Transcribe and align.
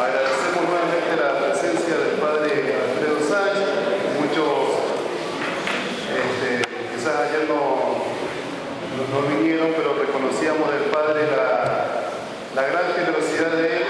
agradecemos 0.00 0.64
nuevamente 0.64 1.12
la 1.12 1.30
presencia 1.44 1.94
del 2.00 2.16
Padre 2.16 2.72
Alfredo 2.72 3.20
Sánchez. 3.20 3.68
Muchos 4.16 4.80
este, 6.08 6.64
quizás 6.96 7.28
ayer 7.28 7.44
no, 7.44 8.00
no, 8.96 9.18
vinieron, 9.28 9.76
pero 9.76 10.00
reconocíamos 10.00 10.72
del 10.72 10.88
Padre 10.88 11.28
la, 11.28 12.16
la 12.56 12.62
gran 12.64 12.96
generosidad 12.96 13.52
de 13.60 13.76
él 13.76 13.84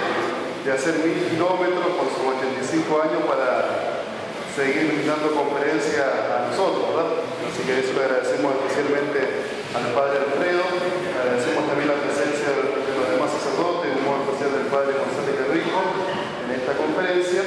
de 0.67 0.73
hacer 0.73 0.99
mil 0.99 1.31
kilómetros 1.31 1.95
con 1.95 2.06
sus 2.11 2.27
85 2.27 2.90
años 3.06 3.22
para 3.31 4.03
seguir 4.51 4.90
brindando 4.90 5.31
conferencia 5.31 6.11
a 6.11 6.51
nosotros, 6.51 6.90
¿verdad? 6.90 7.22
Así 7.47 7.63
que 7.63 7.81
eso 7.81 7.95
le 7.95 8.04
agradecemos 8.04 8.58
especialmente 8.58 9.47
al 9.72 9.87
Padre 9.95 10.27
Alfredo, 10.27 10.67
agradecemos 11.22 11.71
también 11.71 11.88
la 11.88 12.03
presencia 12.03 12.51
de 12.51 12.67
los 12.67 13.06
demás 13.08 13.31
sacerdotes, 13.31 13.95
un 13.95 14.04
modo 14.04 14.27
especial 14.27 14.51
del 14.58 14.69
Padre 14.69 14.99
González 14.99 15.40
Rico 15.53 15.80
en 16.46 16.51
esta 16.55 16.73
conferencia. 16.74 17.42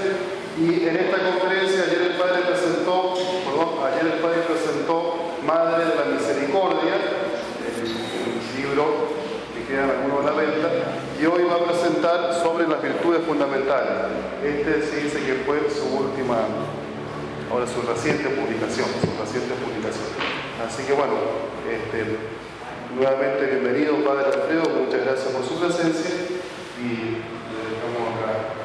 Y 0.53 0.88
en 0.88 0.95
esta 0.95 1.17
conferencia 1.17 1.84
ayer 1.88 2.13
el 2.13 2.17
Padre 2.17 2.44
presentó, 2.45 3.16
ayer 3.16 4.13
el 4.13 4.20
Padre 4.21 4.41
presentó 4.45 5.34
Madre 5.45 5.85
de 5.85 5.95
la 5.95 6.05
Misericordia, 6.13 6.94
el 6.94 8.61
libro 8.61 9.09
que 9.55 9.66
queda 9.66 9.89
algunos 9.89 10.21
a 10.21 10.30
la 10.30 10.38
venta, 10.38 10.70
y 11.20 11.25
hoy 11.25 11.44
va 11.49 11.55
a 11.55 11.66
presentar 11.66 12.34
sobre 12.44 12.67
las 12.67 12.81
virtudes 12.84 13.25
fundamentales. 13.25 14.13
Este 14.45 14.83
sí 14.83 15.03
dice 15.03 15.25
que 15.25 15.41
fue 15.45 15.58
su 15.72 15.88
última 15.89 16.45
ahora 17.52 17.67
su 17.67 17.81
reciente 17.81 18.30
publicación, 18.30 18.88
su 19.02 19.09
reciente 19.20 19.53
publicación. 19.61 20.09
Así 20.66 20.83
que 20.83 20.94
bueno, 20.94 21.13
este, 21.70 22.17
nuevamente 22.95 23.45
bienvenido 23.45 24.03
Padre 24.03 24.25
Alfredo, 24.25 24.70
muchas 24.70 25.05
gracias 25.05 25.33
por 25.33 25.45
su 25.45 25.59
presencia 25.59 26.11
y 26.81 27.22
le 27.22 27.61
dejamos 27.70 28.09
acá. 28.17 28.63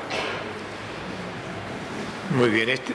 Muy 2.38 2.50
bien, 2.50 2.68
este, 2.68 2.94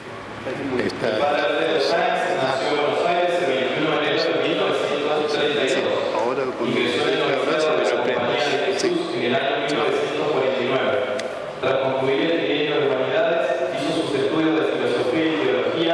esta... 0.80 1.06
El 1.06 1.18
Padre 1.20 1.42
Alfredo 1.42 1.78
Sáenz 1.78 2.32
nació 2.40 2.64
en 2.64 2.76
Buenos 2.80 3.04
Aires 3.04 3.36
el 3.44 3.76
21 3.76 3.90
de 3.92 4.08
enero 4.08 4.24
de 4.24 4.48
1932 4.48 5.84
ahora, 6.16 6.42
ingresó 6.64 7.04
en 7.04 7.20
la 7.20 7.24
Universidad 7.28 7.76
de 7.76 7.84
la 7.84 7.90
Compañía 7.92 8.40
de 8.40 8.72
Jesús 8.72 9.12
en 9.12 9.20
el 9.20 9.34
año 9.36 9.68
1949. 9.68 11.60
Tras 11.60 11.76
concluir 11.76 12.20
el 12.24 12.40
trienio 12.40 12.72
de 12.72 12.86
humanidades, 12.88 13.68
hizo 13.76 13.92
sus 14.00 14.16
estudios 14.16 14.56
de 14.56 14.64
filosofía 14.64 15.24
y 15.28 15.92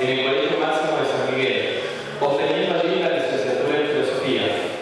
en 0.00 0.08
el 0.08 0.24
Colegio 0.24 0.56
Máximo 0.56 0.96
de 0.96 1.04
San 1.04 1.36
Miguel, 1.36 1.84
obteniendo 2.16 2.80
allí 2.80 2.96
la 3.04 3.12
licenciatura 3.12 3.76
en 3.76 3.92
Filosofía. 3.92 4.72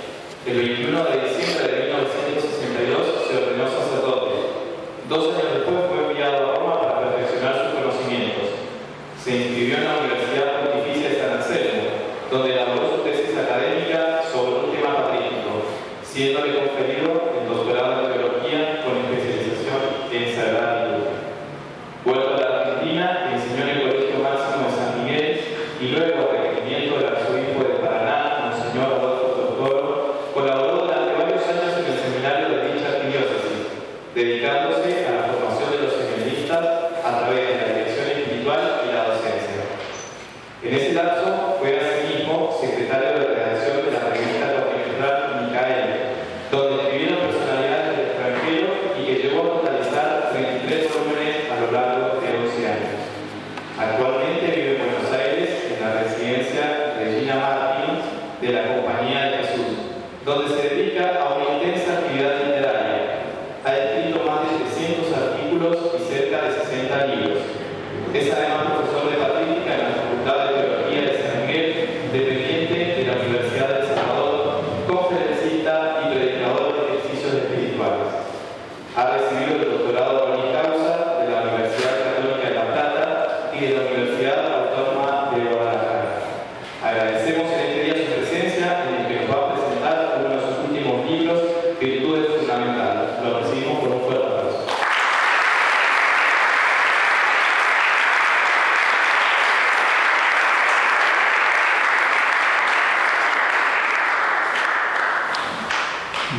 El 0.47 0.55
21 0.55 1.03
de 1.03 1.17
diciembre 1.19 1.67
de 1.67 1.83
1962 1.99 3.27
se 3.27 3.33
ordenó 3.43 3.67
sacerdote. 3.67 4.55
Dos 5.09 5.35
años 5.35 5.53
después 5.53 5.77
fue 5.91 5.99
enviado 6.09 6.39
a 6.39 6.55
Roma 6.57 6.81
para 6.81 7.01
perfeccionar 7.05 7.61
sus 7.61 7.77
conocimientos. 7.77 8.57
Se 9.21 9.37
inscribió 9.37 9.77
en 9.77 9.85
la 9.85 10.01
Universidad 10.01 10.65
Pontificia 10.65 11.09
de 11.11 11.21
San 11.21 11.33
Anselmo, 11.37 11.85
donde 12.31 12.53
elaboró 12.57 12.89
su 12.89 13.03
tesis 13.05 13.37
académica 13.37 14.25
sobre 14.33 14.65
un 14.65 14.73
tema 14.73 14.97
patrístico, 14.97 15.69
siéndole 16.03 16.57
conferido 16.57 17.37
el 17.37 17.45
doctorado 17.45 18.01
en 18.01 18.17
teología 18.17 18.81
con 18.81 18.97
especialización 19.05 20.09
en 20.09 20.25
Sagrada 20.35 20.89
Liturgia. 20.89 21.21
Vuelto 22.05 22.35
a 22.35 22.41
la 22.41 22.49
Argentina, 22.49 23.29
enseñó 23.29 23.61
en 23.61 23.69
el 23.77 23.81
Colegio 23.85 24.25
Máximo 24.25 24.65
de 24.65 24.73
San 24.73 25.05
Miguel 25.05 25.41
y 25.85 25.87
luego, 25.93 26.17
a 26.17 26.33
requerimiento 26.33 26.97
del 26.97 27.13
arzobispo 27.13 27.61
de 27.61 27.77
Paraná, 27.85 28.49
Monseñor 28.49 28.89
Adolfo 28.89 29.37
Tortoro, 29.37 30.33
colaboró 30.33 30.89
durante 30.89 31.13
varios 31.13 31.45
años 31.45 31.77
en 31.77 31.93
el 31.93 31.99
seminario 32.01 32.49
de 32.49 32.73
dicha 32.73 32.89
arquidiócesis, 32.89 33.69
dedicándose 34.15 35.07
a 35.07 35.11
la 35.13 35.23
formación 35.29 35.71
de 35.71 35.79
los 35.85 35.93
seminaristas 35.93 36.85
a 37.05 37.19
través 37.19 37.49
de 37.49 37.57
la 37.57 37.73
dirección 37.75 38.07
espiritual 38.09 38.81
y 38.87 38.93
la 38.95 39.05
docencia. 39.05 39.61
En 40.63 40.75
ese 40.75 40.93
lapso 40.95 41.57
fue 41.59 41.77
asimismo 41.77 42.57
secretario 42.61 43.19
de 43.19 43.27
redacción 43.27 43.85
de 43.85 43.91
la 43.93 44.09
revista 44.09 44.55
Continental 44.55 45.45
Micael, 45.45 46.15
donde 46.51 46.83
escribieron 46.85 47.27
personalidades 47.27 47.91
del 47.91 48.07
extranjero 48.07 48.67
y 48.97 49.05
que 49.05 49.15
llegó 49.21 49.41
a 49.43 49.61
totalizar 49.61 50.31
33 50.33 50.89
volúmenes 50.95 51.51
a 51.51 51.61
lo 51.61 51.73
largo 51.73 52.21
de 52.23 52.29
11 52.33 52.67
años. 52.71 52.97
Actualmente 53.77 54.47
vive 54.55 54.71
en 54.73 54.79
Buenos 54.79 55.11
Aires, 55.11 55.51
en 55.69 55.81
la 55.83 55.91
residencia 56.01 56.95
Regina 56.97 57.35
Martín 57.35 58.01
de 58.41 58.44
la 58.55 58.75
Compañía 58.75 59.31
de 59.31 59.37
Jesús, 59.39 59.99
donde 60.25 60.55
se 60.55 60.69
dedica 60.69 61.21
a 61.21 61.35
una 61.35 61.59
intensa 61.59 61.99
actividad 61.99 62.39
literaria. 62.47 63.27
Ha 63.65 63.77
escrito 63.77 64.23
más 64.25 64.47
de 64.47 64.65
300 64.71 65.11
artículos 65.13 65.77
y 65.99 66.03
cerca 66.07 66.43
de 66.43 66.51
60 66.53 67.07
libros. 67.07 67.39
Es 68.15 68.31
además 68.31 68.79
profesor 68.79 69.11
de 69.11 69.19
patrística 69.19 69.75
en 69.75 69.81
la 69.83 69.97
Facultad 69.99 70.39
de 70.47 70.55
Teología 70.55 71.03
de 71.03 71.19
San 71.19 71.35
Miguel, 71.43 71.69
dependiente 72.13 72.77
de 72.95 73.07
la 73.11 73.19
Universidad 73.19 73.71
de 73.75 73.87
Salvador, 73.91 74.63
conferencista 74.87 75.99
y 75.99 76.15
predicador 76.15 76.71
de 76.71 76.81
ejercicios 76.95 77.35
espirituales. 77.35 78.23
Ha 78.95 79.19
recibido 79.19 79.59
el 79.59 79.71
doctorado 79.75 80.31
en 80.31 80.55
causa 80.55 81.19
de 81.19 81.27
la 81.27 81.43
Universidad 81.43 81.95
Católica 82.07 82.49
de 82.49 82.55
La 82.55 82.67
Plata 82.71 83.51
y 83.51 83.59
de 83.67 83.71
la 83.75 83.83
Universidad 83.83 84.39
Autónoma 84.47 85.35
de 85.35 85.43
Guadalajara. 85.43 86.23
Agradecemos 86.85 87.51
en 87.51 87.61
este 87.61 87.83
día 87.83 87.95
su 87.97 88.13
presencia 88.13 88.85
en 88.87 88.95
el 88.95 89.09
que 89.09 89.25
nos 89.25 89.35
va 89.35 89.41
a 89.41 89.55
presentar 89.55 90.21
uno 90.21 90.29
de 90.37 90.41
sus 90.47 90.71
últimos 90.71 91.11
libros, 91.11 91.41
Virtudes 91.81 92.29
Fundamentales. 92.39 93.09
Lo 93.25 93.41
recibimos 93.41 93.79
con 93.81 93.93
un 93.93 94.01
fuerte 94.03 94.27
aplauso. 94.27 94.67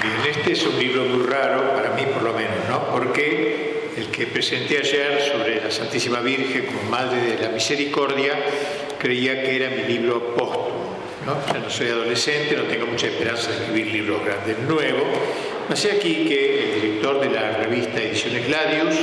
Bien, 0.01 0.37
este 0.37 0.51
es 0.51 0.65
un 0.67 0.77
libro 0.77 1.05
muy 1.05 1.25
raro, 1.25 1.73
para 1.73 1.89
mí 1.91 2.05
por 2.05 2.21
lo 2.21 2.33
menos, 2.33 2.53
¿no? 2.69 2.87
Porque 2.91 3.91
el 3.97 4.07
que 4.07 4.27
presenté 4.27 4.77
ayer 4.77 5.21
sobre 5.21 5.61
la 5.63 5.71
Santísima 5.71 6.19
Virgen 6.19 6.67
como 6.67 6.83
Madre 6.83 7.21
de 7.21 7.41
la 7.41 7.49
Misericordia, 7.67 8.33
creía 8.99 9.41
que 9.41 9.55
era 9.55 9.71
mi 9.71 9.91
libro 9.91 10.35
póstumo. 10.35 10.95
¿no? 11.25 11.59
No 11.59 11.67
soy 11.67 11.87
adolescente, 11.87 12.55
no 12.55 12.65
tengo 12.65 12.85
mucha 12.85 13.07
esperanza 13.07 13.49
de 13.49 13.55
escribir 13.55 13.87
libros 13.87 14.23
grandes 14.23 14.59
nuevos. 14.59 15.07
Así 15.67 15.89
aquí 15.89 16.27
que 16.27 16.75
el 16.75 16.81
director 16.81 17.19
de 17.19 17.29
la 17.31 17.53
revista 17.53 17.99
Ediciones 17.99 18.45
Gladius 18.45 18.95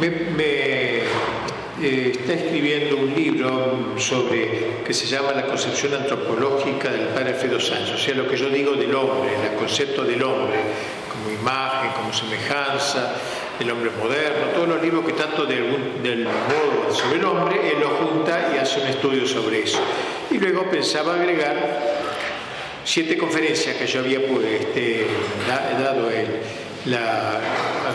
me, 0.00 0.10
me 0.10 0.96
eh, 1.80 2.10
está 2.10 2.32
escribiendo 2.32 2.96
un 2.96 3.14
libro 3.14 3.94
sobre 3.98 4.82
que 4.84 4.92
se 4.92 5.06
llama 5.06 5.30
La 5.30 5.46
concepción 5.46 5.94
antropológica 5.94 6.90
del 6.90 7.06
padre 7.10 7.34
Alfredo 7.34 7.60
Sánchez, 7.60 7.94
o 7.94 7.98
sea, 7.98 8.16
lo 8.16 8.26
que 8.26 8.36
yo 8.36 8.48
digo 8.48 8.72
del 8.72 8.92
hombre, 8.96 9.30
el 9.48 9.56
concepto 9.56 10.02
del 10.02 10.24
hombre, 10.24 10.58
como 11.12 11.30
imagen, 11.30 11.90
como 11.92 12.12
semejanza, 12.12 13.14
el 13.60 13.70
hombre 13.70 13.90
moderno, 13.98 14.46
todos 14.54 14.68
los 14.68 14.82
libros 14.82 15.04
que 15.04 15.12
tanto 15.12 15.46
del, 15.46 16.02
del 16.02 16.24
modo 16.24 16.94
sobre 16.94 17.18
el 17.18 17.24
hombre, 17.24 17.72
él 17.72 17.80
lo 17.80 17.88
junta 17.88 18.52
y 18.54 18.58
hace 18.58 18.80
un 18.80 18.88
estudio 18.88 19.26
sobre 19.26 19.62
eso. 19.62 19.80
Y 20.30 20.38
luego 20.38 20.68
pensaba 20.70 21.14
agregar 21.14 21.80
siete 22.84 23.16
conferencias 23.16 23.76
que 23.76 23.86
yo 23.86 24.00
había 24.00 24.24
pues, 24.26 24.46
este, 24.46 25.06
dado 25.82 26.10
en 26.10 26.26
la 26.86 27.40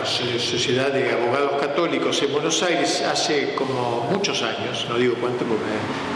Sociedad 0.04 0.92
de 0.92 1.12
Abogados 1.12 1.60
Católicos 1.60 2.22
en 2.22 2.32
Buenos 2.32 2.62
Aires 2.62 3.02
hace 3.02 3.54
como 3.54 4.08
muchos 4.10 4.42
años, 4.42 4.86
no 4.88 4.98
digo 4.98 5.14
cuánto 5.20 5.44
porque 5.44 5.64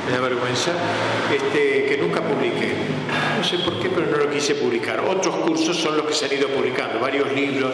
me, 0.07 0.13
da 0.13 0.21
vergüenza, 0.21 0.73
este, 1.35 1.87
que 1.87 1.97
nunca 1.99 2.21
publiqué. 2.21 2.73
No 3.39 3.45
sé 3.45 3.59
por 3.59 3.81
qué, 3.81 3.89
pero 3.89 4.07
no 4.11 4.17
lo 4.19 4.31
quise 4.31 4.57
publicar. 4.57 5.01
Otros 5.01 5.37
cursos 5.37 5.77
son 5.77 5.97
los 5.97 6.07
que 6.07 6.13
se 6.13 6.27
han 6.27 6.33
ido 6.33 6.49
publicando, 6.49 6.99
varios 7.01 7.33
libros 7.33 7.73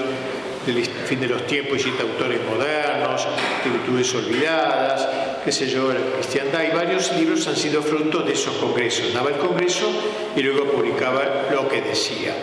del 0.67 0.84
fin 0.84 1.21
de 1.21 1.27
los 1.27 1.47
tiempos 1.47 1.78
y 1.78 1.83
siete 1.83 2.03
autores 2.03 2.41
modernos, 2.49 3.27
de 3.65 3.71
virtudes 3.71 4.15
olvidadas, 4.15 5.09
qué 5.45 5.53
sé 5.53 5.69
yo, 5.69 5.92
la 5.92 6.01
cristiandad, 6.16 6.63
y 6.63 6.75
varios 6.75 7.13
libros 7.16 7.47
han 7.48 7.57
sido 7.57 7.83
fruto 7.83 8.21
de 8.21 8.33
esos 8.33 8.54
congresos. 8.57 9.13
Daba 9.13 9.31
el 9.31 9.36
congreso 9.36 9.91
y 10.36 10.42
luego 10.42 10.71
publicaba 10.71 11.48
lo 11.53 11.69
que 11.69 11.83
decía. 11.83 12.34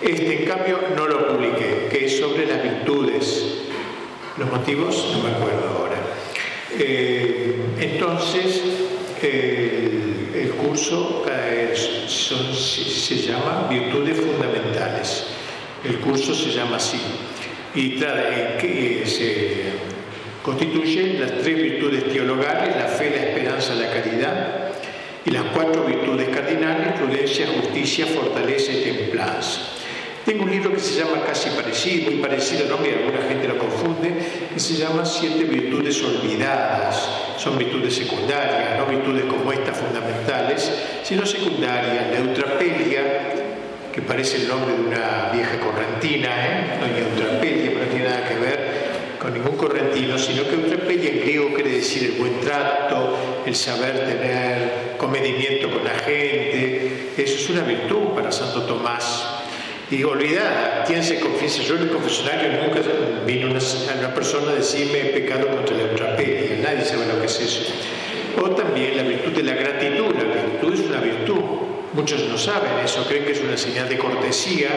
Este, 0.00 0.42
en 0.42 0.48
cambio, 0.48 0.78
no 0.96 1.06
lo 1.06 1.28
publiqué, 1.28 1.88
que 1.90 2.06
es 2.06 2.18
sobre 2.18 2.46
las 2.46 2.62
virtudes. 2.62 3.44
Los 4.38 4.50
motivos 4.50 5.12
no 5.12 5.22
me 5.22 5.34
acuerdo 5.34 5.68
ahora. 5.76 5.98
Eh, 6.78 7.56
entonces, 7.78 8.62
el, 9.22 10.52
curso 10.52 11.24
se 12.08 13.16
llama 13.16 13.66
Virtudes 13.68 14.18
Fundamentales. 14.18 15.26
El 15.84 15.98
curso 15.98 16.34
se 16.34 16.50
llama 16.50 16.76
así 16.76 16.98
y 17.74 17.90
trae, 17.96 18.56
que 18.58 19.04
se 19.06 19.64
constituyen 20.42 21.20
las 21.20 21.38
tres 21.38 21.56
virtudes 21.56 22.12
teologales, 22.12 22.76
la 22.76 22.86
fe, 22.86 23.10
la 23.10 23.22
esperanza, 23.28 23.74
la 23.74 23.90
caridad, 23.90 24.70
y 25.24 25.30
las 25.30 25.44
cuatro 25.54 25.84
virtudes 25.84 26.28
cardinales, 26.28 26.92
prudencia, 26.98 27.46
justicia, 27.46 28.06
fortaleza 28.06 28.72
y 28.72 28.82
templanza. 28.82 29.60
Tengo 30.24 30.44
un 30.44 30.50
libro 30.50 30.72
que 30.72 30.78
se 30.78 30.98
llama 30.98 31.24
casi 31.24 31.48
parecido, 31.50 32.10
muy 32.10 32.20
parecido, 32.20 32.68
¿no? 32.68 32.82
que 32.82 32.94
alguna 32.94 33.26
gente 33.26 33.48
lo 33.48 33.58
confunde, 33.58 34.14
que 34.52 34.60
se 34.60 34.74
llama 34.74 35.04
Siete 35.04 35.44
Virtudes 35.44 36.02
Olvidadas. 36.02 37.08
Son 37.38 37.56
virtudes 37.56 37.94
secundarias, 37.94 38.78
no 38.78 38.86
virtudes 38.86 39.24
como 39.24 39.50
estas 39.50 39.78
fundamentales, 39.78 40.70
sino 41.02 41.24
secundarias. 41.24 42.10
La 42.12 42.18
eutrapelia, 42.18 43.29
que 44.00 44.06
parece 44.06 44.38
el 44.38 44.48
nombre 44.48 44.74
de 44.74 44.80
una 44.80 45.30
vieja 45.32 45.58
correntina, 45.60 46.28
¿eh? 46.28 46.78
no 46.78 46.86
hay 46.86 47.02
eutrapelia, 47.02 47.70
no 47.70 47.86
tiene 47.86 48.04
nada 48.04 48.28
que 48.28 48.34
ver 48.36 48.70
con 49.18 49.34
ningún 49.34 49.56
correntino, 49.56 50.18
sino 50.18 50.44
que 50.48 50.54
eutrapelia 50.54 51.10
en 51.10 51.20
griego 51.20 51.54
quiere 51.54 51.70
decir 51.72 52.04
el 52.04 52.20
buen 52.20 52.40
trato, 52.40 53.16
el 53.44 53.54
saber 53.54 54.06
tener 54.06 54.96
comedimiento 54.96 55.70
con 55.70 55.84
la 55.84 55.90
gente. 55.90 57.10
Eso 57.16 57.34
es 57.34 57.50
una 57.50 57.62
virtud 57.62 58.14
para 58.14 58.32
Santo 58.32 58.62
Tomás. 58.62 59.26
Y 59.90 60.04
olvidada, 60.04 60.84
¿quién 60.86 61.02
se 61.02 61.18
confiesa? 61.18 61.62
Yo 61.62 61.74
en 61.74 61.82
el 61.82 61.90
confesionario 61.90 62.62
nunca 62.62 62.80
vino 63.26 63.50
una, 63.50 63.58
una 63.98 64.14
persona 64.14 64.52
a 64.52 64.54
decirme 64.54 65.00
he 65.00 65.04
pecado 65.06 65.48
contra 65.48 65.76
la 65.76 65.82
eutrapelia, 65.82 66.58
nadie 66.62 66.84
sabe 66.84 67.06
lo 67.06 67.20
que 67.20 67.26
es 67.26 67.40
eso. 67.40 67.72
O 68.40 68.50
también 68.50 68.96
la 68.96 69.02
virtud 69.02 69.32
de 69.32 69.42
la 69.42 69.54
gratitud, 69.54 70.14
la 70.14 70.24
virtud 70.24 70.74
es 70.74 70.80
una 70.88 71.00
virtud. 71.00 71.69
Muchos 71.92 72.22
no 72.24 72.38
saben 72.38 72.70
eso, 72.84 73.04
creen 73.08 73.24
que 73.24 73.32
es 73.32 73.40
una 73.40 73.56
señal 73.56 73.88
de 73.88 73.98
cortesía, 73.98 74.68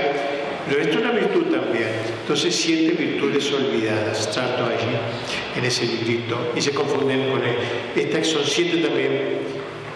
pero 0.68 0.82
esto 0.82 0.98
es 0.98 1.02
una 1.04 1.12
virtud 1.12 1.44
también. 1.44 1.90
Entonces, 2.22 2.56
siete 2.56 2.94
virtudes 2.94 3.52
olvidadas 3.52 4.32
trato 4.32 4.66
allí 4.66 4.96
en 5.58 5.66
ese 5.66 5.86
librito 5.86 6.54
y 6.56 6.62
se 6.62 6.72
confunden 6.72 7.30
con 7.30 7.44
él. 7.44 7.56
Estas 7.96 8.28
son 8.28 8.44
siete 8.46 8.78
también 8.78 9.44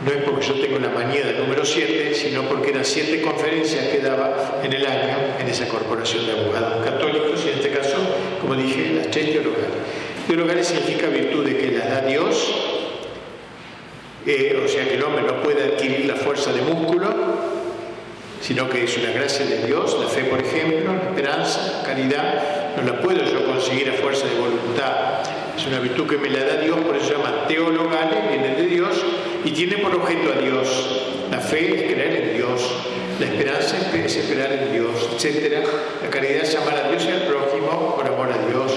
no 0.05 0.11
es 0.11 0.23
porque 0.23 0.45
yo 0.45 0.53
tengo 0.53 0.77
la 0.77 0.89
manía 0.89 1.25
del 1.25 1.39
número 1.39 1.65
7, 1.65 2.13
sino 2.13 2.43
porque 2.43 2.69
eran 2.69 2.85
siete 2.85 3.19
conferencias 3.21 3.87
que 3.87 3.99
daba 3.99 4.61
en 4.63 4.71
el 4.71 4.85
año 4.85 5.17
en 5.39 5.47
esa 5.47 5.67
corporación 5.67 6.25
de 6.27 6.33
abogados 6.33 6.85
católicos, 6.85 7.43
y 7.43 7.49
en 7.49 7.55
este 7.55 7.71
caso, 7.71 7.97
como 8.39 8.55
dije, 8.55 8.93
las 8.95 9.09
tres 9.09 9.31
teologales. 9.31 9.67
Teologales 10.27 10.67
significa 10.67 11.07
virtudes 11.07 11.55
que 11.55 11.71
las 11.71 11.89
da 11.89 12.01
Dios, 12.01 12.76
o 14.27 14.68
sea 14.68 14.83
que 14.83 14.95
el 14.95 15.03
hombre 15.03 15.24
no 15.24 15.41
puede 15.41 15.63
adquirir 15.63 16.06
la 16.06 16.15
fuerza 16.15 16.51
de 16.51 16.62
músculo, 16.62 17.07
sino 18.41 18.69
que 18.69 18.83
es 18.83 18.97
una 18.97 19.12
gracia 19.12 19.45
de 19.45 19.65
Dios, 19.65 19.97
la 20.01 20.07
fe, 20.07 20.25
por 20.25 20.39
ejemplo, 20.39 20.94
la 20.94 21.09
esperanza, 21.09 21.77
la 21.77 21.83
caridad, 21.83 22.75
no 22.75 22.83
la 22.83 23.00
puedo 23.00 23.24
yo 23.24 23.45
conseguir 23.45 23.89
a 23.89 23.94
fuerza 23.94 24.27
de 24.27 24.35
voluntad. 24.35 25.21
Es 25.56 25.65
una 25.65 25.79
virtud 25.79 26.07
que 26.07 26.18
me 26.18 26.29
la 26.29 26.44
da 26.44 26.57
Dios, 26.57 26.77
por 26.81 26.97
eso 26.97 27.07
se 27.07 27.13
llama 27.13 27.47
teologales, 27.47 28.29
viene 28.29 28.56
de 28.56 28.68
Dios, 28.68 29.01
y 29.45 29.51
tiene 29.51 29.77
por 29.77 29.95
objeto 29.95 30.33
a 30.38 30.41
Dios. 30.41 31.03
La 31.31 31.39
fe 31.39 31.85
es 31.85 31.94
creer 31.94 32.23
en 32.23 32.35
Dios, 32.35 32.69
la 33.21 33.25
esperanza 33.27 33.77
es 33.95 34.15
esperar 34.18 34.51
en 34.51 34.73
Dios, 34.73 35.09
etc. 35.23 35.65
La 36.03 36.09
caridad 36.09 36.44
es 36.44 36.53
amar 36.56 36.75
a 36.75 36.89
Dios 36.89 37.06
y 37.06 37.12
al 37.12 37.27
prójimo 37.27 37.95
por 37.95 38.06
amor 38.06 38.30
a 38.30 38.45
Dios. 38.45 38.73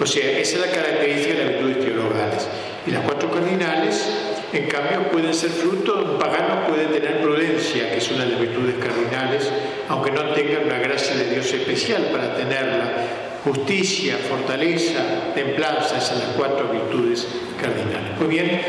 O 0.00 0.06
sea, 0.06 0.38
esa 0.38 0.56
es 0.56 0.60
la 0.60 0.70
característica 0.70 1.34
de 1.34 1.44
las 1.44 1.54
virtudes 1.54 1.84
teologales. 1.84 2.48
Y 2.86 2.90
las 2.90 3.02
cuatro 3.02 3.30
cardinales, 3.30 4.33
en 4.54 4.68
cambio, 4.68 5.10
pueden 5.10 5.34
ser 5.34 5.50
fruto, 5.50 6.12
un 6.12 6.18
pagano 6.18 6.66
puede 6.68 6.86
tener 6.86 7.20
prudencia, 7.20 7.90
que 7.90 7.98
es 7.98 8.10
una 8.12 8.24
de 8.24 8.30
las 8.30 8.40
virtudes 8.40 8.76
cardinales, 8.76 9.50
aunque 9.88 10.12
no 10.12 10.32
tenga 10.32 10.60
una 10.60 10.78
gracia 10.78 11.16
de 11.16 11.30
Dios 11.30 11.52
especial 11.52 12.04
para 12.12 12.36
tenerla. 12.36 12.92
Justicia, 13.44 14.16
fortaleza, 14.28 15.34
templanza, 15.34 15.98
esas 15.98 16.04
son 16.04 16.18
las 16.20 16.28
cuatro 16.28 16.68
virtudes 16.68 17.26
cardinales. 17.60 18.18
Muy 18.18 18.28
bien, 18.28 18.62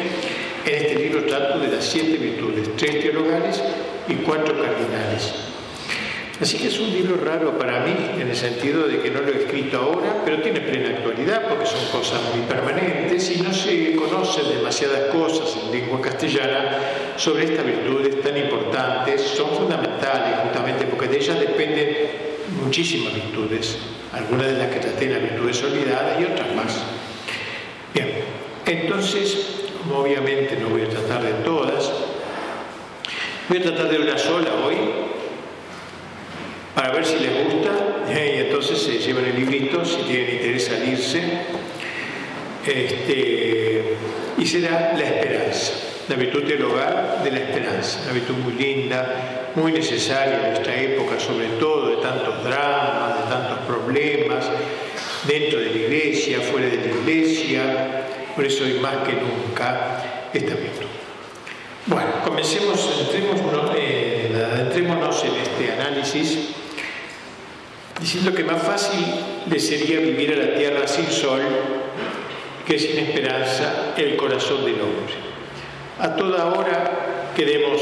en 0.65 0.73
este 0.73 0.95
libro 0.95 1.23
trato 1.25 1.59
de 1.59 1.67
las 1.67 1.83
siete 1.85 2.17
virtudes, 2.17 2.75
tres 2.75 3.01
teologales 3.01 3.61
y 4.07 4.15
cuatro 4.15 4.55
cardinales. 4.55 5.54
Así 6.41 6.57
que 6.57 6.67
es 6.67 6.79
un 6.79 6.91
libro 6.91 7.15
raro 7.15 7.57
para 7.57 7.79
mí, 7.79 7.95
en 8.19 8.27
el 8.27 8.35
sentido 8.35 8.87
de 8.87 8.99
que 8.99 9.09
no 9.09 9.21
lo 9.21 9.31
he 9.31 9.37
escrito 9.37 9.77
ahora, 9.77 10.21
pero 10.25 10.41
tiene 10.41 10.59
plena 10.59 10.89
actualidad 10.89 11.47
porque 11.47 11.65
son 11.65 11.85
cosas 11.93 12.19
muy 12.33 12.45
permanentes 12.45 13.31
y 13.31 13.41
no 13.41 13.53
se 13.53 13.95
conocen 13.95 14.49
demasiadas 14.49 15.13
cosas 15.13 15.57
en 15.63 15.71
lengua 15.71 16.01
castellana 16.01 16.77
sobre 17.15 17.45
estas 17.45 17.65
virtudes 17.65 18.21
tan 18.21 18.35
importantes, 18.37 19.21
son 19.21 19.49
fundamentales 19.51 20.39
justamente 20.43 20.85
porque 20.87 21.07
de 21.07 21.17
ellas 21.17 21.39
dependen 21.39 21.87
muchísimas 22.61 23.13
virtudes, 23.13 23.77
algunas 24.11 24.47
de 24.47 24.57
las 24.57 24.67
que 24.73 24.79
traté 24.81 25.09
las 25.09 25.21
virtudes 25.21 25.63
olvidadas 25.63 26.19
y 26.19 26.25
otras 26.25 26.53
más. 26.53 26.83
Bien, 27.93 28.11
entonces 28.65 29.61
obviamente 29.89 30.57
no 30.57 30.67
voy 30.67 30.81
a 30.81 30.89
tratar 30.89 31.23
de 31.23 31.31
todas, 31.45 31.93
voy 33.47 33.59
a 33.59 33.61
tratar 33.61 33.89
de 33.89 33.99
una 33.99 34.17
sola 34.17 34.49
hoy, 34.65 34.75
para 36.85 36.97
ver 36.97 37.05
si 37.07 37.17
les 37.17 37.43
gusta, 37.45 37.71
y 38.13 38.41
entonces 38.41 38.77
se 38.79 38.99
llevan 38.99 39.25
el 39.25 39.35
librito 39.35 39.83
si 39.83 40.03
tienen 40.03 40.35
interés 40.35 40.65
salirse, 40.65 41.23
este, 42.63 43.97
y 44.37 44.45
será 44.45 44.93
la 44.95 45.03
esperanza, 45.03 45.73
la 46.07 46.15
virtud 46.15 46.43
teologal 46.43 47.21
de 47.23 47.31
la 47.31 47.37
esperanza, 47.39 48.01
una 48.03 48.13
virtud 48.13 48.35
muy 48.35 48.53
linda, 48.53 49.51
muy 49.55 49.71
necesaria 49.71 50.47
en 50.47 50.53
esta 50.53 50.75
época, 50.75 51.19
sobre 51.19 51.47
todo 51.59 51.89
de 51.89 52.03
tantos 52.03 52.43
dramas, 52.43 53.17
de 53.17 53.33
tantos 53.33 53.59
problemas, 53.65 54.45
dentro 55.27 55.59
de 55.61 55.71
la 55.71 55.77
iglesia, 55.77 56.39
fuera 56.39 56.67
de 56.67 56.77
la 56.77 56.85
iglesia, 56.85 58.05
por 58.35 58.45
eso 58.45 58.63
hoy 58.63 58.73
más 58.73 58.97
que 58.97 59.13
nunca 59.13 60.29
esta 60.31 60.53
virtud. 60.53 60.85
Bueno, 61.87 62.11
comencemos, 62.23 63.07
entrémonos, 63.07 63.71
eh, 63.75 64.29
entrémonos 64.59 65.23
en 65.23 65.33
este 65.33 65.71
análisis 65.81 66.55
diciendo 67.99 68.33
que 68.33 68.43
más 68.43 68.61
fácil 68.61 68.99
le 69.49 69.59
sería 69.59 69.99
vivir 69.99 70.33
a 70.33 70.45
la 70.45 70.55
tierra 70.55 70.87
sin 70.87 71.05
sol 71.07 71.41
que 72.65 72.79
sin 72.79 72.97
esperanza 72.97 73.93
el 73.95 74.15
corazón 74.15 74.65
del 74.65 74.81
hombre. 74.81 75.13
A 75.99 76.15
toda 76.15 76.47
hora 76.47 77.31
queremos, 77.35 77.81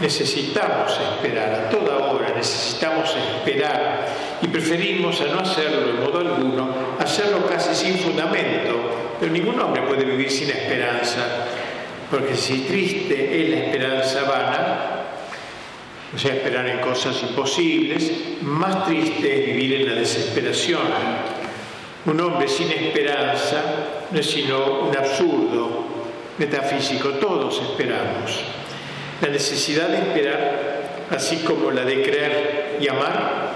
necesitamos 0.00 0.98
esperar, 0.98 1.52
a 1.52 1.70
toda 1.70 1.98
hora 2.10 2.32
necesitamos 2.34 3.14
esperar. 3.14 4.06
Y 4.42 4.48
preferimos 4.48 5.20
a 5.20 5.26
no 5.26 5.40
hacerlo 5.40 5.86
de 5.86 5.92
modo 5.92 6.18
alguno, 6.18 6.74
hacerlo 6.98 7.46
casi 7.46 7.74
sin 7.74 7.98
fundamento, 7.98 9.16
pero 9.20 9.30
ningún 9.30 9.60
hombre 9.60 9.82
puede 9.82 10.04
vivir 10.04 10.30
sin 10.30 10.50
esperanza, 10.50 11.46
porque 12.10 12.34
si 12.34 12.60
triste 12.60 13.42
es 13.42 13.50
la 13.50 13.56
esperanza 13.66 14.22
vana, 14.22 14.99
o 16.14 16.18
sea, 16.18 16.34
esperar 16.34 16.66
en 16.66 16.80
cosas 16.80 17.22
imposibles, 17.22 18.12
más 18.42 18.86
triste 18.86 19.40
es 19.40 19.46
vivir 19.46 19.80
en 19.80 19.88
la 19.88 19.94
desesperación. 19.94 20.82
Un 22.06 22.20
hombre 22.20 22.48
sin 22.48 22.70
esperanza 22.72 23.62
no 24.10 24.18
es 24.18 24.26
sino 24.26 24.88
un 24.88 24.96
absurdo 24.96 25.84
metafísico, 26.38 27.10
todos 27.10 27.60
esperamos. 27.62 28.40
La 29.20 29.28
necesidad 29.28 29.88
de 29.88 29.98
esperar, 29.98 31.06
así 31.10 31.38
como 31.38 31.70
la 31.70 31.84
de 31.84 32.02
creer 32.02 32.78
y 32.80 32.88
amar, 32.88 33.50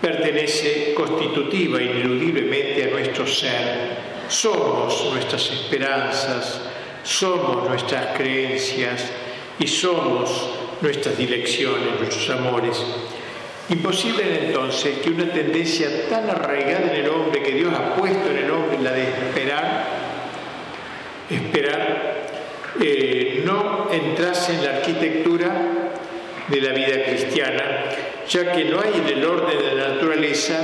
pertenece 0.00 0.94
constitutiva 0.94 1.82
ineludiblemente 1.82 2.84
a 2.84 2.90
nuestro 2.90 3.26
ser. 3.26 3.96
Somos 4.28 5.08
nuestras 5.12 5.50
esperanzas, 5.50 6.60
somos 7.02 7.68
nuestras 7.68 8.16
creencias 8.16 9.06
y 9.58 9.66
somos 9.66 10.50
nuestras 10.80 11.16
direcciones, 11.16 11.98
nuestros 11.98 12.30
amores. 12.30 12.76
Imposible 13.68 14.46
entonces 14.46 14.98
que 14.98 15.10
una 15.10 15.30
tendencia 15.30 16.08
tan 16.08 16.30
arraigada 16.30 16.94
en 16.94 17.04
el 17.04 17.08
hombre 17.10 17.42
que 17.42 17.52
Dios 17.52 17.72
ha 17.74 17.94
puesto 17.94 18.30
en 18.30 18.38
el 18.38 18.50
hombre, 18.50 18.78
la 18.80 18.92
de 18.92 19.02
esperar, 19.02 19.84
esperar, 21.28 22.26
eh, 22.80 23.42
no 23.44 23.88
entrase 23.92 24.54
en 24.54 24.64
la 24.64 24.70
arquitectura 24.76 25.50
de 26.48 26.60
la 26.60 26.72
vida 26.72 27.04
cristiana, 27.04 27.84
ya 28.28 28.52
que 28.52 28.64
no 28.64 28.80
hay 28.80 29.00
en 29.00 29.18
el 29.18 29.24
orden 29.24 29.58
de 29.58 29.74
la 29.74 29.88
naturaleza 29.88 30.54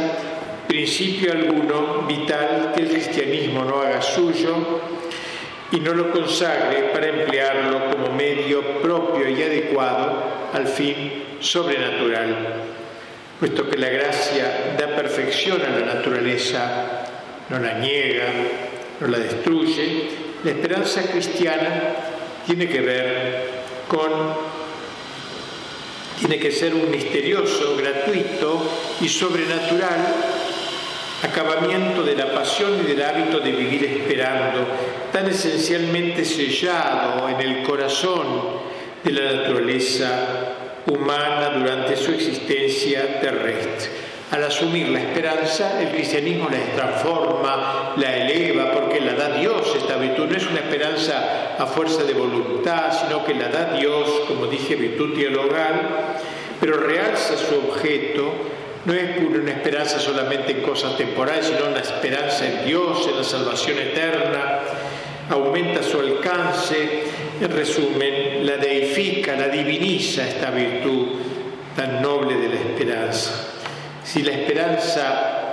principio 0.67 1.33
alguno 1.33 2.03
vital 2.09 2.73
que 2.75 2.83
el 2.83 2.89
cristianismo 2.89 3.65
no 3.65 3.81
haga 3.81 4.01
suyo 4.01 4.81
y 5.75 5.81
no 5.81 5.93
lo 5.93 6.13
consagre 6.13 6.91
para 6.93 7.09
emplearlo 7.09 7.91
como 7.91 8.11
medio 8.15 8.63
propio 8.81 9.29
y 9.29 9.43
adecuado 9.43 10.23
al 10.53 10.69
fin 10.69 11.25
sobrenatural, 11.41 12.37
puesto 13.41 13.69
que 13.69 13.77
la 13.77 13.89
gracia 13.89 14.77
da 14.79 14.95
perfección 14.95 15.61
a 15.63 15.71
la 15.71 15.95
naturaleza, 15.95 17.03
no 17.51 17.59
la 17.59 17.79
niega, 17.79 18.27
no 19.01 19.09
la 19.09 19.19
destruye, 19.19 20.11
la 20.45 20.53
esperanza 20.53 21.03
cristiana 21.03 21.73
tiene 22.47 22.69
que 22.69 22.81
ver 22.81 23.49
con 23.89 24.55
tiene 26.21 26.39
que 26.39 26.53
ser 26.53 26.73
un 26.73 26.89
misterioso, 26.91 27.77
gratuito 27.77 28.63
y 29.01 29.09
sobrenatural 29.09 30.15
acabamiento 31.25 32.03
de 32.03 32.15
la 32.15 32.33
pasión 32.33 32.81
y 32.83 32.87
del 32.87 33.03
hábito 33.03 33.41
de 33.41 33.51
vivir 33.51 33.85
esperando, 33.85 34.67
tan 35.15 35.29
esencialmente 35.29 36.25
sellado 36.25 37.29
en 37.29 37.41
el 37.41 37.63
corazón 37.63 38.27
de 39.05 39.13
la 39.13 39.33
naturaleza 39.33 40.09
humana 40.87 41.51
durante 41.57 41.97
su 41.97 42.11
existencia 42.11 43.21
terrestre. 43.21 43.91
Al 44.33 44.43
asumir 44.43 44.89
la 44.89 44.99
esperanza, 44.99 45.81
el 45.81 45.91
cristianismo 45.91 46.49
la 46.51 46.59
transforma, 46.75 47.95
la 47.97 48.17
eleva, 48.17 48.73
porque 48.73 49.01
la 49.01 49.13
da 49.13 49.39
Dios 49.39 49.77
esta 49.77 49.99
virtud. 49.99 50.27
No 50.27 50.37
es 50.37 50.47
una 50.49 50.59
esperanza 50.59 51.55
a 51.61 51.67
fuerza 51.67 52.03
de 52.03 52.15
voluntad, 52.15 52.91
sino 52.91 53.25
que 53.25 53.35
la 53.35 53.51
da 53.51 53.73
Dios, 53.79 54.09
como 54.27 54.49
dije, 54.49 54.75
virtud 54.75 55.15
teologal, 55.15 56.17
pero 56.61 56.79
realza 56.79 57.37
su 57.37 57.55
objeto. 57.55 58.33
No 58.85 58.93
es 58.93 59.17
una 59.19 59.53
esperanza 59.53 60.01
solamente 60.01 60.51
en 60.51 60.63
cosas 60.63 60.97
temporales, 60.97 61.47
sino 61.47 61.71
una 61.71 61.79
esperanza 61.79 62.45
en 62.47 62.67
Dios, 62.67 63.07
en 63.07 63.17
la 63.17 63.23
salvación 63.23 63.79
eterna. 63.79 64.61
Aumenta 65.31 65.83
su 65.83 65.99
alcance. 65.99 67.05
En 67.41 67.51
resumen, 67.51 68.47
la 68.47 68.57
deifica, 68.57 69.37
la 69.37 69.49
diviniza 69.49 70.27
esta 70.27 70.51
virtud 70.51 71.09
tan 71.75 72.01
noble 72.01 72.37
de 72.37 72.49
la 72.49 72.55
esperanza. 72.55 73.51
Si 74.05 74.23
la 74.23 74.33
esperanza 74.33 75.45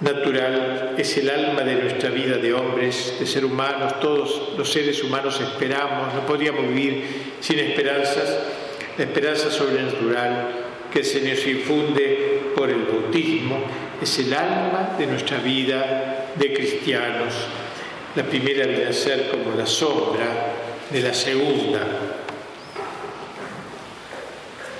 natural 0.00 0.94
es 0.96 1.16
el 1.18 1.28
alma 1.28 1.62
de 1.62 1.74
nuestra 1.76 2.10
vida 2.10 2.36
de 2.36 2.54
hombres, 2.54 3.16
de 3.18 3.26
seres 3.26 3.50
humanos, 3.50 4.00
todos 4.00 4.52
los 4.56 4.70
seres 4.70 5.02
humanos 5.02 5.40
esperamos, 5.40 6.14
no 6.14 6.26
podríamos 6.26 6.68
vivir 6.68 7.34
sin 7.40 7.58
esperanzas, 7.58 8.38
la 8.96 9.04
esperanza 9.04 9.50
sobrenatural 9.50 10.48
que 10.92 11.04
se 11.04 11.20
nos 11.20 11.46
infunde 11.46 12.40
por 12.56 12.70
el 12.70 12.82
bautismo 12.82 13.60
es 14.02 14.18
el 14.18 14.32
alma 14.34 14.96
de 14.98 15.06
nuestra 15.06 15.38
vida 15.38 16.26
de 16.34 16.52
cristianos. 16.52 17.34
La 18.16 18.24
primera 18.24 18.66
viene 18.66 18.92
ser 18.92 19.30
como 19.30 19.56
la 19.56 19.66
sombra 19.66 20.26
de 20.90 21.00
la 21.00 21.14
segunda. 21.14 21.80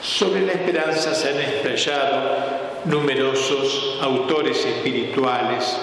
Sobre 0.02 0.40
la 0.46 0.52
esperanza 0.52 1.14
se 1.14 1.28
han 1.28 1.40
explayado 1.40 2.50
numerosos 2.86 3.98
autores 4.00 4.64
espirituales. 4.64 5.76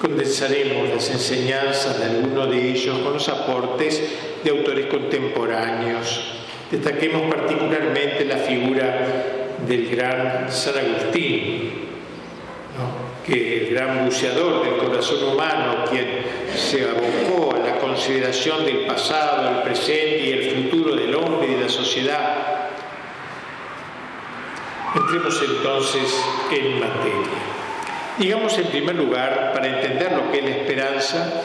Condensaremos 0.00 0.88
las 0.90 1.10
enseñanzas 1.10 1.98
de 1.98 2.04
algunos 2.04 2.50
de 2.50 2.70
ellos 2.70 2.98
con 3.00 3.14
los 3.14 3.28
aportes 3.28 4.00
de 4.44 4.50
autores 4.50 4.86
contemporáneos. 4.86 6.32
Destaquemos 6.70 7.22
particularmente 7.34 8.24
la 8.24 8.36
figura 8.36 9.24
del 9.66 9.88
gran 9.88 10.52
San 10.52 10.74
Agustín, 10.78 11.85
que 13.26 13.58
el 13.58 13.74
gran 13.74 14.04
buceador 14.04 14.64
del 14.64 14.76
corazón 14.76 15.32
humano, 15.32 15.84
quien 15.90 16.06
se 16.54 16.84
abocó 16.84 17.54
a 17.54 17.58
la 17.58 17.78
consideración 17.78 18.64
del 18.64 18.86
pasado, 18.86 19.48
el 19.48 19.62
presente 19.62 20.20
y 20.20 20.32
el 20.32 20.62
futuro 20.62 20.94
del 20.94 21.14
hombre 21.14 21.48
y 21.48 21.54
de 21.54 21.60
la 21.62 21.68
sociedad, 21.68 22.56
Entremos 24.96 25.42
entonces 25.42 26.24
en 26.50 26.80
materia. 26.80 27.28
Digamos 28.18 28.56
en 28.56 28.66
primer 28.68 28.94
lugar, 28.94 29.52
para 29.52 29.66
entender 29.66 30.12
lo 30.12 30.32
que 30.32 30.38
es 30.38 30.44
la 30.44 30.50
esperanza, 30.50 31.42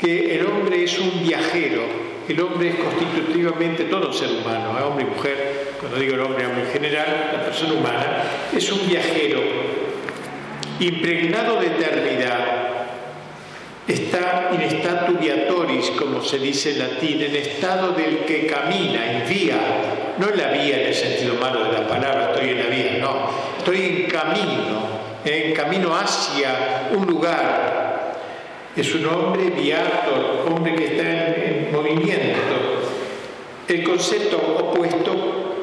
que 0.00 0.34
el 0.34 0.44
hombre 0.44 0.82
es 0.82 0.98
un 0.98 1.22
viajero, 1.22 1.82
el 2.28 2.40
hombre 2.40 2.70
es 2.70 2.74
constitutivamente 2.74 3.84
todo 3.84 4.12
ser 4.12 4.30
humano, 4.30 4.76
¿eh? 4.76 4.82
hombre 4.82 5.04
y 5.04 5.14
mujer, 5.14 5.74
cuando 5.78 5.96
digo 5.96 6.14
el 6.14 6.20
hombre, 6.22 6.46
hombre 6.46 6.62
en 6.62 6.72
general, 6.72 7.30
la 7.34 7.44
persona 7.44 7.74
humana, 7.74 8.24
es 8.52 8.72
un 8.72 8.84
viajero 8.88 9.42
impregnado 10.80 11.60
de 11.60 11.66
eternidad, 11.66 12.44
está 13.86 14.50
in 14.52 14.60
statu 14.78 15.18
viatoris, 15.18 15.90
como 15.98 16.22
se 16.22 16.38
dice 16.38 16.72
en 16.72 16.78
latín, 16.78 17.22
en 17.22 17.34
estado 17.34 17.92
del 17.92 18.18
que 18.20 18.46
camina, 18.46 19.12
en 19.12 19.28
vía, 19.28 19.58
no 20.18 20.28
en 20.28 20.36
la 20.36 20.48
vía 20.48 20.80
en 20.80 20.86
el 20.88 20.94
sentido 20.94 21.34
malo 21.34 21.64
de 21.64 21.72
la 21.72 21.88
palabra, 21.88 22.32
estoy 22.32 22.50
en 22.50 22.58
la 22.58 22.66
vía, 22.66 22.98
no, 23.00 23.30
estoy 23.58 23.80
en 23.80 24.10
camino, 24.10 24.88
en 25.24 25.54
camino 25.54 25.94
hacia 25.96 26.88
un 26.92 27.06
lugar. 27.06 27.78
Es 28.76 28.94
un 28.94 29.06
hombre 29.06 29.50
viator, 29.50 30.46
hombre 30.46 30.74
que 30.76 30.84
está 30.84 31.02
en, 31.02 31.72
movimiento. 31.72 32.38
El 33.66 33.82
concepto 33.82 34.36
opuesto 34.36 35.56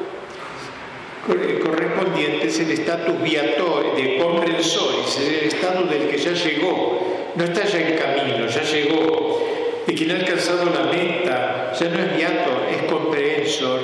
es 2.24 2.60
el 2.60 2.70
estatus 2.70 3.22
viator, 3.22 3.96
de 3.96 4.18
comprensoris, 4.18 5.18
es 5.18 5.28
el 5.28 5.48
estado 5.48 5.84
del 5.84 6.08
que 6.08 6.18
ya 6.18 6.32
llegó, 6.32 7.32
no 7.34 7.44
está 7.44 7.64
ya 7.64 7.80
en 7.80 7.96
camino, 7.96 8.46
ya 8.46 8.62
llegó. 8.62 9.46
Y 9.86 9.94
quien 9.94 10.10
ha 10.10 10.14
alcanzado 10.14 10.64
la 10.64 10.90
meta 10.90 11.72
ya 11.78 11.88
no 11.88 11.98
es 11.98 12.16
viator, 12.16 12.66
es 12.70 12.90
comprehensor. 12.90 13.80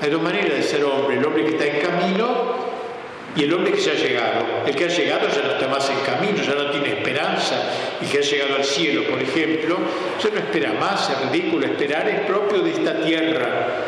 Hay 0.00 0.10
dos 0.10 0.20
maneras 0.20 0.56
de 0.56 0.62
ser 0.62 0.84
hombre, 0.84 1.16
el 1.16 1.24
hombre 1.24 1.44
que 1.44 1.50
está 1.50 1.66
en 1.66 1.80
camino 1.80 2.58
y 3.34 3.44
el 3.44 3.54
hombre 3.54 3.72
que 3.72 3.80
ya 3.80 3.92
ha 3.92 3.94
llegado. 3.94 4.44
El 4.66 4.74
que 4.74 4.84
ha 4.84 4.88
llegado 4.88 5.28
ya 5.28 5.42
no 5.42 5.52
está 5.52 5.68
más 5.68 5.88
en 5.90 6.00
camino, 6.00 6.42
ya 6.42 6.54
no 6.54 6.70
tiene 6.70 6.98
esperanza. 6.98 7.54
El 8.00 8.08
que 8.08 8.18
ha 8.18 8.20
llegado 8.20 8.56
al 8.56 8.64
cielo, 8.64 9.04
por 9.08 9.22
ejemplo, 9.22 9.76
ya 10.22 10.30
no 10.30 10.36
espera 10.36 10.72
más, 10.74 11.10
es 11.10 11.30
ridículo 11.30 11.66
esperar, 11.66 12.08
es 12.08 12.20
propio 12.20 12.60
de 12.60 12.70
esta 12.70 13.00
tierra. 13.00 13.86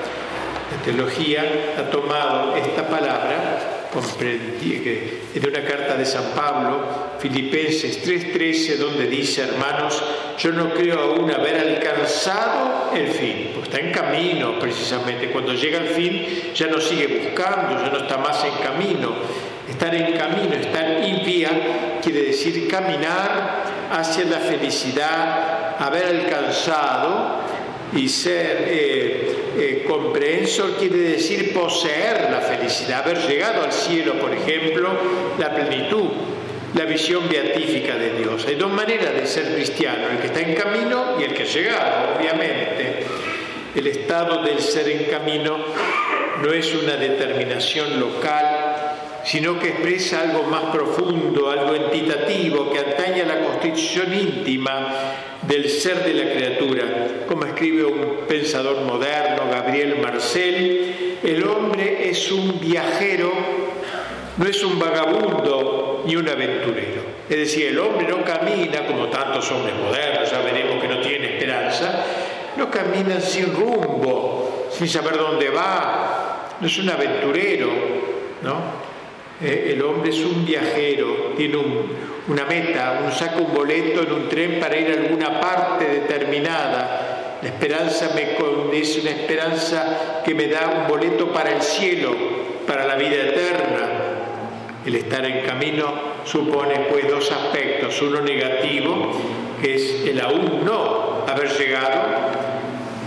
La 0.71 0.85
teología 0.85 1.45
ha 1.79 1.91
tomado 1.91 2.57
esta 2.57 2.89
palabra 2.89 3.80
comprendí 3.93 4.81
que 4.81 5.21
en 5.35 5.49
una 5.49 5.65
carta 5.65 5.97
de 5.97 6.05
San 6.05 6.31
Pablo, 6.35 7.17
Filipenses 7.19 8.03
3:13, 8.05 8.77
donde 8.77 9.07
dice, 9.07 9.43
hermanos, 9.43 10.03
yo 10.39 10.53
no 10.53 10.71
creo 10.71 10.99
aún 10.99 11.31
haber 11.31 11.57
alcanzado 11.57 12.91
el 12.95 13.09
fin, 13.09 13.51
pues 13.55 13.69
está 13.69 13.79
en 13.79 13.93
camino 13.93 14.59
precisamente, 14.59 15.31
cuando 15.31 15.53
llega 15.55 15.79
al 15.79 15.89
fin 15.89 16.53
ya 16.55 16.67
no 16.67 16.81
sigue 16.81 17.07
buscando, 17.07 17.83
ya 17.83 17.91
no 17.91 17.99
está 17.99 18.19
más 18.19 18.45
en 18.45 18.55
camino. 18.63 19.15
Estar 19.69 19.95
en 19.95 20.17
camino, 20.17 20.55
estar 20.55 21.05
in 21.05 21.25
vía, 21.25 21.99
quiere 22.03 22.23
decir 22.23 22.67
caminar 22.69 23.89
hacia 23.93 24.25
la 24.25 24.39
felicidad, 24.39 25.77
haber 25.79 26.07
alcanzado 26.07 27.41
y 27.95 28.09
ser 28.09 28.65
eh, 28.69 29.35
eh, 29.59 29.87
quiere 30.79 30.99
decir 30.99 31.53
poseer 31.53 32.31
la 32.31 32.41
felicidad, 32.41 33.03
haber 33.03 33.19
llegado 33.27 33.63
al 33.63 33.73
cielo, 33.73 34.15
por 34.15 34.33
ejemplo, 34.33 34.91
la 35.39 35.55
plenitud, 35.55 36.09
la 36.75 36.85
visión 36.85 37.29
beatífica 37.29 37.97
de 37.97 38.19
Dios. 38.19 38.47
Hay 38.47 38.55
dos 38.55 38.71
maneras 38.71 39.15
de 39.15 39.27
ser 39.27 39.55
cristiano, 39.55 40.09
el 40.11 40.19
que 40.19 40.27
está 40.29 40.41
en 40.41 40.55
camino 40.55 41.17
y 41.19 41.25
el 41.25 41.35
que 41.35 41.43
ha 41.43 41.47
llegado, 41.47 42.17
obviamente. 42.19 43.05
El 43.75 43.87
estado 43.87 44.43
del 44.43 44.59
ser 44.61 44.89
en 44.89 45.05
camino 45.05 45.59
no 46.43 46.53
es 46.53 46.75
una 46.75 46.97
determinación 46.97 48.01
local, 48.01 48.60
sino 49.25 49.59
que 49.59 49.69
expresa 49.69 50.23
algo 50.23 50.45
más 50.45 50.65
profundo, 50.75 51.51
algo 51.51 51.75
entitativo, 51.75 52.71
que 52.71 52.79
atañe 52.79 53.23
a 53.23 53.27
la 53.27 53.41
constitución 53.41 54.13
íntima 54.15 55.15
del 55.43 55.69
ser 55.69 56.05
de 56.05 56.15
la 56.15 56.33
criatura. 56.33 56.85
Como 57.27 57.45
escribe 57.45 57.85
un 57.85 58.27
pensador 58.27 58.81
moderno, 58.83 59.43
Gabriel 59.51 59.99
Marcel, 60.03 61.19
el 61.23 61.45
hombre 61.45 62.09
es 62.09 62.33
un 62.33 62.59
viajero, 62.61 63.33
no 64.37 64.47
es 64.47 64.63
un 64.65 64.79
vagabundo 64.79 66.03
ni 66.07 66.17
un 66.17 66.29
aventurero. 66.29 67.03
Es 67.29 67.37
decir, 67.37 67.69
el 67.69 67.79
hombre 67.79 68.09
no 68.09 68.25
camina 68.25 68.87
como 68.87 69.09
tantos 69.09 69.51
hombres 69.53 69.75
modernos, 69.77 70.31
ya 70.31 70.41
veremos 70.41 70.83
que 70.83 70.89
no 70.89 71.01
tiene 71.01 71.37
esperanza, 71.37 72.05
no 72.57 72.71
camina 72.71 73.21
sin 73.21 73.55
rumbo, 73.55 74.69
sin 74.73 74.89
saber 74.89 75.17
dónde 75.17 75.51
va, 75.51 76.49
no 76.61 76.67
es 76.67 76.79
un 76.79 76.91
aventurero, 76.91 77.69
¿no? 78.43 78.90
Eh, 79.43 79.73
el 79.75 79.83
hombre 79.83 80.11
es 80.11 80.21
un 80.21 80.45
viajero, 80.45 81.33
tiene 81.37 81.57
una 82.29 82.45
meta, 82.45 83.01
uno 83.03 83.11
saca 83.11 83.39
un 83.39 83.55
boleto 83.55 84.03
en 84.03 84.13
un 84.13 84.29
tren 84.29 84.61
para 84.61 84.79
ir 84.79 84.91
a 84.91 85.03
alguna 85.03 85.41
parte 85.41 85.87
determinada. 85.87 87.39
La 87.43 87.49
esperanza 87.49 88.11
me 88.15 88.37
es 88.79 88.99
una 88.99 89.11
esperanza 89.11 90.23
que 90.25 90.35
me 90.35 90.47
da 90.47 90.69
un 90.69 90.89
boleto 90.89 91.33
para 91.33 91.55
el 91.55 91.63
cielo, 91.63 92.11
para 92.67 92.87
la 92.87 92.97
vida 92.97 93.17
eterna. 93.17 93.89
El 94.85 94.95
estar 94.95 95.25
en 95.25 95.45
camino 95.47 95.93
supone 96.25 96.87
pues 96.91 97.09
dos 97.09 97.31
aspectos, 97.31 98.01
uno 98.03 98.21
negativo, 98.21 99.11
que 99.63 99.75
es 99.75 100.07
el 100.07 100.21
aún 100.21 100.65
no 100.65 101.25
haber 101.27 101.49
llegado, 101.51 102.03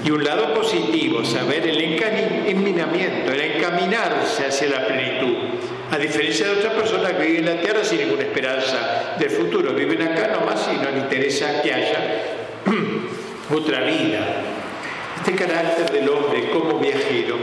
y 0.03 0.11
un 0.11 0.23
lado 0.23 0.53
positivo, 0.53 1.23
saber 1.23 1.67
el 1.67 1.81
encaminamiento, 1.81 3.31
el 3.31 3.41
encaminarse 3.41 4.45
hacia 4.45 4.69
la 4.69 4.85
plenitud. 4.85 5.35
A 5.91 5.97
diferencia 5.97 6.47
de 6.47 6.53
otras 6.53 6.73
personas 6.73 7.13
que 7.13 7.23
viven 7.23 7.47
en 7.47 7.55
la 7.55 7.61
tierra 7.61 7.83
sin 7.83 7.99
ninguna 7.99 8.23
esperanza 8.23 9.15
del 9.17 9.29
futuro, 9.29 9.73
viven 9.73 10.01
acá 10.01 10.27
nomás 10.27 10.67
y 10.73 10.77
no 10.77 10.89
les 10.91 11.03
interesa 11.03 11.61
que 11.61 11.73
haya 11.73 12.23
otra 13.53 13.81
vida. 13.81 14.19
Este 15.17 15.35
carácter 15.35 15.91
del 15.91 16.09
hombre 16.09 16.49
como 16.49 16.79
viajero 16.79 17.37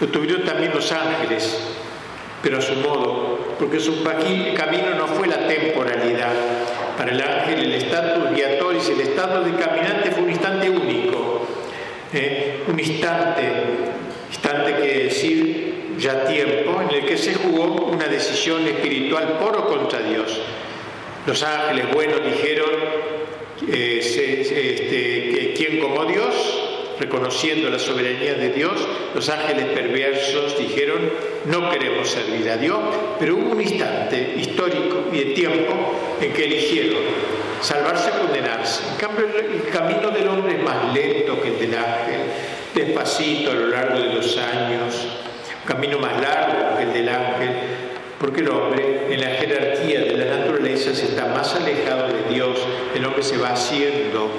lo 0.00 0.08
tuvieron 0.08 0.44
también 0.44 0.72
los 0.74 0.90
ángeles, 0.90 1.58
pero 2.42 2.58
a 2.58 2.62
su 2.62 2.74
modo, 2.76 3.54
porque 3.58 3.78
su 3.78 4.02
camino 4.02 4.94
no 4.96 5.06
fue 5.06 5.28
la 5.28 5.46
temporalidad. 5.46 6.32
Para 7.00 7.12
el 7.12 7.22
ángel 7.22 7.64
el 7.64 7.72
estatus 7.76 8.30
guiatoris, 8.34 8.90
el 8.90 9.00
estado 9.00 9.42
de 9.42 9.54
caminante 9.54 10.10
fue 10.10 10.22
un 10.22 10.28
instante 10.28 10.68
único, 10.68 11.46
¿eh? 12.12 12.62
un 12.68 12.78
instante, 12.78 13.42
instante 14.28 14.76
que 14.76 15.04
decir 15.04 15.94
ya 15.96 16.26
tiempo 16.26 16.78
en 16.82 16.94
el 16.94 17.06
que 17.06 17.16
se 17.16 17.32
jugó 17.36 17.86
una 17.86 18.06
decisión 18.06 18.66
espiritual 18.68 19.38
por 19.38 19.56
o 19.56 19.66
contra 19.66 20.00
Dios. 20.00 20.42
Los 21.26 21.42
ángeles 21.42 21.90
buenos 21.90 22.22
dijeron 22.22 22.68
eh, 23.66 24.00
este, 24.02 24.84
que 24.84 25.54
quien 25.56 25.80
como 25.80 26.04
Dios, 26.04 26.59
reconociendo 27.00 27.70
la 27.70 27.78
soberanía 27.78 28.34
de 28.34 28.50
Dios, 28.50 28.86
los 29.14 29.28
ángeles 29.30 29.64
perversos 29.74 30.58
dijeron 30.58 30.98
no 31.46 31.70
queremos 31.70 32.10
servir 32.10 32.48
a 32.50 32.58
Dios, 32.58 32.78
pero 33.18 33.36
hubo 33.36 33.52
un 33.52 33.60
instante 33.62 34.34
histórico 34.36 35.06
y 35.10 35.18
de 35.18 35.24
tiempo 35.34 35.72
en 36.20 36.32
que 36.32 36.44
eligieron 36.44 37.00
salvarse 37.62 38.10
o 38.10 38.26
condenarse. 38.26 38.82
En 38.92 38.96
cambio, 38.96 39.26
el 39.26 39.70
camino 39.70 40.10
del 40.10 40.28
hombre 40.28 40.56
es 40.56 40.62
más 40.62 40.92
lento 40.92 41.40
que 41.40 41.48
el 41.48 41.58
del 41.58 41.74
ángel, 41.78 42.20
despacito 42.74 43.50
a 43.50 43.54
lo 43.54 43.68
largo 43.68 43.98
de 43.98 44.14
los 44.14 44.36
años, 44.36 45.06
un 45.62 45.66
camino 45.66 45.98
más 45.98 46.20
largo 46.20 46.76
que 46.76 46.82
el 46.82 46.92
del 46.92 47.08
ángel, 47.08 47.50
porque 48.20 48.42
el 48.42 48.50
hombre 48.50 49.06
en 49.10 49.20
la 49.20 49.28
jerarquía 49.28 50.00
de 50.00 50.16
la 50.18 50.36
naturaleza 50.36 50.94
se 50.94 51.06
está 51.06 51.26
más 51.26 51.54
alejado 51.54 52.08
de 52.08 52.34
Dios, 52.34 52.58
el 52.94 53.04
hombre 53.06 53.22
se 53.22 53.38
va 53.38 53.54
haciendo. 53.54 54.30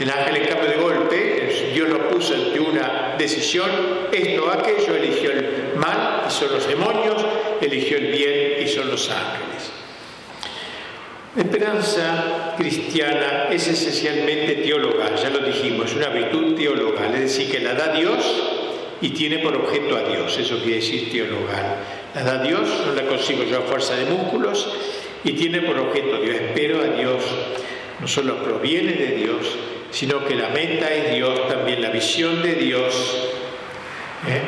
El 0.00 0.10
ángel 0.10 0.36
en 0.36 0.44
cambio 0.46 0.70
de 0.70 0.76
golpe, 0.76 1.70
Dios 1.74 1.90
lo 1.90 2.08
puso 2.08 2.34
ante 2.34 2.58
una 2.58 3.16
decisión, 3.18 3.70
esto 4.10 4.46
o 4.46 4.50
aquello, 4.50 4.96
eligió 4.96 5.30
el 5.30 5.74
mal 5.76 6.22
y 6.26 6.30
son 6.30 6.52
los 6.52 6.66
demonios, 6.66 7.22
eligió 7.60 7.98
el 7.98 8.06
bien 8.06 8.62
y 8.64 8.66
son 8.66 8.90
los 8.90 9.10
ángeles. 9.10 9.70
La 11.36 11.42
esperanza 11.42 12.54
cristiana 12.56 13.48
es 13.50 13.68
esencialmente 13.68 14.54
teologal, 14.62 15.16
ya 15.16 15.28
lo 15.28 15.40
dijimos, 15.40 15.90
es 15.90 15.96
una 15.96 16.08
virtud 16.08 16.56
teologal, 16.56 17.14
es 17.14 17.20
decir, 17.20 17.50
que 17.50 17.60
la 17.60 17.74
da 17.74 17.92
Dios 17.92 18.24
y 19.02 19.10
tiene 19.10 19.38
por 19.40 19.54
objeto 19.54 19.96
a 19.96 20.02
Dios, 20.02 20.36
eso 20.38 20.58
quiere 20.60 20.76
decir 20.76 21.12
teologal. 21.12 21.76
La 22.14 22.24
da 22.24 22.42
Dios, 22.42 22.68
no 22.86 22.94
la 22.94 23.06
consigo 23.06 23.44
yo 23.44 23.58
a 23.58 23.62
fuerza 23.62 23.96
de 23.96 24.06
músculos 24.06 24.66
y 25.24 25.32
tiene 25.32 25.60
por 25.60 25.78
objeto 25.78 26.16
a 26.16 26.20
Dios. 26.20 26.36
Espero 26.36 26.80
a 26.80 26.86
Dios, 26.86 27.22
no 28.00 28.08
solo 28.08 28.42
proviene 28.42 28.94
de 28.94 29.14
Dios, 29.16 29.58
sino 29.90 30.24
que 30.24 30.34
la 30.34 30.48
meta 30.48 30.92
es 30.92 31.14
Dios, 31.14 31.48
también 31.48 31.82
la 31.82 31.90
visión 31.90 32.42
de 32.42 32.54
Dios. 32.54 33.28
¿eh? 34.28 34.40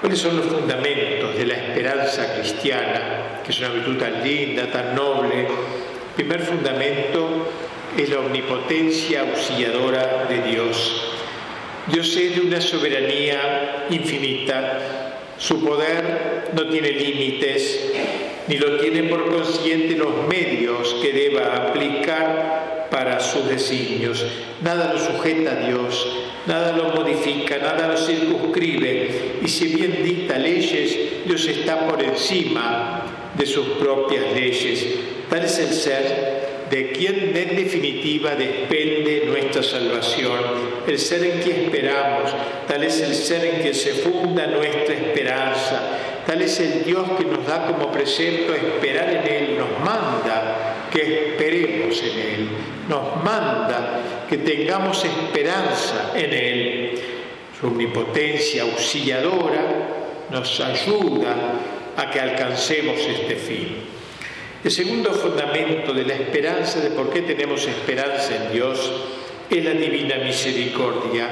¿Cuáles 0.00 0.18
son 0.18 0.36
los 0.36 0.46
fundamentos 0.46 1.36
de 1.36 1.46
la 1.46 1.54
esperanza 1.54 2.34
cristiana, 2.34 3.40
que 3.44 3.52
es 3.52 3.58
una 3.60 3.70
virtud 3.70 3.96
tan 3.96 4.22
linda, 4.22 4.70
tan 4.70 4.94
noble? 4.94 5.40
El 5.40 6.14
primer 6.14 6.40
fundamento 6.40 7.48
es 7.96 8.08
la 8.10 8.20
omnipotencia 8.20 9.22
auxiliadora 9.22 10.26
de 10.28 10.42
Dios. 10.42 11.10
Dios 11.86 12.16
es 12.16 12.34
de 12.34 12.40
una 12.42 12.60
soberanía 12.60 13.86
infinita, 13.90 15.14
su 15.38 15.62
poder 15.64 16.50
no 16.54 16.66
tiene 16.68 16.92
límites, 16.92 17.92
ni 18.46 18.56
lo 18.56 18.78
tiene 18.78 19.04
por 19.04 19.26
consciente 19.26 19.96
los 19.96 20.26
medios 20.28 20.96
que 21.02 21.12
deba 21.12 21.56
aplicar 21.56 22.73
para 22.94 23.18
sus 23.18 23.48
designios. 23.48 24.24
Nada 24.62 24.92
lo 24.92 25.00
sujeta 25.00 25.50
a 25.50 25.66
Dios, 25.66 26.06
nada 26.46 26.70
lo 26.76 26.90
modifica, 26.90 27.58
nada 27.58 27.88
lo 27.88 27.96
circunscribe. 27.96 29.40
Y 29.42 29.48
si 29.48 29.74
bien 29.74 29.98
dicta 30.04 30.38
leyes, 30.38 30.96
Dios 31.26 31.44
está 31.48 31.88
por 31.88 32.00
encima 32.00 33.02
de 33.36 33.46
sus 33.46 33.66
propias 33.80 34.32
leyes. 34.32 34.86
Tal 35.28 35.44
es 35.44 35.58
el 35.58 35.72
ser 35.74 36.66
de 36.70 36.92
quien 36.92 37.36
en 37.36 37.56
definitiva 37.56 38.36
depende 38.36 39.24
nuestra 39.26 39.64
salvación, 39.64 40.38
el 40.86 40.98
ser 40.98 41.24
en 41.24 41.40
que 41.40 41.64
esperamos, 41.64 42.30
tal 42.68 42.84
es 42.84 43.00
el 43.00 43.12
ser 43.12 43.44
en 43.44 43.62
que 43.62 43.74
se 43.74 43.90
funda 43.90 44.46
nuestra 44.46 44.94
esperanza, 44.94 45.98
tal 46.24 46.40
es 46.40 46.60
el 46.60 46.84
Dios 46.84 47.02
que 47.18 47.24
nos 47.24 47.44
da 47.44 47.66
como 47.66 47.90
precepto 47.90 48.54
esperar 48.54 49.10
en 49.10 49.32
Él, 49.32 49.58
nos 49.58 49.80
manda 49.84 50.83
que 50.94 51.30
esperemos 51.30 52.00
en 52.02 52.18
Él, 52.18 52.48
nos 52.88 53.22
manda 53.24 54.26
que 54.30 54.38
tengamos 54.38 55.04
esperanza 55.04 56.12
en 56.14 56.32
Él. 56.32 56.98
Su 57.58 57.66
omnipotencia 57.66 58.62
auxiliadora 58.62 59.64
nos 60.30 60.60
ayuda 60.60 61.34
a 61.96 62.10
que 62.10 62.20
alcancemos 62.20 62.98
este 63.00 63.34
fin. 63.34 63.76
El 64.62 64.70
segundo 64.70 65.12
fundamento 65.12 65.92
de 65.92 66.04
la 66.04 66.14
esperanza, 66.14 66.78
de 66.78 66.90
por 66.90 67.12
qué 67.12 67.22
tenemos 67.22 67.66
esperanza 67.66 68.36
en 68.36 68.52
Dios, 68.52 68.92
es 69.50 69.64
la 69.64 69.72
divina 69.72 70.16
misericordia. 70.18 71.28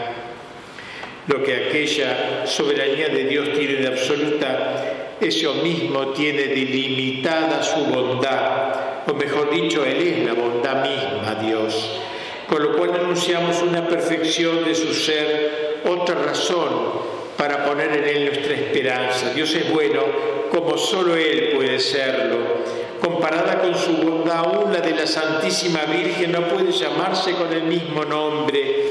Lo 1.29 1.43
que 1.43 1.69
aquella 1.69 2.47
soberanía 2.47 3.09
de 3.09 3.25
Dios 3.25 3.53
tiene 3.57 3.75
de 3.75 3.87
absoluta, 3.87 5.17
eso 5.21 5.55
mismo 5.55 6.09
tiene 6.09 6.43
delimitada 6.43 7.63
su 7.63 7.85
bondad, 7.85 8.82
o 9.07 9.15
mejor 9.15 9.51
dicho, 9.51 9.85
Él 9.85 10.01
es 10.01 10.27
la 10.27 10.35
bondad 10.35 10.83
misma, 10.83 11.35
Dios. 11.41 12.01
Con 12.49 12.63
lo 12.63 12.77
cual 12.77 12.95
anunciamos 12.95 13.63
una 13.63 13.87
perfección 13.89 14.65
de 14.65 14.75
su 14.75 14.93
ser, 14.95 15.81
otra 15.85 16.17
razón 16.17 17.13
para 17.37 17.65
poner 17.65 17.93
en 17.93 18.05
Él 18.05 18.25
nuestra 18.27 18.55
esperanza. 18.55 19.33
Dios 19.35 19.55
es 19.55 19.73
bueno 19.73 20.03
como 20.51 20.77
solo 20.77 21.17
Él 21.17 21.53
puede 21.55 21.79
serlo 21.81 22.63
comparada 23.03 23.61
con 23.61 23.75
su 23.75 23.97
bondad, 23.97 24.37
aún 24.37 24.73
la 24.73 24.81
de 24.81 24.93
la 24.93 25.07
Santísima 25.07 25.81
Virgen 25.87 26.31
no 26.31 26.47
puede 26.47 26.71
llamarse 26.71 27.33
con 27.33 27.53
el 27.53 27.65
mismo 27.65 28.05
nombre, 28.05 28.87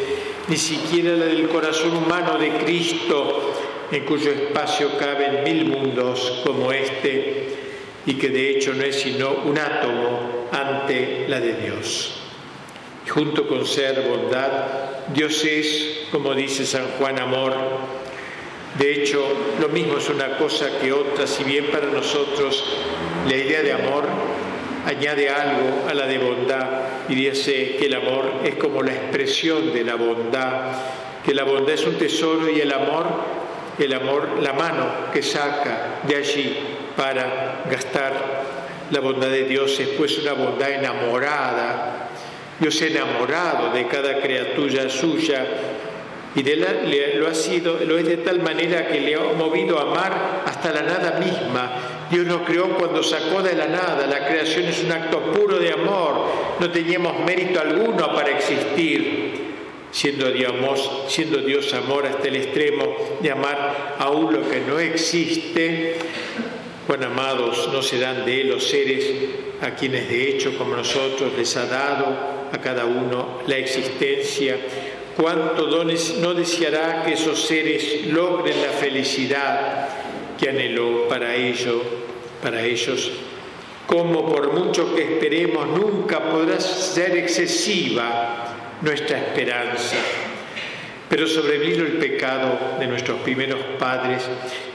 ni 0.50 0.58
siquiera 0.58 1.16
la 1.16 1.26
del 1.26 1.48
corazón 1.48 1.96
humano 1.96 2.38
de 2.38 2.50
Cristo, 2.58 3.54
en 3.90 4.04
cuyo 4.04 4.32
espacio 4.32 4.98
caben 4.98 5.44
mil 5.46 5.66
mundos 5.66 6.42
como 6.46 6.74
este, 6.74 7.61
y 8.06 8.16
que 8.16 8.30
de 8.30 8.50
hecho 8.50 8.74
no 8.74 8.84
es 8.84 9.02
sino 9.02 9.32
un 9.46 9.58
átomo 9.58 10.48
ante 10.52 11.26
la 11.28 11.40
de 11.40 11.54
Dios. 11.54 12.18
junto 13.10 13.48
con 13.48 13.66
ser 13.66 14.08
bondad, 14.08 14.48
Dios 15.14 15.44
es, 15.44 16.08
como 16.12 16.34
dice 16.34 16.66
San 16.66 16.88
Juan 16.98 17.20
Amor, 17.20 17.54
de 18.78 18.94
hecho, 18.94 19.22
lo 19.60 19.68
mismo 19.68 19.98
es 19.98 20.10
una 20.10 20.38
cosa 20.38 20.80
que 20.80 20.94
otra, 20.94 21.28
si 21.28 21.44
bien 21.44 21.66
para 21.66 21.88
nosotros 21.88 22.64
la 23.28 23.36
idea 23.36 23.62
de 23.62 23.74
amor 23.74 24.06
añade 24.86 25.30
algo 25.30 25.88
a 25.90 25.94
la 25.94 26.08
de 26.08 26.18
bondad 26.18 26.68
y 27.10 27.16
dice 27.16 27.76
que 27.78 27.88
el 27.88 27.96
amor 27.96 28.32
es 28.46 28.56
como 28.56 28.82
la 28.82 28.94
expresión 28.94 29.74
de 29.74 29.84
la 29.84 29.96
bondad, 29.96 30.72
que 31.24 31.34
la 31.34 31.44
bondad 31.44 31.74
es 31.74 31.86
un 31.86 31.96
tesoro 31.98 32.50
y 32.50 32.62
el 32.62 32.72
amor, 32.72 33.08
el 33.78 33.94
amor, 33.94 34.40
la 34.42 34.54
mano 34.54 35.12
que 35.12 35.22
saca 35.22 36.00
de 36.08 36.16
allí 36.16 36.58
para 37.02 37.64
gastar 37.68 38.14
la 38.92 39.00
bondad 39.00 39.30
de 39.30 39.46
Dios 39.46 39.80
es 39.80 39.88
pues 39.98 40.20
una 40.20 40.34
bondad 40.34 40.70
enamorada. 40.70 42.10
Dios 42.60 42.80
enamorado 42.84 43.74
de 43.74 43.88
cada 43.88 44.22
criatura 44.22 44.88
suya 44.88 45.44
y 46.36 46.44
de 46.44 46.58
lo 47.16 47.28
ha 47.28 47.34
sido, 47.34 47.80
lo 47.88 47.98
es 47.98 48.06
de 48.06 48.18
tal 48.18 48.44
manera 48.44 48.88
que 48.88 49.02
le 49.02 49.16
ha 49.16 49.34
movido 49.36 49.80
a 49.80 49.82
amar 49.82 50.44
hasta 50.46 50.72
la 50.72 50.84
nada 50.84 51.18
misma. 51.18 51.72
Dios 52.12 52.28
nos 52.28 52.44
creó 52.44 52.70
cuando 52.78 53.02
sacó 53.02 53.42
de 53.42 53.56
la 53.56 53.66
nada. 53.66 54.06
La 54.06 54.28
creación 54.28 54.66
es 54.66 54.84
un 54.84 54.92
acto 54.92 55.32
puro 55.32 55.58
de 55.58 55.72
amor. 55.72 56.28
No 56.60 56.70
teníamos 56.70 57.20
mérito 57.26 57.60
alguno 57.60 58.14
para 58.14 58.30
existir. 58.30 59.50
Siendo 59.90 60.32
Dios, 60.32 60.54
siendo 61.08 61.40
Dios 61.40 61.74
amor 61.74 62.06
hasta 62.06 62.28
el 62.28 62.36
extremo 62.36 62.96
de 63.22 63.32
amar 63.32 63.96
aún 63.98 64.32
lo 64.32 64.48
que 64.48 64.62
no 64.62 64.80
existe, 64.80 65.98
cuán 66.88 67.04
amados 67.04 67.70
no 67.72 67.82
serán 67.82 68.26
de 68.26 68.42
Él 68.42 68.50
los 68.50 68.68
seres 68.68 69.06
a 69.62 69.72
quienes 69.72 70.10
de 70.10 70.30
hecho 70.30 70.58
como 70.58 70.76
nosotros 70.76 71.32
les 71.38 71.56
ha 71.58 71.66
dado 71.66 72.08
a 72.52 72.58
cada 72.60 72.86
uno 72.86 73.40
la 73.48 73.58
existencia 73.58 74.58
cuánto 75.16 75.68
no 75.68 76.34
deseará 76.34 77.04
que 77.04 77.14
esos 77.14 77.42
seres 77.46 78.08
logren 78.08 78.62
la 78.62 78.70
felicidad 78.70 79.90
que 80.40 80.50
anheló 80.50 81.08
para 81.08 81.36
para 82.42 82.64
ellos. 82.64 83.12
Como 83.86 84.26
por 84.26 84.54
mucho 84.54 84.96
que 84.96 85.04
esperemos, 85.04 85.68
nunca 85.68 86.30
podrá 86.30 86.60
ser 86.60 87.18
excesiva 87.18 88.56
nuestra 88.82 89.18
esperanza. 89.18 89.98
Pero 91.12 91.28
sobrevino 91.28 91.84
el 91.84 91.98
pecado 91.98 92.78
de 92.80 92.88
nuestros 92.88 93.20
primeros 93.20 93.60
padres, 93.78 94.24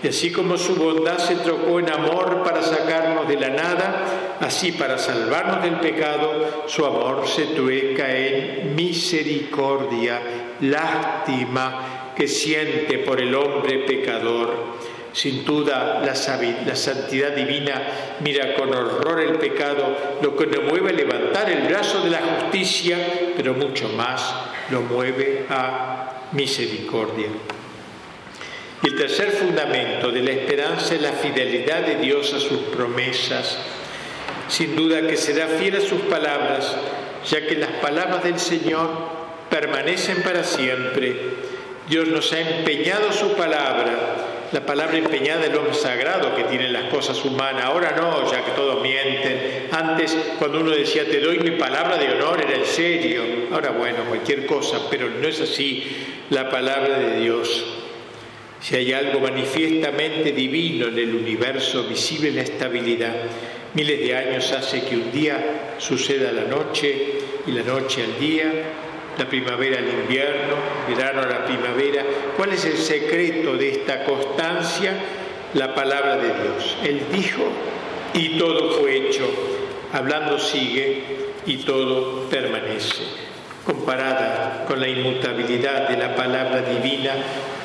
y 0.02 0.08
así 0.08 0.30
como 0.30 0.58
su 0.58 0.76
bondad 0.76 1.16
se 1.16 1.36
trocó 1.36 1.80
en 1.80 1.90
amor 1.90 2.42
para 2.44 2.60
sacarnos 2.62 3.26
de 3.26 3.40
la 3.40 3.48
nada, 3.48 4.36
así 4.38 4.72
para 4.72 4.98
salvarnos 4.98 5.62
del 5.62 5.80
pecado, 5.80 6.64
su 6.66 6.84
amor 6.84 7.26
se 7.26 7.46
trueca 7.46 8.14
en 8.14 8.76
misericordia, 8.76 10.20
lástima 10.60 12.12
que 12.14 12.28
siente 12.28 12.98
por 12.98 13.18
el 13.18 13.34
hombre 13.34 13.84
pecador. 13.86 14.76
Sin 15.14 15.42
duda, 15.42 16.02
la, 16.04 16.14
santidad 16.14 17.30
divina 17.30 17.80
mira 18.20 18.54
con 18.56 18.74
horror 18.74 19.22
el 19.22 19.38
pecado, 19.38 20.18
lo 20.20 20.36
que 20.36 20.48
nos 20.48 20.64
mueve 20.64 20.90
a 20.90 20.92
levantar 20.92 21.48
el 21.48 21.66
brazo 21.66 22.02
de 22.02 22.10
la 22.10 22.20
justicia, 22.20 22.98
pero 23.34 23.54
mucho 23.54 23.88
más 23.88 24.34
lo 24.68 24.82
mueve 24.82 25.46
a 25.48 26.15
misericordia. 26.32 27.28
El 28.82 28.96
tercer 28.96 29.30
fundamento 29.32 30.12
de 30.12 30.22
la 30.22 30.32
esperanza 30.32 30.94
es 30.94 31.02
la 31.02 31.12
fidelidad 31.12 31.82
de 31.82 31.96
Dios 31.96 32.32
a 32.34 32.40
sus 32.40 32.58
promesas. 32.74 33.58
Sin 34.48 34.76
duda 34.76 35.06
que 35.06 35.16
será 35.16 35.48
fiel 35.48 35.76
a 35.76 35.80
sus 35.80 36.02
palabras, 36.02 36.76
ya 37.28 37.46
que 37.46 37.56
las 37.56 37.70
palabras 37.82 38.22
del 38.22 38.38
Señor 38.38 38.90
permanecen 39.50 40.22
para 40.22 40.44
siempre. 40.44 41.16
Dios 41.88 42.08
nos 42.08 42.32
ha 42.32 42.40
empeñado 42.40 43.12
su 43.12 43.34
palabra 43.34 44.35
la 44.52 44.64
palabra 44.64 44.96
empeñada 44.96 45.46
es 45.46 45.52
lo 45.52 45.72
sagrado 45.74 46.34
que 46.34 46.44
tienen 46.44 46.72
las 46.72 46.84
cosas 46.84 47.24
humanas. 47.24 47.64
Ahora 47.64 47.94
no, 47.96 48.30
ya 48.30 48.44
que 48.44 48.52
todos 48.52 48.80
mienten. 48.82 49.68
Antes, 49.72 50.16
cuando 50.38 50.60
uno 50.60 50.70
decía, 50.70 51.04
te 51.04 51.20
doy 51.20 51.38
mi 51.40 51.52
palabra 51.52 51.96
de 51.96 52.12
honor, 52.12 52.40
era 52.40 52.56
en 52.56 52.64
serio. 52.64 53.22
Ahora, 53.52 53.70
bueno, 53.70 54.04
cualquier 54.08 54.46
cosa, 54.46 54.88
pero 54.88 55.08
no 55.10 55.26
es 55.26 55.40
así 55.40 55.84
la 56.30 56.48
palabra 56.48 56.98
de 56.98 57.20
Dios. 57.20 57.64
Si 58.60 58.76
hay 58.76 58.92
algo 58.92 59.20
manifiestamente 59.20 60.32
divino 60.32 60.86
en 60.86 60.98
el 60.98 61.14
universo, 61.14 61.84
visible 61.84 62.30
la 62.30 62.42
estabilidad. 62.42 63.14
Miles 63.74 64.00
de 64.00 64.16
años 64.16 64.52
hace 64.52 64.82
que 64.84 64.96
un 64.96 65.12
día 65.12 65.74
suceda 65.78 66.32
la 66.32 66.44
noche 66.44 67.18
y 67.46 67.52
la 67.52 67.62
noche 67.62 68.02
al 68.04 68.18
día, 68.18 68.52
la 69.18 69.28
primavera 69.28 69.78
al 69.78 69.88
invierno, 69.88 70.54
verano 70.88 71.22
a 71.22 71.26
la 71.26 71.44
primavera. 71.44 72.04
¿Cuál 72.36 72.52
es 72.52 72.64
el 72.64 72.76
secreto 72.76 73.56
de 73.56 73.70
esta 73.70 74.04
constancia? 74.04 74.92
La 75.54 75.74
palabra 75.74 76.16
de 76.16 76.28
Dios. 76.28 76.76
Él 76.84 77.02
dijo 77.12 77.44
y 78.12 78.38
todo 78.38 78.72
fue 78.72 78.96
hecho. 78.96 79.26
Hablando 79.92 80.38
sigue 80.38 81.02
y 81.46 81.58
todo 81.58 82.28
permanece. 82.28 83.04
Comparada 83.64 84.64
con 84.66 84.80
la 84.80 84.88
inmutabilidad 84.88 85.88
de 85.88 85.96
la 85.96 86.14
palabra 86.14 86.62
divina, 86.62 87.14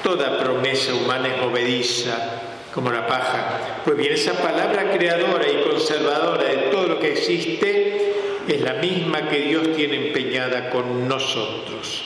toda 0.03 0.39
promesa 0.39 0.93
humana 0.93 1.27
es 1.27 1.41
movediza 1.41 2.41
como 2.73 2.91
la 2.91 3.05
paja. 3.05 3.81
Pues 3.83 3.97
bien, 3.97 4.13
esa 4.13 4.33
palabra 4.33 4.91
creadora 4.91 5.47
y 5.47 5.69
conservadora 5.69 6.43
de 6.43 6.57
todo 6.71 6.87
lo 6.87 6.99
que 6.99 7.11
existe 7.11 8.20
es 8.47 8.61
la 8.61 8.73
misma 8.73 9.29
que 9.29 9.41
Dios 9.41 9.75
tiene 9.75 10.07
empeñada 10.07 10.69
con 10.69 11.07
nosotros. 11.07 12.03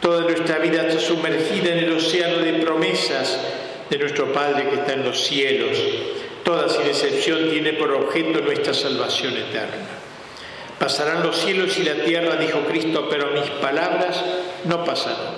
Toda 0.00 0.22
nuestra 0.22 0.58
vida 0.58 0.86
está 0.86 1.00
sumergida 1.00 1.72
en 1.72 1.78
el 1.78 1.92
océano 1.92 2.38
de 2.38 2.54
promesas 2.54 3.38
de 3.88 3.98
nuestro 3.98 4.32
Padre 4.32 4.68
que 4.68 4.76
está 4.76 4.92
en 4.94 5.04
los 5.04 5.24
cielos. 5.24 5.78
Toda 6.42 6.68
sin 6.68 6.86
excepción 6.86 7.48
tiene 7.50 7.72
por 7.72 7.90
objeto 7.92 8.40
nuestra 8.40 8.74
salvación 8.74 9.34
eterna. 9.34 9.88
Pasarán 10.78 11.22
los 11.22 11.36
cielos 11.36 11.78
y 11.78 11.84
la 11.84 11.94
tierra, 12.04 12.36
dijo 12.36 12.60
Cristo, 12.68 13.08
pero 13.08 13.30
mis 13.30 13.48
palabras 13.62 14.22
no 14.64 14.84
pasarán. 14.84 15.34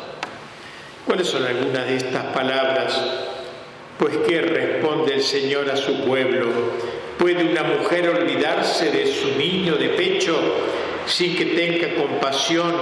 ¿Cuáles 1.06 1.28
son 1.28 1.44
algunas 1.44 1.86
de 1.86 1.96
estas 1.96 2.24
palabras? 2.34 3.00
Pues 3.98 4.16
¿qué 4.26 4.40
responde 4.40 5.14
el 5.14 5.22
Señor 5.22 5.70
a 5.70 5.76
su 5.76 6.04
pueblo? 6.04 6.48
¿Puede 7.18 7.44
una 7.44 7.62
mujer 7.62 8.08
olvidarse 8.08 8.90
de 8.90 9.06
su 9.06 9.36
niño 9.38 9.76
de 9.76 9.90
pecho 9.90 10.36
sin 11.06 11.34
que 11.34 11.46
tenga 11.46 11.94
compasión 11.94 12.72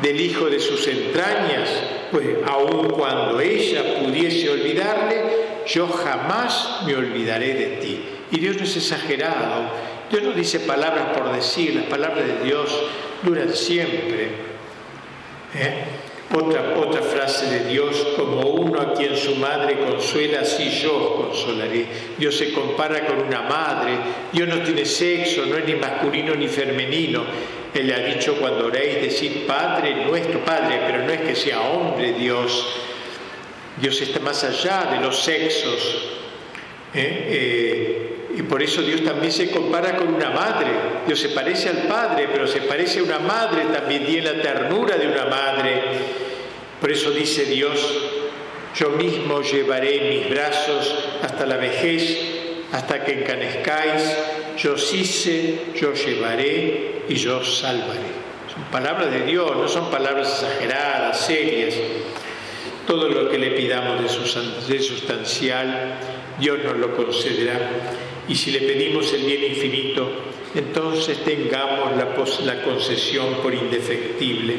del 0.00 0.20
hijo 0.20 0.46
de 0.46 0.58
sus 0.58 0.86
entrañas? 0.88 1.68
Pues 2.10 2.26
aun 2.46 2.88
cuando 2.90 3.40
ella 3.40 4.00
pudiese 4.00 4.48
olvidarle, 4.48 5.22
yo 5.66 5.86
jamás 5.88 6.80
me 6.86 6.94
olvidaré 6.94 7.54
de 7.54 7.66
ti. 7.76 8.04
Y 8.30 8.40
Dios 8.40 8.56
no 8.56 8.64
es 8.64 8.76
exagerado, 8.76 9.70
Dios 10.10 10.22
no 10.22 10.32
dice 10.32 10.60
palabras 10.60 11.16
por 11.16 11.32
decir, 11.32 11.74
las 11.74 11.84
palabras 11.84 12.26
de 12.26 12.44
Dios 12.44 12.70
duran 13.22 13.52
siempre. 13.52 14.28
¿Eh? 15.54 15.84
Otra, 16.30 16.74
otra 16.76 17.00
frase 17.00 17.46
de 17.46 17.70
Dios, 17.70 18.06
como 18.14 18.42
uno 18.42 18.82
a 18.82 18.92
quien 18.92 19.16
su 19.16 19.36
madre 19.36 19.78
consuela, 19.78 20.40
así 20.40 20.68
yo 20.68 21.16
consolaré. 21.16 21.86
Dios 22.18 22.36
se 22.36 22.52
compara 22.52 23.06
con 23.06 23.20
una 23.20 23.42
madre, 23.42 23.92
Dios 24.30 24.46
no 24.46 24.60
tiene 24.62 24.84
sexo, 24.84 25.46
no 25.46 25.56
es 25.56 25.64
ni 25.64 25.74
masculino 25.74 26.34
ni 26.34 26.46
femenino. 26.46 27.24
Él 27.72 27.86
le 27.86 27.94
ha 27.94 28.00
dicho 28.00 28.36
cuando 28.36 28.66
oréis, 28.66 29.00
decir 29.00 29.46
Padre 29.46 30.04
nuestro, 30.04 30.40
Padre, 30.44 30.80
pero 30.86 31.04
no 31.04 31.12
es 31.12 31.20
que 31.22 31.34
sea 31.34 31.60
hombre 31.62 32.12
Dios. 32.12 32.66
Dios 33.80 34.00
está 34.00 34.20
más 34.20 34.44
allá 34.44 34.90
de 34.92 35.00
los 35.00 35.22
sexos. 35.22 36.08
¿eh? 36.94 37.26
Eh, 37.30 38.07
y 38.38 38.42
por 38.44 38.62
eso 38.62 38.82
Dios 38.82 39.02
también 39.02 39.32
se 39.32 39.50
compara 39.50 39.96
con 39.96 40.14
una 40.14 40.30
madre. 40.30 40.68
Dios 41.04 41.18
se 41.18 41.30
parece 41.30 41.70
al 41.70 41.88
Padre, 41.88 42.28
pero 42.30 42.46
se 42.46 42.60
parece 42.60 43.00
a 43.00 43.02
una 43.02 43.18
madre, 43.18 43.64
también 43.72 44.06
tiene 44.06 44.32
la 44.32 44.40
ternura 44.40 44.96
de 44.96 45.08
una 45.08 45.24
madre. 45.24 45.82
Por 46.80 46.88
eso 46.88 47.10
dice 47.10 47.46
Dios, 47.46 47.80
yo 48.76 48.90
mismo 48.90 49.42
llevaré 49.42 50.08
mis 50.08 50.30
brazos 50.30 50.94
hasta 51.20 51.46
la 51.46 51.56
vejez, 51.56 52.16
hasta 52.70 53.04
que 53.04 53.22
encanezcáis, 53.22 54.04
yo 54.56 54.78
sí 54.78 55.04
sé, 55.04 55.58
yo 55.74 55.92
llevaré 55.94 57.02
y 57.08 57.16
yo 57.16 57.42
salvaré. 57.42 58.18
Son 58.54 58.62
palabras 58.70 59.10
de 59.10 59.22
Dios, 59.22 59.50
no 59.56 59.66
son 59.66 59.90
palabras 59.90 60.44
exageradas, 60.44 61.26
serias. 61.26 61.74
Todo 62.86 63.08
lo 63.08 63.28
que 63.28 63.38
le 63.38 63.50
pidamos 63.50 64.00
de 64.68 64.78
sustancial, 64.78 65.98
Dios 66.38 66.60
nos 66.62 66.76
lo 66.76 66.94
concederá 66.94 67.58
y 68.28 68.34
si 68.34 68.50
le 68.50 68.60
pedimos 68.60 69.12
el 69.14 69.22
bien 69.22 69.42
infinito, 69.44 70.10
entonces 70.54 71.24
tengamos 71.24 71.96
la, 71.96 72.62
concesión 72.62 73.36
por 73.42 73.54
indefectible. 73.54 74.56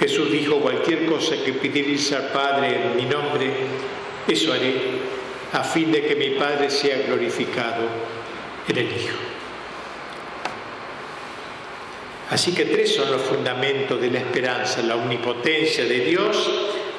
Jesús 0.00 0.30
dijo, 0.30 0.56
cualquier 0.56 1.06
cosa 1.06 1.36
que 1.44 1.52
pidierais 1.52 2.12
al 2.12 2.28
Padre 2.30 2.76
en 2.76 2.96
mi 2.96 3.04
nombre, 3.04 3.46
eso 4.26 4.52
haré, 4.52 4.74
a 5.52 5.62
fin 5.62 5.92
de 5.92 6.04
que 6.04 6.16
mi 6.16 6.30
Padre 6.30 6.70
sea 6.70 6.98
glorificado 7.06 7.84
en 8.68 8.76
el 8.76 8.86
Hijo. 8.86 9.18
Así 12.30 12.52
que 12.52 12.64
tres 12.64 12.94
son 12.94 13.10
los 13.12 13.20
fundamentos 13.22 14.00
de 14.00 14.10
la 14.10 14.18
esperanza, 14.18 14.82
la 14.82 14.96
omnipotencia 14.96 15.84
de 15.84 16.00
Dios, 16.00 16.50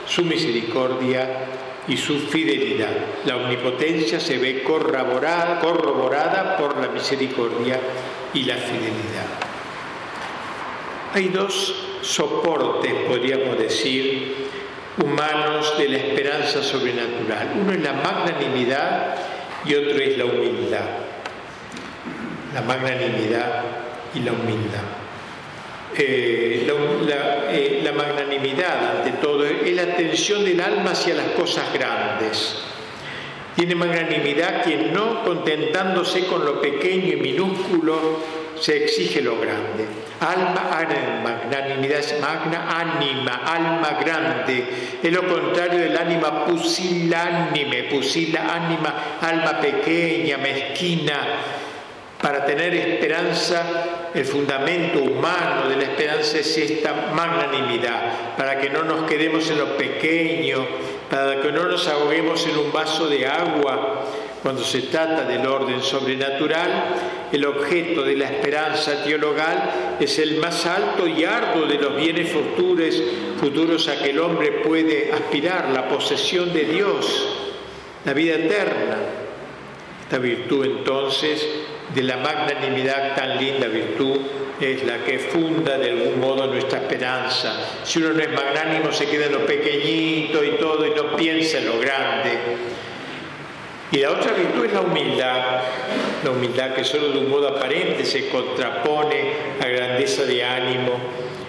su 0.07 0.23
misericordia 0.23 1.47
y 1.87 1.97
su 1.97 2.19
fidelidad. 2.19 2.91
La 3.25 3.37
omnipotencia 3.37 4.19
se 4.19 4.37
ve 4.37 4.63
corroborada, 4.63 5.59
por 6.57 6.77
la 6.77 6.87
misericordia 6.89 7.79
y 8.33 8.43
la 8.43 8.55
fidelidad. 8.55 9.27
Hay 11.13 11.29
dos 11.29 11.99
soportes, 12.01 12.93
podríamos 13.07 13.57
decir, 13.57 14.47
humanos 15.01 15.77
de 15.77 15.89
la 15.89 15.97
esperanza 15.97 16.63
sobrenatural. 16.63 17.53
Uno 17.61 17.71
es 17.71 17.81
la 17.81 17.93
magnanimidad 17.93 19.15
y 19.65 19.75
otro 19.75 19.97
es 19.97 20.17
la 20.17 20.25
humildad. 20.25 20.85
La 22.53 22.61
magnanimidad 22.61 23.63
y 24.13 24.19
la 24.19 24.31
humildad. 24.31 24.83
Eh, 25.97 26.67
eh, 26.67 27.81
la, 27.83 27.91
magnanimidad 27.93 28.97
ante 28.97 29.11
atención 29.93 30.43
del 30.43 30.61
alma 30.61 30.91
hacia 30.91 31.15
las 31.15 31.27
cosas 31.29 31.71
grandes. 31.73 32.57
Tiene 33.55 33.75
magnanimidad 33.75 34.63
quien 34.63 34.93
no, 34.93 35.23
contentándose 35.23 36.25
con 36.25 36.45
lo 36.45 36.61
pequeño 36.61 37.13
y 37.13 37.15
minúsculo, 37.15 38.19
se 38.59 38.83
exige 38.83 39.21
lo 39.21 39.39
grande. 39.39 39.85
Alma, 40.19 40.69
magnanimidad 41.23 41.99
es 41.99 42.19
magna, 42.19 42.67
ánima, 42.69 43.33
alma 43.45 43.97
grande. 43.99 44.97
Es 45.01 45.11
lo 45.11 45.27
contrario 45.27 45.79
del 45.79 45.97
ánima 45.97 46.45
pusilánime, 46.45 47.83
pusila, 47.83 48.53
ánima, 48.53 49.17
alma 49.21 49.59
pequeña, 49.59 50.37
mezquina 50.37 51.21
para 52.25 52.43
tener 52.43 52.73
esperanza, 52.73 54.09
el 54.11 54.25
fundamento 54.25 54.97
humano 54.97 55.69
de 55.69 55.75
la 55.75 55.83
esperanza 55.83 56.39
es 56.39 56.57
esta 56.57 57.11
magnanimidad, 57.13 58.35
para 58.35 58.57
que 58.57 58.71
no 58.71 58.83
nos 58.83 59.07
quedemos 59.07 59.47
en 59.51 59.59
lo 59.59 59.77
pequeño, 59.77 60.65
para 61.07 61.39
que 61.39 61.51
no 61.51 61.65
nos 61.65 61.87
ahoguemos 61.87 62.47
en 62.47 62.57
un 62.57 62.71
vaso 62.71 63.07
de 63.07 63.27
agua. 63.27 64.05
Cuando 64.41 64.63
se 64.63 64.81
trata 64.81 65.23
del 65.25 65.45
orden 65.45 65.83
sobrenatural, 65.83 66.95
el 67.31 67.45
objeto 67.45 68.01
de 68.01 68.15
la 68.15 68.25
esperanza 68.25 69.03
teologal 69.03 69.97
es 69.99 70.17
el 70.17 70.37
más 70.37 70.65
alto 70.65 71.07
y 71.07 71.25
arduo 71.25 71.67
de 71.67 71.75
los 71.75 71.95
bienes 71.95 72.31
futuros, 72.31 73.03
futuros 73.39 73.87
a 73.87 74.01
que 74.01 74.09
el 74.09 74.19
hombre 74.19 74.63
puede 74.63 75.11
aspirar, 75.13 75.69
la 75.69 75.87
posesión 75.87 76.51
de 76.51 76.63
Dios, 76.63 77.51
la 78.03 78.13
vida 78.13 78.33
eterna. 78.33 78.97
Esta 80.05 80.17
virtud 80.17 80.65
entonces 80.65 81.47
de 81.93 82.03
la 82.03 82.17
magnanimidad 82.17 83.15
tan 83.15 83.37
linda 83.37 83.67
virtud 83.67 84.17
es 84.59 84.83
la 84.85 85.03
que 85.03 85.19
funda 85.19 85.77
de 85.77 85.91
algún 85.91 86.19
modo 86.19 86.47
nuestra 86.47 86.79
esperanza. 86.79 87.53
Si 87.83 87.99
uno 87.99 88.13
no 88.13 88.21
es 88.21 88.31
magnánimo 88.31 88.91
se 88.91 89.07
queda 89.07 89.25
en 89.25 89.33
lo 89.33 89.45
pequeñito 89.45 90.43
y 90.43 90.51
todo 90.51 90.85
y 90.85 90.91
no 90.91 91.15
piensa 91.15 91.57
en 91.57 91.65
lo 91.67 91.79
grande. 91.79 92.31
Y 93.91 93.97
la 93.99 94.11
otra 94.11 94.33
virtud 94.33 94.65
es 94.65 94.73
la 94.73 94.81
humildad, 94.81 95.61
la 96.23 96.31
humildad 96.31 96.73
que 96.73 96.83
solo 96.83 97.09
de 97.09 97.19
un 97.19 97.29
modo 97.29 97.49
aparente 97.49 98.03
se 98.03 98.29
contrapone 98.29 99.33
a 99.61 99.67
grandeza 99.67 100.23
de 100.23 100.43
ánimo. 100.43 100.93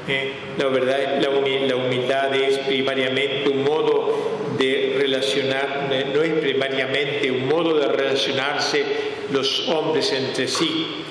¿eh? 0.06 0.32
La 0.58 0.66
verdad, 0.66 1.20
la 1.20 1.30
humildad 1.76 2.34
es 2.34 2.58
primariamente 2.58 3.48
un 3.48 3.64
modo 3.64 4.36
de 4.58 4.96
relacionar, 4.98 5.88
no 6.14 6.22
es 6.22 6.32
primariamente 6.34 7.30
un 7.30 7.48
modo 7.48 7.78
de 7.78 7.88
relacionarse 7.88 8.84
los 9.32 9.68
hombres 9.68 10.12
entre 10.12 10.48
sí, 10.48 11.04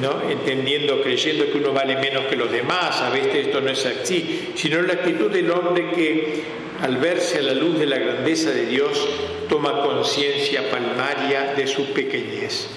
¿no? 0.00 0.28
entendiendo, 0.28 1.00
creyendo 1.02 1.50
que 1.50 1.58
uno 1.58 1.72
vale 1.72 1.96
menos 1.96 2.24
que 2.24 2.36
los 2.36 2.50
demás, 2.50 3.00
a 3.00 3.10
veces 3.10 3.46
esto 3.46 3.60
no 3.60 3.70
es 3.70 3.86
así, 3.86 4.52
sino 4.54 4.82
la 4.82 4.94
actitud 4.94 5.30
del 5.30 5.50
hombre 5.50 5.90
que 5.92 6.42
al 6.82 6.96
verse 6.96 7.38
a 7.38 7.42
la 7.42 7.54
luz 7.54 7.78
de 7.78 7.86
la 7.86 7.98
grandeza 7.98 8.50
de 8.50 8.66
Dios 8.66 9.08
toma 9.48 9.82
conciencia 9.82 10.70
palmaria 10.70 11.54
de 11.56 11.66
su 11.66 11.92
pequeñez. 11.92 12.68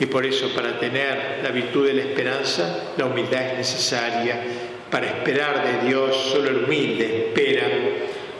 Y 0.00 0.06
por 0.06 0.26
eso 0.26 0.48
para 0.54 0.78
tener 0.80 1.40
la 1.42 1.50
virtud 1.50 1.86
de 1.86 1.94
la 1.94 2.02
esperanza, 2.02 2.92
la 2.96 3.06
humildad 3.06 3.46
es 3.46 3.58
necesaria. 3.58 4.42
Para 4.90 5.06
esperar 5.06 5.82
de 5.82 5.88
Dios, 5.88 6.16
solo 6.32 6.50
el 6.50 6.64
humilde 6.64 7.28
espera 7.28 7.66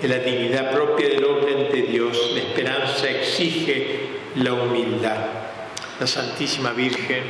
en 0.02 0.10
la 0.10 0.18
dignidad 0.18 0.72
propia 0.72 1.08
del 1.08 1.24
hombre 1.24 1.54
ante 1.54 1.82
Dios. 1.82 2.32
La 2.34 2.40
esperanza 2.40 3.08
exige 3.08 4.00
la 4.36 4.52
humildad. 4.52 5.43
La 6.00 6.06
Santísima 6.06 6.72
Virgen 6.72 7.22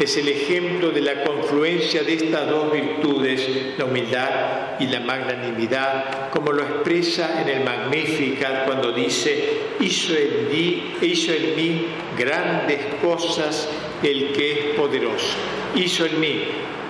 es 0.00 0.16
el 0.16 0.28
ejemplo 0.28 0.90
de 0.90 1.00
la 1.00 1.22
confluencia 1.22 2.02
de 2.02 2.14
estas 2.14 2.48
dos 2.48 2.72
virtudes, 2.72 3.46
la 3.76 3.84
humildad 3.84 4.80
y 4.80 4.86
la 4.86 5.00
magnanimidad, 5.00 6.30
como 6.30 6.52
lo 6.52 6.62
expresa 6.62 7.42
en 7.42 7.48
el 7.48 7.64
Magnificat 7.64 8.64
cuando 8.64 8.92
dice, 8.92 9.60
hizo 9.78 10.14
en 10.14 10.48
mí, 10.50 10.94
hizo 11.02 11.32
en 11.32 11.54
mí 11.54 11.86
grandes 12.18 12.80
cosas 13.02 13.68
el 14.02 14.32
que 14.32 14.52
es 14.52 14.58
poderoso. 14.76 15.36
Hizo 15.76 16.06
en 16.06 16.18
mí, 16.18 16.44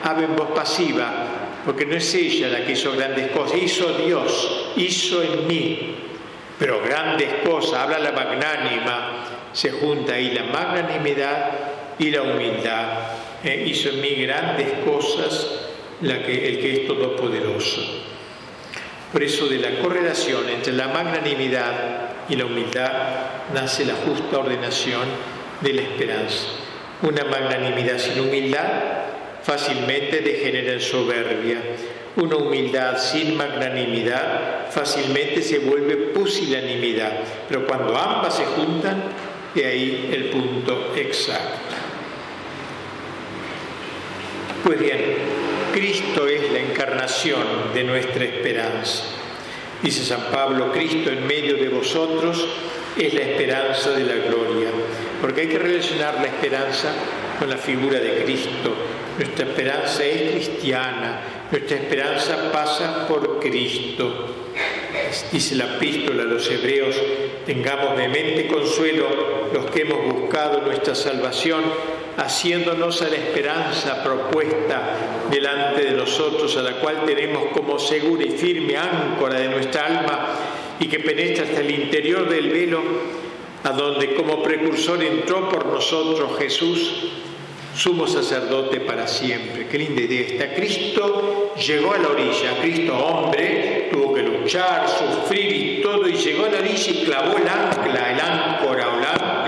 habla 0.04 0.24
en 0.24 0.36
voz 0.36 0.52
pasiva, 0.52 1.26
porque 1.66 1.84
no 1.84 1.96
es 1.96 2.14
ella 2.14 2.48
la 2.48 2.64
que 2.64 2.72
hizo 2.72 2.92
grandes 2.92 3.32
cosas, 3.32 3.58
hizo 3.60 3.92
Dios, 3.98 4.72
hizo 4.76 5.22
en 5.22 5.46
mí. 5.46 5.94
Pero 6.58 6.80
grandes 6.82 7.28
cosas, 7.44 7.74
habla 7.74 7.98
la 7.98 8.12
magnánima, 8.12 9.29
se 9.52 9.70
junta 9.70 10.14
ahí 10.14 10.30
la 10.30 10.44
magnanimidad 10.44 11.50
y 11.98 12.10
la 12.10 12.22
humildad. 12.22 12.86
Eh, 13.42 13.64
hizo 13.66 13.88
en 13.88 14.00
mí 14.00 14.10
grandes 14.22 14.68
cosas 14.84 15.60
el 16.02 16.24
que 16.24 16.72
es 16.72 16.86
todopoderoso. 16.86 17.82
Por 19.12 19.22
eso 19.22 19.48
de 19.48 19.58
la 19.58 19.78
correlación 19.80 20.48
entre 20.48 20.72
la 20.72 20.88
magnanimidad 20.88 22.10
y 22.28 22.36
la 22.36 22.46
humildad 22.46 22.92
nace 23.52 23.84
la 23.84 23.94
justa 23.94 24.38
ordenación 24.38 25.02
de 25.60 25.72
la 25.72 25.82
esperanza. 25.82 26.46
Una 27.02 27.24
magnanimidad 27.24 27.98
sin 27.98 28.20
humildad 28.20 28.68
fácilmente 29.42 30.20
degenera 30.20 30.74
en 30.74 30.80
soberbia. 30.80 31.58
Una 32.16 32.36
humildad 32.36 32.98
sin 32.98 33.36
magnanimidad 33.36 34.68
fácilmente 34.70 35.42
se 35.42 35.58
vuelve 35.58 35.96
pusilanimidad. 35.96 37.12
Pero 37.48 37.66
cuando 37.66 37.96
ambas 37.96 38.36
se 38.36 38.44
juntan, 38.44 39.02
de 39.54 39.66
ahí 39.66 40.10
el 40.12 40.24
punto 40.26 40.92
exacto. 40.96 41.76
Pues 44.64 44.78
bien, 44.78 45.00
Cristo 45.72 46.26
es 46.26 46.52
la 46.52 46.60
encarnación 46.60 47.72
de 47.74 47.84
nuestra 47.84 48.24
esperanza. 48.24 49.04
Dice 49.82 50.04
San 50.04 50.30
Pablo, 50.30 50.70
Cristo 50.72 51.10
en 51.10 51.26
medio 51.26 51.56
de 51.56 51.68
vosotros 51.70 52.46
es 52.98 53.14
la 53.14 53.22
esperanza 53.22 53.90
de 53.92 54.04
la 54.04 54.14
gloria, 54.14 54.68
porque 55.20 55.42
hay 55.42 55.48
que 55.48 55.58
relacionar 55.58 56.14
la 56.16 56.26
esperanza 56.26 56.92
con 57.38 57.48
la 57.48 57.56
figura 57.56 57.98
de 57.98 58.22
Cristo. 58.22 58.74
Nuestra 59.16 59.46
esperanza 59.46 60.04
es 60.04 60.30
cristiana, 60.32 61.20
nuestra 61.50 61.76
esperanza 61.76 62.52
pasa 62.52 63.06
por 63.08 63.40
Cristo. 63.40 64.34
Dice 65.32 65.54
la 65.54 65.76
epístola 65.76 66.22
a 66.22 66.26
los 66.26 66.50
hebreos, 66.50 66.96
tengamos 67.46 67.96
de 67.96 68.08
mente 68.08 68.46
consuelo 68.46 69.06
los 69.52 69.66
que 69.70 69.82
hemos 69.82 70.14
buscado 70.14 70.60
nuestra 70.60 70.94
salvación 70.94 71.62
haciéndonos 72.16 73.02
a 73.02 73.08
la 73.08 73.16
esperanza 73.16 74.02
propuesta 74.02 74.96
delante 75.30 75.84
de 75.84 75.92
nosotros, 75.92 76.56
a 76.56 76.62
la 76.62 76.72
cual 76.74 77.04
tenemos 77.06 77.44
como 77.52 77.78
segura 77.78 78.24
y 78.24 78.30
firme 78.30 78.76
áncora 78.76 79.40
de 79.40 79.48
nuestra 79.48 79.86
alma 79.86 80.28
y 80.78 80.86
que 80.86 81.00
penetra 81.00 81.44
hasta 81.44 81.60
el 81.60 81.70
interior 81.70 82.28
del 82.28 82.50
velo, 82.50 82.80
a 83.64 83.70
donde 83.70 84.14
como 84.14 84.42
precursor 84.42 85.02
entró 85.02 85.48
por 85.48 85.66
nosotros 85.66 86.38
Jesús, 86.38 87.12
sumo 87.74 88.06
sacerdote 88.06 88.80
para 88.80 89.06
siempre. 89.06 89.66
Qué 89.66 89.78
linda 89.78 90.02
idea 90.02 90.26
esta. 90.26 90.54
Cristo 90.54 91.54
llegó 91.56 91.94
a 91.94 91.98
la 91.98 92.08
orilla, 92.08 92.60
Cristo 92.60 92.96
hombre, 92.96 93.88
tuvo 93.92 94.14
que 94.14 94.22
luchar, 94.22 94.86
sufrir 94.88 95.52
y 95.52 95.82
todo, 95.82 96.08
y 96.08 96.14
llegó 96.14 96.46
a 96.46 96.48
la 96.50 96.58
orilla 96.58 96.90
y 96.90 97.04
clavó 97.04 97.36
el 97.36 97.48
ancla, 97.48 98.12
el 98.12 98.20
áncora 98.20 98.88
o 98.88 99.00
la 99.00 99.10
ancla 99.12 99.40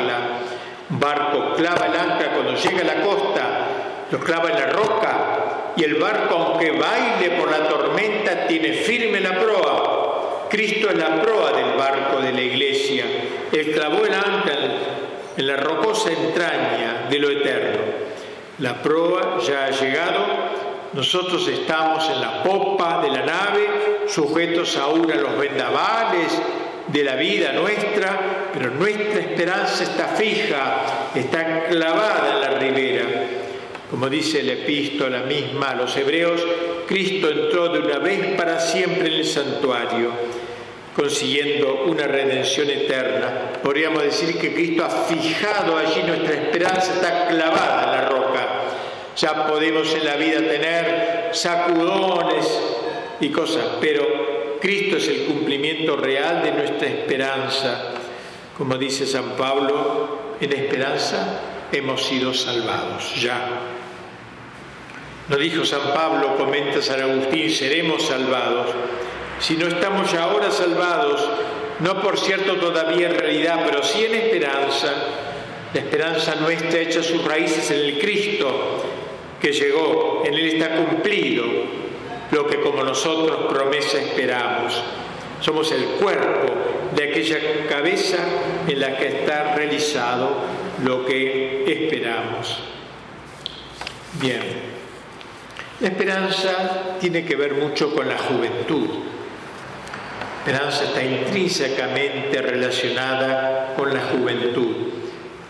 barco 0.99 1.55
clava 1.57 1.87
el 1.87 1.97
ancla 1.97 2.33
cuando 2.33 2.55
llega 2.55 2.81
a 2.81 2.97
la 2.97 3.03
costa, 3.03 3.67
lo 4.11 4.21
clava 4.21 4.51
en 4.51 4.57
la 4.57 4.67
roca 4.67 5.73
y 5.77 5.85
el 5.85 5.95
barco, 5.95 6.35
aunque 6.35 6.71
baile 6.71 7.31
por 7.39 7.51
la 7.51 7.69
tormenta, 7.69 8.47
tiene 8.47 8.73
firme 8.75 9.21
la 9.21 9.39
proa. 9.39 10.49
Cristo 10.51 10.91
es 10.91 10.97
la 10.97 11.23
proa 11.23 11.53
del 11.53 11.77
barco 11.79 12.21
de 12.21 12.33
la 12.33 12.43
iglesia. 12.43 13.05
Él 13.51 13.73
clavó 13.73 14.05
el 14.05 14.13
ancla 14.13 14.53
en 15.37 15.47
la 15.47 15.57
rocosa 15.57 16.11
entraña 16.13 17.07
de 17.09 17.19
lo 17.19 17.31
eterno. 17.31 18.12
La 18.63 18.81
proa 18.81 19.41
ya 19.45 19.65
ha 19.65 19.71
llegado, 19.71 20.25
nosotros 20.93 21.49
estamos 21.49 22.09
en 22.09 22.21
la 22.21 22.45
popa 22.45 23.03
de 23.03 23.09
la 23.09 23.27
nave, 23.27 23.69
sujetos 24.07 24.77
aún 24.77 25.11
a 25.11 25.17
los 25.17 25.37
vendavales, 25.37 26.41
de 26.87 27.03
la 27.03 27.17
vida 27.17 27.55
nuestra, 27.55 28.51
pero 28.53 28.71
nuestra 28.71 29.19
esperanza 29.19 29.83
está 29.83 30.07
fija, 30.11 31.11
está 31.13 31.65
clavada 31.65 32.35
en 32.35 32.41
la 32.41 32.59
ribera. 32.61 33.05
Como 33.91 34.09
dice 34.09 34.45
la 34.45 34.53
epístola 34.53 35.23
misma 35.23 35.71
a 35.71 35.75
los 35.75 35.97
hebreos, 35.97 36.41
Cristo 36.87 37.31
entró 37.31 37.69
de 37.69 37.81
una 37.81 37.99
vez 37.99 38.37
para 38.37 38.61
siempre 38.61 39.09
en 39.09 39.15
el 39.15 39.25
santuario, 39.25 40.11
consiguiendo 40.95 41.83
una 41.87 42.07
redención 42.07 42.71
eterna. 42.71 43.55
Podríamos 43.61 44.05
decir 44.05 44.39
que 44.39 44.55
Cristo 44.55 44.85
ha 44.85 44.89
fijado 44.89 45.77
allí 45.77 46.05
nuestra 46.07 46.35
esperanza, 46.35 46.93
está 46.95 47.27
clavada 47.27 47.87
en 47.87 47.91
la 47.91 48.09
roca. 48.09 48.52
Ya 49.17 49.47
podemos 49.47 49.93
en 49.95 50.05
la 50.05 50.17
vida 50.17 50.39
tener 50.39 51.31
sacudones 51.33 52.47
y 53.21 53.29
cosas, 53.31 53.65
pero 53.81 54.59
Cristo 54.61 54.97
es 54.97 55.09
el 55.09 55.25
cumplimiento 55.27 55.97
real 55.97 56.43
de 56.43 56.53
nuestra 56.53 56.89
esperanza. 56.89 57.93
Como 58.57 58.77
dice 58.77 59.07
San 59.07 59.31
Pablo, 59.37 60.37
en 60.41 60.53
esperanza 60.53 61.41
hemos 61.71 62.05
sido 62.05 62.33
salvados 62.33 63.15
ya. 63.21 63.49
No 65.29 65.37
dijo 65.37 65.65
San 65.65 65.93
Pablo, 65.95 66.37
comenta 66.37 66.83
San 66.83 67.01
Agustín, 67.01 67.51
seremos 67.51 68.07
salvados. 68.07 68.69
Si 69.41 69.57
no 69.57 69.67
estamos 69.67 70.11
ya 70.13 70.25
ahora 70.25 70.51
salvados, 70.51 71.29
no 71.81 72.01
por 72.01 72.19
cierto 72.19 72.57
todavía 72.57 73.09
en 73.09 73.19
realidad, 73.19 73.63
pero 73.65 73.83
sí 73.83 74.05
en 74.05 74.15
esperanza, 74.15 74.93
la 75.75 75.81
esperanza 75.81 76.35
nuestra 76.37 76.81
echa 76.81 77.03
sus 77.03 77.25
raíces 77.25 77.71
en 77.71 77.79
el 77.79 77.99
Cristo 77.99 78.83
que 79.43 79.53
llegó, 79.53 80.23
en 80.25 80.35
Él 80.35 80.55
está 80.55 80.77
cumplido, 80.77 81.45
lo 82.31 82.47
que 82.47 82.61
como 82.61 82.85
nosotros 82.85 83.53
promesa 83.53 83.99
esperamos. 84.01 84.81
Somos 85.41 85.73
el 85.73 85.83
cuerpo 86.01 86.55
de 86.95 87.11
aquella 87.11 87.67
cabeza 87.69 88.19
en 88.69 88.79
la 88.79 88.97
que 88.97 89.09
está 89.09 89.57
realizado 89.57 90.37
lo 90.85 91.05
que 91.05 91.65
esperamos. 91.67 92.61
Bien, 94.21 94.43
la 95.81 95.89
esperanza 95.89 96.97
tiene 97.01 97.25
que 97.25 97.35
ver 97.35 97.55
mucho 97.55 97.93
con 97.93 98.09
la 98.09 98.19
juventud. 98.19 98.89
La 100.47 100.53
esperanza 100.53 100.85
está 100.85 101.03
intrínsecamente 101.03 102.41
relacionada 102.41 103.75
con 103.77 103.93
la 103.93 104.03
juventud, 104.03 104.77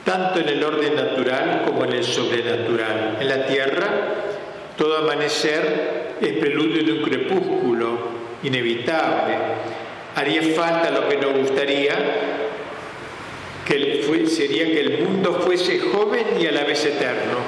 tanto 0.04 0.40
en 0.40 0.48
el 0.48 0.64
orden 0.64 0.94
natural 0.94 1.62
como 1.64 1.84
en 1.84 1.92
el 1.92 2.04
sobrenatural. 2.04 3.18
En 3.20 3.28
la 3.28 3.46
tierra, 3.46 3.88
todo 4.76 4.98
amanecer 4.98 6.14
es 6.20 6.32
preludio 6.34 6.82
de 6.84 6.92
un 6.92 7.02
crepúsculo 7.02 7.98
inevitable. 8.42 9.34
Haría 10.14 10.42
falta 10.54 10.90
lo 10.90 11.08
que 11.08 11.16
nos 11.16 11.32
gustaría, 11.32 11.94
que 13.66 14.26
sería 14.28 14.64
que 14.64 14.80
el 14.80 15.04
mundo 15.04 15.40
fuese 15.44 15.78
joven 15.78 16.24
y 16.40 16.46
a 16.46 16.52
la 16.52 16.64
vez 16.64 16.84
eterno, 16.84 17.38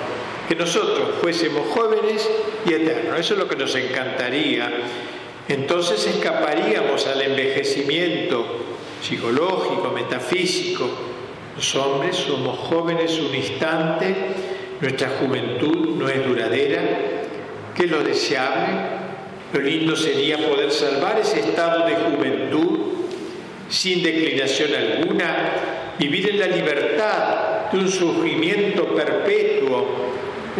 que 0.49 0.55
nosotros 0.55 1.17
fuésemos 1.21 1.67
jóvenes 1.69 2.29
y 2.67 2.73
eternos. 2.73 3.19
Eso 3.19 3.35
es 3.35 3.41
lo 3.41 3.49
que 3.49 3.57
nos 3.57 3.75
encantaría. 3.75 4.71
Entonces 5.49 6.07
escaparíamos 6.07 7.07
al 7.07 7.21
envejecimiento 7.21 8.47
psicológico, 9.03 9.91
metafísico. 9.95 11.14
Los 11.57 11.75
hombres 11.77 12.17
somos 12.17 12.59
jóvenes 12.59 13.19
un 13.19 13.35
instante, 13.35 14.15
nuestra 14.81 15.09
juventud 15.21 15.97
no 15.97 16.09
es 16.09 16.27
duradera, 16.27 16.81
que 17.77 17.87
lo 17.87 18.03
deseable, 18.03 18.73
lo 19.53 19.61
lindo 19.61 19.95
sería 19.95 20.39
poder 20.49 20.71
salvar 20.73 21.19
ese 21.21 21.41
estado 21.41 21.87
de 21.87 21.95
juventud 21.95 22.79
sin 23.69 24.03
declinación 24.03 24.71
alguna, 24.75 25.53
vivir 25.99 26.31
en 26.31 26.41
la 26.41 26.47
libertad 26.49 27.71
de 27.73 27.79
un 27.79 27.89
surgimiento 27.89 28.87
perpetuo, 28.95 29.87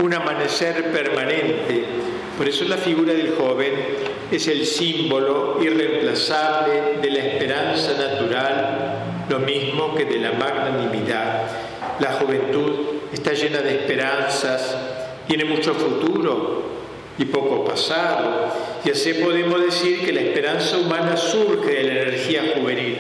un 0.03 0.15
amanecer 0.15 0.93
permanente. 0.93 1.85
Por 2.39 2.49
eso 2.49 2.65
la 2.65 2.77
figura 2.77 3.13
del 3.15 3.35
joven 3.35 3.73
es 4.31 4.49
el 4.49 4.67
símbolo 4.67 5.59
irreemplazable 5.63 6.99
de 7.01 7.11
la 7.11 7.19
esperanza 7.19 7.93
natural, 7.97 8.84
lo 9.35 9.41
mismo 9.41 9.97
que 9.97 10.05
de 10.05 10.21
la 10.21 10.33
magnanimidad. 10.33 11.43
La 11.99 12.13
juventud 12.13 12.71
está 13.13 13.33
llena 13.33 13.63
de 13.63 13.81
esperanzas, 13.81 14.77
tiene 15.27 15.45
mucho 15.45 15.75
futuro 15.75 16.63
y 17.19 17.25
poco 17.25 17.65
pasado, 17.65 18.53
y 18.85 18.91
así 18.91 19.15
podemos 19.15 19.61
decir 19.61 20.05
que 20.05 20.13
la 20.13 20.21
esperanza 20.21 20.79
humana 20.79 21.17
surge 21.17 21.73
de 21.73 21.83
la 21.83 22.03
energía 22.03 22.43
juvenil, 22.57 22.97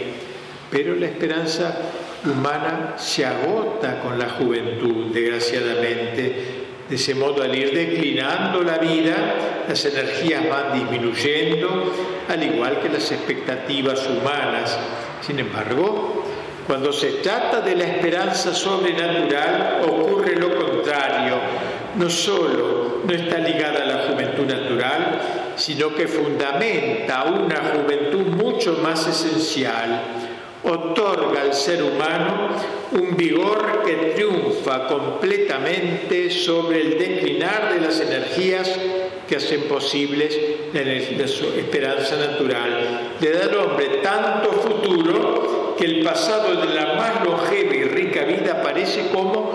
pero 0.70 0.96
la 0.96 1.06
esperanza 1.06 1.76
humana 2.24 2.94
se 2.96 3.24
agota 3.24 4.00
con 4.00 4.18
la 4.18 4.30
juventud, 4.30 5.12
desgraciadamente. 5.12 6.64
De 6.88 6.96
ese 6.96 7.14
modo, 7.14 7.42
al 7.42 7.54
ir 7.54 7.72
declinando 7.72 8.62
la 8.62 8.78
vida, 8.78 9.64
las 9.68 9.84
energías 9.84 10.48
van 10.48 10.74
disminuyendo, 10.74 11.92
al 12.28 12.42
igual 12.42 12.80
que 12.80 12.88
las 12.88 13.10
expectativas 13.10 14.06
humanas. 14.06 14.78
Sin 15.22 15.38
embargo, 15.38 16.23
cuando 16.66 16.92
se 16.92 17.12
trata 17.14 17.60
de 17.60 17.76
la 17.76 17.84
esperanza 17.84 18.54
sobrenatural, 18.54 19.82
ocurre 19.86 20.36
lo 20.36 20.54
contrario. 20.56 21.34
No 21.96 22.08
solo 22.08 23.02
no 23.04 23.12
está 23.12 23.38
ligada 23.38 23.82
a 23.82 23.86
la 23.86 24.08
juventud 24.08 24.46
natural, 24.46 25.20
sino 25.56 25.94
que 25.94 26.08
fundamenta 26.08 27.24
una 27.24 27.56
juventud 27.56 28.26
mucho 28.34 28.78
más 28.82 29.06
esencial. 29.06 30.00
Otorga 30.64 31.42
al 31.42 31.52
ser 31.52 31.82
humano 31.82 32.48
un 32.92 33.14
vigor 33.14 33.82
que 33.84 34.14
triunfa 34.14 34.86
completamente 34.86 36.30
sobre 36.30 36.80
el 36.80 36.98
declinar 36.98 37.74
de 37.74 37.80
las 37.80 38.00
energías 38.00 38.70
que 39.28 39.36
hacen 39.36 39.62
posibles 39.62 40.36
la, 40.72 40.80
esperanza 40.80 42.16
natural. 42.16 43.16
Le 43.20 43.30
da 43.32 43.44
al 43.44 43.54
hombre 43.56 43.86
tanto 44.02 44.52
futuro 44.52 45.74
que 45.78 45.84
el 45.84 46.02
pasado 46.02 46.54
de 46.60 46.74
la 46.74 46.94
más 46.94 47.24
longeva 47.24 47.74
y 47.74 47.84
rica 47.84 48.24
vida 48.24 48.62
parece 48.62 49.08
como 49.08 49.52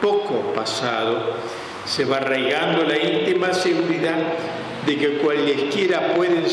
poco 0.00 0.52
pasado. 0.54 1.36
Se 1.84 2.04
va 2.04 2.18
arraigando 2.18 2.84
la 2.84 2.98
íntima 2.98 3.52
seguridad 3.52 4.16
de 4.86 4.96
que 4.96 5.18
cualesquiera 5.18 6.14
pueden 6.14 6.44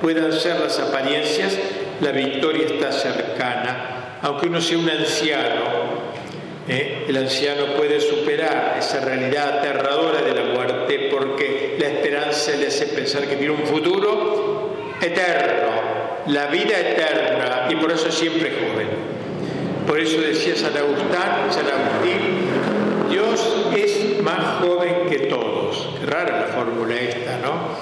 puedan 0.00 0.32
ser 0.32 0.60
las 0.60 0.78
apariencias, 0.78 1.58
la 2.00 2.12
victoria 2.12 2.66
está 2.66 2.92
cercana. 2.92 4.18
Aunque 4.22 4.46
uno 4.46 4.60
sea 4.60 4.78
un 4.78 4.88
anciano, 4.88 5.79
¿eh? 6.68 7.04
el 7.08 7.16
anciano 7.16 7.74
puede 7.76 8.00
superar 8.00 8.76
esa 8.78 9.00
realidad 9.00 9.58
aterradora 9.58 10.22
de 10.22 10.34
la 10.34 10.44
muerte 10.54 11.08
porque 11.10 11.76
la 11.78 11.88
esperanza 11.88 12.52
le 12.56 12.68
hace 12.68 12.86
pensar 12.86 13.26
que 13.26 13.36
tiene 13.36 13.52
un 13.52 13.66
futuro 13.66 14.70
eterno, 15.00 15.70
la 16.26 16.46
vida 16.46 16.78
eterna, 16.78 17.68
y 17.70 17.76
por 17.76 17.90
eso 17.90 18.10
siempre 18.10 18.50
joven. 18.50 18.88
Por 19.86 19.98
eso 19.98 20.20
decía 20.20 20.54
San 20.56 20.76
Agustín, 20.76 21.08
San 21.50 21.66
Agustín, 21.66 23.08
Dios 23.10 23.66
es 23.76 24.22
más 24.22 24.60
joven 24.62 25.06
que 25.08 25.18
todos. 25.26 25.88
Qué 25.98 26.06
rara 26.06 26.40
la 26.40 26.46
fórmula 26.46 26.94
esta, 26.94 27.38
¿no? 27.38 27.74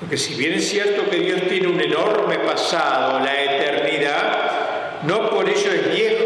Porque 0.00 0.16
si 0.16 0.34
bien 0.34 0.54
es 0.54 0.68
cierto 0.68 1.08
que 1.10 1.18
Dios 1.18 1.42
tiene 1.48 1.68
un 1.68 1.80
enorme 1.80 2.38
pasado, 2.38 3.20
la 3.20 3.42
eternidad, 3.42 5.02
no 5.02 5.30
por 5.30 5.48
ello 5.48 5.72
es 5.72 5.94
viejo, 5.94 6.24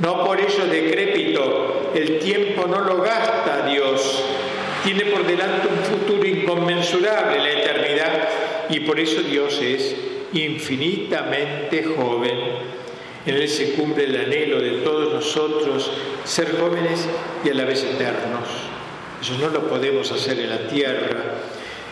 no 0.00 0.24
por 0.24 0.40
ello 0.40 0.66
decrépito, 0.66 1.92
el 1.94 2.18
tiempo 2.18 2.66
no 2.66 2.80
lo 2.80 3.02
gasta 3.02 3.66
Dios, 3.66 4.22
tiene 4.84 5.06
por 5.06 5.26
delante 5.26 5.68
un 5.68 5.84
futuro 5.84 6.26
inconmensurable, 6.26 7.38
la 7.38 7.50
eternidad, 7.50 8.28
y 8.70 8.80
por 8.80 9.00
eso 9.00 9.22
Dios 9.22 9.60
es 9.60 9.96
infinitamente 10.32 11.84
joven. 11.84 12.38
En 13.26 13.34
Él 13.34 13.48
se 13.48 13.72
cumple 13.72 14.04
el 14.04 14.16
anhelo 14.16 14.60
de 14.60 14.82
todos 14.82 15.12
nosotros, 15.12 15.90
ser 16.24 16.58
jóvenes 16.58 17.08
y 17.44 17.50
a 17.50 17.54
la 17.54 17.64
vez 17.64 17.82
eternos. 17.82 18.48
Eso 19.20 19.34
no 19.40 19.48
lo 19.48 19.68
podemos 19.68 20.10
hacer 20.12 20.38
en 20.38 20.50
la 20.50 20.68
tierra. 20.68 21.24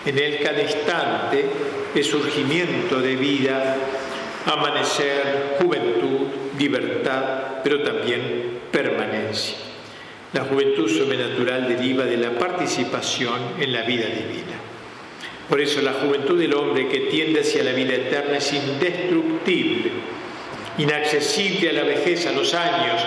En 0.05 0.16
Él 0.16 0.38
cada 0.42 0.62
instante 0.62 1.45
es 1.95 2.07
surgimiento 2.07 3.01
de 3.01 3.16
vida, 3.16 3.77
amanecer, 4.47 5.57
juventud, 5.61 6.15
libertad, 6.59 7.62
pero 7.62 7.83
también 7.83 8.61
permanencia. 8.71 9.57
La 10.33 10.45
juventud 10.45 10.88
sobrenatural 10.88 11.69
deriva 11.69 12.05
de 12.05 12.16
la 12.16 12.31
participación 12.31 13.40
en 13.59 13.73
la 13.73 13.83
vida 13.83 14.07
divina. 14.07 14.57
Por 15.49 15.61
eso 15.61 15.81
la 15.81 15.92
juventud 15.92 16.38
del 16.38 16.55
hombre 16.55 16.88
que 16.88 17.01
tiende 17.01 17.40
hacia 17.40 17.62
la 17.62 17.73
vida 17.73 17.95
eterna 17.95 18.38
es 18.38 18.53
indestructible, 18.53 19.92
inaccesible 20.79 21.71
a 21.71 21.73
la 21.73 21.83
vejez, 21.85 22.27
a 22.27 22.33
los 22.33 22.53
años, 22.53 23.01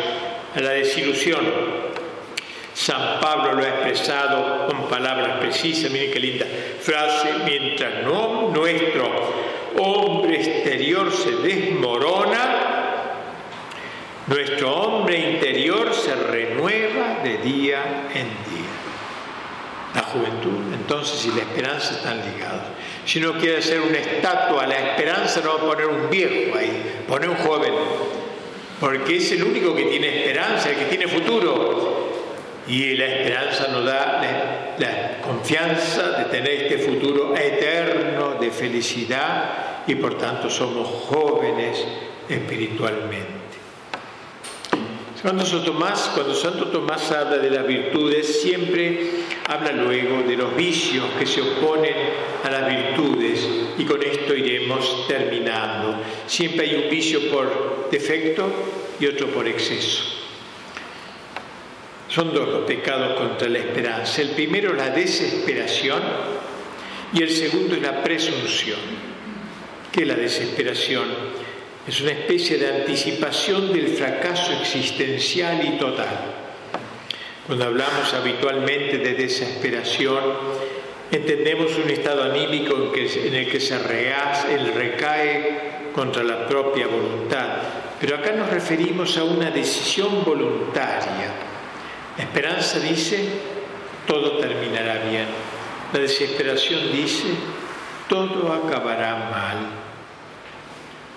a 0.55 0.59
la 0.61 0.71
desilusión. 0.71 1.39
San 2.73 3.19
Pablo 3.19 3.55
lo 3.55 3.65
ha 3.65 3.67
expresado 3.67 4.67
con 4.67 4.87
palabras 4.87 5.37
precisas, 5.39 5.91
miren 5.91 6.11
qué 6.11 6.19
linda 6.19 6.45
frase, 6.79 7.29
mientras 7.43 8.05
no 8.05 8.51
nuestro 8.55 9.09
hombre 9.77 10.37
exterior 10.37 11.11
se 11.11 11.31
desmorona, 11.31 12.68
nuestro 14.29 14.75
hombre 14.75 15.31
interior 15.31 15.93
se 15.93 16.13
renueva 16.15 17.19
de 17.23 17.37
día 17.39 18.09
en 18.13 18.27
día. 18.27 18.69
La 19.95 20.03
juventud, 20.03 20.71
entonces, 20.71 21.25
y 21.25 21.29
la 21.35 21.41
esperanza 21.41 21.93
están 21.93 22.17
ligados. 22.17 22.61
Si 23.05 23.17
uno 23.17 23.39
quiere 23.39 23.57
hacer 23.57 23.81
una 23.81 23.97
estatua 23.97 24.67
la 24.67 24.77
esperanza, 24.77 25.41
no 25.43 25.55
va 25.55 25.63
a 25.63 25.65
poner 25.65 25.87
un 25.87 26.09
viejo 26.11 26.57
ahí, 26.57 27.03
pone 27.07 27.27
un 27.27 27.37
joven, 27.37 27.73
porque 28.79 29.17
es 29.17 29.31
el 29.31 29.43
único 29.43 29.75
que 29.75 29.85
tiene 29.85 30.19
esperanza, 30.19 30.69
el 30.69 30.75
que 30.75 30.85
tiene 30.85 31.07
futuro. 31.07 32.07
Y 32.67 32.93
la 32.97 33.05
esperanza 33.07 33.67
nos 33.69 33.83
da 33.83 34.21
la, 34.21 34.87
la 34.87 35.21
confianza 35.21 36.11
de 36.19 36.25
tener 36.25 36.51
este 36.51 36.77
futuro 36.77 37.35
eterno 37.35 38.35
de 38.39 38.51
felicidad 38.51 39.85
y 39.87 39.95
por 39.95 40.19
tanto 40.19 40.51
somos 40.51 40.87
jóvenes 41.07 41.83
espiritualmente. 42.29 43.38
Cuando 45.21 45.45
Santo 45.45 46.67
Tomás, 46.67 47.11
habla 47.11 47.39
de 47.39 47.49
las 47.49 47.67
virtudes, 47.67 48.41
siempre 48.41 49.25
habla 49.47 49.73
luego 49.73 50.23
de 50.23 50.37
los 50.37 50.55
vicios 50.55 51.05
que 51.19 51.25
se 51.25 51.41
oponen 51.41 51.95
a 52.43 52.49
las 52.49 52.67
virtudes 52.67 53.45
y 53.77 53.83
con 53.83 54.01
esto 54.01 54.33
iremos 54.33 55.07
terminando. 55.09 55.97
Siempre 56.25 56.69
hay 56.69 56.83
un 56.83 56.89
vicio 56.89 57.29
por 57.29 57.89
defecto 57.91 58.49
y 58.97 59.07
otro 59.07 59.27
por 59.27 59.45
exceso. 59.45 60.03
Son 62.07 62.33
dos 62.33 62.47
los 62.47 62.61
pecados 62.61 63.19
contra 63.19 63.49
la 63.49 63.59
esperanza. 63.59 64.21
El 64.21 64.29
primero 64.29 64.73
la 64.73 64.89
desesperación 64.89 66.01
y 67.13 67.21
el 67.21 67.29
segundo 67.29 67.75
es 67.75 67.81
la 67.81 68.01
presunción. 68.01 68.79
¿Qué 69.91 70.01
es 70.03 70.07
la 70.07 70.15
desesperación? 70.15 71.48
Es 71.89 72.01
una 72.01 72.11
especie 72.11 72.59
de 72.59 72.81
anticipación 72.81 73.73
del 73.73 73.87
fracaso 73.87 74.53
existencial 74.61 75.59
y 75.65 75.79
total. 75.79 76.35
Cuando 77.47 77.65
hablamos 77.65 78.13
habitualmente 78.13 78.99
de 78.99 79.15
desesperación, 79.15 80.21
entendemos 81.11 81.71
un 81.83 81.89
estado 81.89 82.25
anímico 82.25 82.93
en, 82.93 83.33
el 83.33 83.49
que 83.49 83.59
se 83.59 83.79
recae 83.79 85.91
contra 85.91 86.23
la 86.23 86.47
propia 86.47 86.85
voluntad. 86.85 87.57
Pero 87.99 88.17
acá 88.17 88.33
nos 88.33 88.51
referimos 88.51 89.17
a 89.17 89.23
una 89.23 89.49
decisión 89.49 90.23
voluntaria. 90.23 91.33
La 92.19 92.23
esperanza 92.23 92.79
dice, 92.79 93.29
todo 94.05 94.37
terminará 94.37 95.05
bien. 95.09 95.25
La 95.91 95.97
desesperación 95.97 96.91
dice, 96.91 97.29
todo 98.07 98.53
acabará 98.53 99.15
mal. 99.31 99.88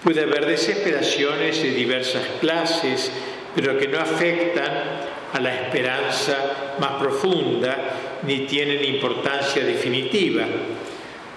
Puede 0.03 0.23
haber 0.23 0.47
desesperaciones 0.47 1.63
de 1.63 1.71
diversas 1.71 2.23
clases, 2.41 3.13
pero 3.55 3.79
que 3.79 3.87
no 3.87 4.01
afectan 4.01 4.73
a 5.33 5.41
la 5.41 5.55
esperanza 5.55 6.75
más 6.81 7.01
profunda 7.01 8.21
ni 8.27 8.41
tienen 8.41 8.85
importancia 8.85 9.65
definitiva. 9.65 10.45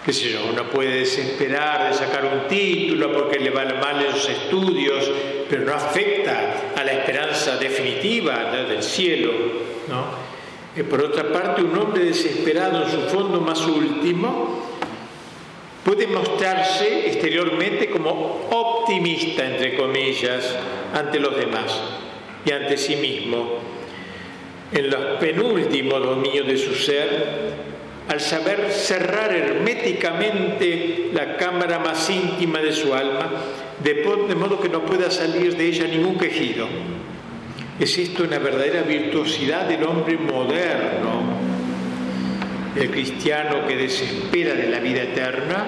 Que 0.04 0.12
sé 0.12 0.32
yo, 0.32 0.40
uno 0.52 0.70
puede 0.70 1.00
desesperar 1.00 1.90
de 1.90 1.94
sacar 1.96 2.26
un 2.26 2.48
título 2.48 3.12
porque 3.12 3.40
le 3.40 3.52
van 3.52 3.80
mal 3.80 4.04
en 4.04 4.12
los 4.12 4.30
estudios, 4.30 5.12
pero 5.50 5.64
no 5.64 5.74
afecta 5.74 6.74
a 6.76 6.84
la 6.84 6.92
esperanza 6.92 7.58
definitiva 7.58 8.52
del 8.52 8.82
cielo. 8.82 9.32
¿no? 9.88 10.06
Eh, 10.76 10.84
por 10.84 11.02
otra 11.02 11.32
parte, 11.32 11.62
un 11.62 11.78
hombre 11.78 12.04
desesperado 12.04 12.84
en 12.84 12.92
su 12.92 13.02
fondo 13.10 13.40
más 13.42 13.62
último 13.66 14.75
puede 15.86 16.08
mostrarse 16.08 17.06
exteriormente 17.08 17.92
como 17.92 18.48
optimista, 18.50 19.46
entre 19.46 19.78
comillas, 19.78 20.58
ante 20.96 21.20
los 21.20 21.38
demás 21.38 21.80
y 22.44 22.52
ante 22.52 22.76
sí 22.76 22.96
mismo. 22.96 23.60
En 24.72 24.90
los 24.90 25.20
penúltimos 25.20 26.04
dominios 26.04 26.48
de 26.48 26.58
su 26.58 26.74
ser, 26.74 27.54
al 28.10 28.20
saber 28.20 28.72
cerrar 28.72 29.32
herméticamente 29.32 31.12
la 31.14 31.38
cámara 31.38 31.78
más 31.78 32.10
íntima 32.10 32.60
de 32.60 32.74
su 32.74 32.92
alma, 32.96 33.30
de, 33.84 34.04
modo 34.36 34.60
que 34.60 34.70
no 34.70 34.84
pueda 34.86 35.12
salir 35.12 35.56
de 35.56 35.68
ella 35.68 35.86
ningún 35.86 36.18
quejido. 36.18 36.68
Es 37.80 37.96
esto 38.00 38.24
una 38.24 38.40
verdadera 38.40 38.82
virtuosidad 38.82 39.68
del 39.68 39.84
hombre 39.84 40.18
moderno, 40.18 41.45
el 42.76 42.92
cristiano 42.92 43.66
que 43.66 43.76
desespera 43.76 44.54
de 44.54 44.68
la 44.68 44.80
vida 44.80 45.04
eterna, 45.04 45.66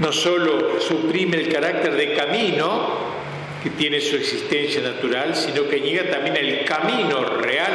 no 0.00 0.12
solo 0.12 0.80
suprime 0.80 1.36
el 1.36 1.48
carácter 1.48 1.94
de 1.94 2.14
camino 2.14 3.14
que 3.62 3.70
tiene 3.70 4.00
su 4.00 4.16
existencia 4.16 4.82
natural, 4.82 5.34
sino 5.36 5.68
que 5.68 5.80
niega 5.80 6.10
también 6.10 6.36
el 6.36 6.64
camino 6.64 7.24
real 7.24 7.72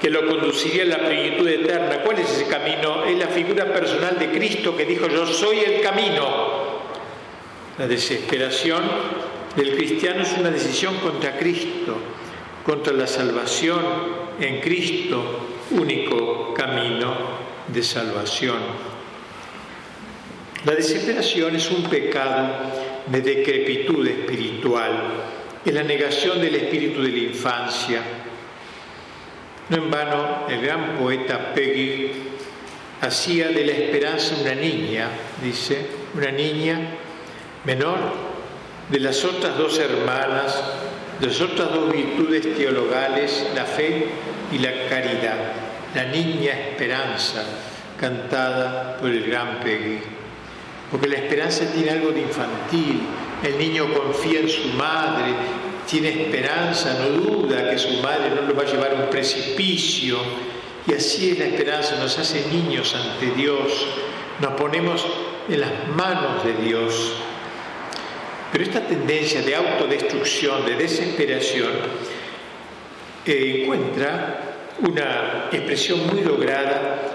que 0.00 0.08
lo 0.10 0.26
conduciría 0.26 0.84
a 0.84 0.86
la 0.86 0.98
plenitud 0.98 1.48
eterna. 1.48 2.02
¿Cuál 2.02 2.20
es 2.20 2.30
ese 2.30 2.46
camino? 2.46 3.04
Es 3.04 3.18
la 3.18 3.28
figura 3.28 3.72
personal 3.72 4.18
de 4.18 4.30
Cristo 4.30 4.76
que 4.76 4.84
dijo, 4.84 5.08
yo 5.08 5.26
soy 5.26 5.58
el 5.60 5.80
camino. 5.80 6.54
La 7.78 7.88
desesperación 7.88 8.82
del 9.56 9.74
cristiano 9.74 10.22
es 10.22 10.32
una 10.38 10.50
decisión 10.50 10.96
contra 10.98 11.36
Cristo, 11.38 11.96
contra 12.64 12.92
la 12.92 13.06
salvación 13.06 13.82
en 14.40 14.60
Cristo, 14.60 15.48
único 15.70 16.54
camino 16.54 17.43
de 17.68 17.82
salvación. 17.82 18.58
La 20.64 20.74
desesperación 20.74 21.56
es 21.56 21.70
un 21.70 21.84
pecado 21.84 22.48
de 23.06 23.20
decrepitud 23.20 24.06
espiritual, 24.06 24.92
es 25.64 25.74
la 25.74 25.82
negación 25.82 26.40
del 26.40 26.54
espíritu 26.54 27.02
de 27.02 27.10
la 27.10 27.18
infancia, 27.18 28.02
no 29.70 29.76
en 29.78 29.90
vano, 29.90 30.46
el 30.48 30.60
gran 30.60 30.96
poeta 30.96 31.54
Peggy 31.54 32.10
hacía 33.00 33.48
de 33.48 33.64
la 33.64 33.72
esperanza 33.72 34.36
una 34.40 34.54
niña, 34.54 35.08
dice, 35.42 35.86
una 36.14 36.30
niña 36.30 36.78
menor 37.64 37.98
de 38.90 39.00
las 39.00 39.24
otras 39.24 39.56
dos 39.56 39.78
hermanas, 39.78 40.62
de 41.18 41.28
las 41.28 41.40
otras 41.40 41.72
dos 41.72 41.90
virtudes 41.90 42.54
teologales, 42.56 43.46
la 43.54 43.64
fe 43.64 44.06
y 44.52 44.58
la 44.58 44.86
caridad, 44.88 45.63
la 45.94 46.04
niña 46.06 46.52
esperanza, 46.52 47.44
cantada 47.98 48.96
por 48.98 49.10
el 49.10 49.24
gran 49.26 49.60
Peggy. 49.60 50.00
Porque 50.90 51.08
la 51.08 51.16
esperanza 51.16 51.64
tiene 51.72 51.90
algo 51.90 52.10
de 52.10 52.20
infantil, 52.20 53.00
el 53.42 53.58
niño 53.58 53.92
confía 53.92 54.40
en 54.40 54.48
su 54.48 54.68
madre, 54.68 55.34
tiene 55.88 56.08
esperanza, 56.08 56.98
no 57.00 57.08
duda 57.20 57.70
que 57.70 57.78
su 57.78 58.00
madre 58.00 58.30
no 58.34 58.42
lo 58.42 58.54
va 58.54 58.62
a 58.62 58.66
llevar 58.66 58.92
a 58.92 59.04
un 59.04 59.10
precipicio. 59.10 60.18
Y 60.86 60.94
así 60.94 61.30
es 61.30 61.38
la 61.38 61.46
esperanza, 61.46 61.96
nos 61.96 62.18
hace 62.18 62.46
niños 62.52 62.94
ante 62.94 63.34
Dios, 63.34 63.86
nos 64.40 64.52
ponemos 64.52 65.06
en 65.48 65.60
las 65.60 65.88
manos 65.94 66.44
de 66.44 66.54
Dios. 66.54 67.12
Pero 68.52 68.64
esta 68.64 68.80
tendencia 68.80 69.42
de 69.42 69.56
autodestrucción, 69.56 70.64
de 70.64 70.76
desesperación, 70.76 71.72
eh, 73.26 73.62
encuentra 73.62 74.53
una 74.80 75.48
expresión 75.52 76.06
muy 76.06 76.22
lograda 76.22 77.14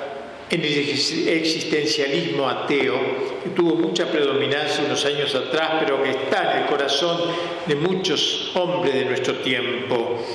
en 0.49 0.61
el 0.61 0.79
existencialismo 0.79 2.49
ateo, 2.49 2.99
que 3.43 3.49
tuvo 3.51 3.75
mucha 3.75 4.11
predominancia 4.11 4.83
unos 4.83 5.05
años 5.05 5.35
atrás, 5.35 5.73
pero 5.79 6.01
que 6.01 6.09
está 6.09 6.53
en 6.53 6.63
el 6.63 6.67
corazón 6.67 7.19
de 7.67 7.75
muchos 7.75 8.51
hombres 8.55 8.95
de 8.95 9.05
nuestro 9.05 9.35
tiempo. 9.35 10.25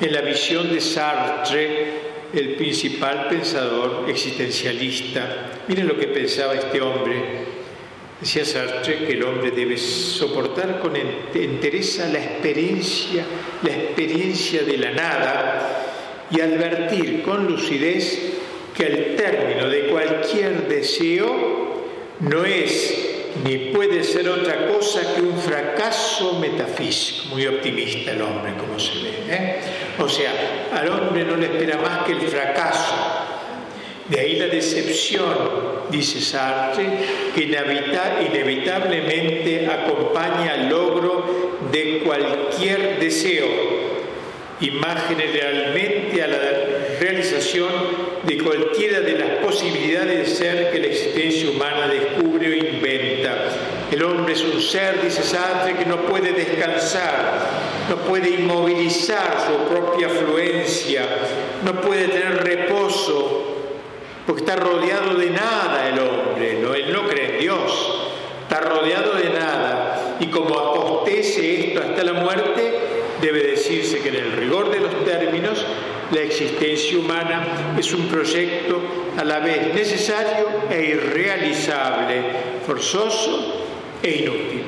En 0.00 0.12
la 0.12 0.20
visión 0.22 0.72
de 0.72 0.80
Sartre, 0.80 2.14
el 2.32 2.54
principal 2.56 3.28
pensador 3.28 4.06
existencialista, 4.08 5.62
miren 5.68 5.86
lo 5.86 5.96
que 5.96 6.08
pensaba 6.08 6.54
este 6.54 6.80
hombre. 6.80 7.54
Decía 8.20 8.44
Sartre 8.44 9.06
que 9.06 9.12
el 9.12 9.22
hombre 9.22 9.52
debe 9.52 9.76
soportar 9.76 10.80
con 10.80 10.96
entereza 10.96 12.08
la 12.08 12.18
experiencia, 12.18 13.24
la 13.62 13.70
experiencia 13.70 14.64
de 14.64 14.76
la 14.76 14.90
nada 14.90 15.83
y 16.30 16.40
advertir 16.40 17.22
con 17.22 17.46
lucidez 17.46 18.34
que 18.76 18.86
el 18.86 19.16
término 19.16 19.68
de 19.68 19.86
cualquier 19.86 20.68
deseo 20.68 21.84
no 22.20 22.44
es 22.44 23.14
ni 23.42 23.72
puede 23.72 24.04
ser 24.04 24.28
otra 24.28 24.68
cosa 24.68 25.14
que 25.14 25.20
un 25.20 25.36
fracaso 25.36 26.38
metafísico. 26.38 27.30
Muy 27.30 27.44
optimista 27.46 28.12
el 28.12 28.22
hombre, 28.22 28.52
como 28.56 28.78
se 28.78 28.94
ve. 28.94 29.10
¿eh? 29.28 29.56
O 29.98 30.08
sea, 30.08 30.70
al 30.72 30.88
hombre 30.88 31.24
no 31.24 31.34
le 31.36 31.46
espera 31.46 31.78
más 31.78 32.04
que 32.04 32.12
el 32.12 32.20
fracaso. 32.20 32.94
De 34.08 34.20
ahí 34.20 34.36
la 34.36 34.46
decepción, 34.46 35.36
dice 35.90 36.20
Sartre, 36.20 36.86
que 37.34 37.42
inevitablemente 37.42 39.66
acompaña 39.66 40.52
al 40.52 40.68
logro 40.68 41.58
de 41.72 42.02
cualquier 42.04 43.00
deseo 43.00 43.93
y 44.60 44.70
más 44.70 45.08
generalmente 45.08 46.22
a 46.22 46.28
la 46.28 46.38
realización 47.00 47.70
de 48.22 48.38
cualquiera 48.38 49.00
de 49.00 49.18
las 49.18 49.28
posibilidades 49.44 50.18
de 50.18 50.34
ser 50.34 50.70
que 50.70 50.78
la 50.78 50.86
existencia 50.86 51.50
humana 51.50 51.88
descubre 51.88 52.48
o 52.48 52.54
inventa. 52.54 53.48
El 53.90 54.02
hombre 54.02 54.32
es 54.32 54.42
un 54.42 54.60
ser, 54.60 55.02
dice 55.02 55.22
Sartre, 55.22 55.74
que 55.76 55.86
no 55.86 56.02
puede 56.02 56.32
descansar, 56.32 57.38
no 57.88 57.96
puede 57.96 58.30
inmovilizar 58.30 59.36
su 59.46 59.72
propia 59.72 60.08
fluencia, 60.08 61.06
no 61.64 61.80
puede 61.80 62.08
tener 62.08 62.42
reposo, 62.42 63.56
porque 64.26 64.42
está 64.42 64.56
rodeado 64.56 65.14
de 65.14 65.30
nada 65.30 65.88
el 65.88 65.98
hombre, 65.98 66.58
¿no? 66.60 66.74
él 66.74 66.92
no 66.92 67.06
cree 67.08 67.34
en 67.34 67.40
Dios, 67.40 68.08
está 68.42 68.60
rodeado 68.60 69.14
de 69.14 69.30
nada, 69.30 70.16
y 70.20 70.26
como 70.26 70.58
apostece 70.58 71.68
esto 71.68 71.80
hasta 71.80 72.02
la 72.04 72.14
muerte, 72.14 73.03
debe 73.20 73.42
decirse 73.42 74.00
que 74.00 74.08
en 74.08 74.16
el 74.16 74.32
rigor 74.32 74.70
de 74.70 74.80
los 74.80 75.04
términos 75.04 75.64
la 76.10 76.20
existencia 76.20 76.98
humana 76.98 77.74
es 77.78 77.92
un 77.92 78.06
proyecto 78.08 78.80
a 79.18 79.24
la 79.24 79.40
vez 79.40 79.74
necesario 79.74 80.46
e 80.70 80.84
irrealizable, 80.84 82.22
forzoso 82.66 83.66
e 84.02 84.10
inútil. 84.10 84.62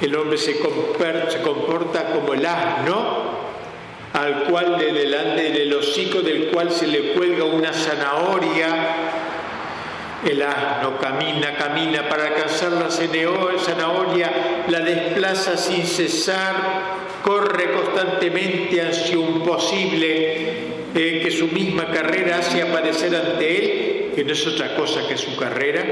El 0.00 0.14
hombre 0.14 0.38
se 0.38 0.60
comporta 0.60 2.12
como 2.12 2.34
el 2.34 2.46
asno 2.46 3.38
al 4.12 4.44
cual 4.44 4.78
de 4.78 4.92
delante 4.92 5.50
del 5.50 5.72
hocico 5.74 6.20
del 6.20 6.48
cual 6.48 6.70
se 6.70 6.86
le 6.86 7.12
cuelga 7.12 7.44
una 7.44 7.72
zanahoria. 7.72 8.68
El 10.24 10.42
asno 10.42 10.98
camina, 10.98 11.54
camina 11.56 12.08
para 12.08 12.26
alcanzar 12.26 12.72
la 12.72 12.90
zanahoria, 12.90 14.64
la 14.68 14.80
desplaza 14.80 15.56
sin 15.56 15.86
cesar, 15.86 16.97
corre 17.28 17.72
constantemente 17.72 18.80
hacia 18.80 19.18
un 19.18 19.44
posible 19.44 20.46
que 20.94 21.30
su 21.30 21.48
misma 21.48 21.90
carrera 21.90 22.38
hace 22.38 22.62
aparecer 22.62 23.14
ante 23.14 23.58
él, 23.58 24.12
que 24.14 24.24
no 24.24 24.32
es 24.32 24.46
otra 24.46 24.74
cosa 24.74 25.06
que 25.06 25.18
su 25.18 25.36
carrera, 25.36 25.84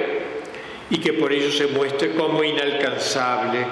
y 0.88 0.96
que 0.96 1.12
por 1.12 1.30
ello 1.34 1.52
se 1.52 1.66
muestra 1.66 2.08
como 2.12 2.42
inalcanzable. 2.42 3.66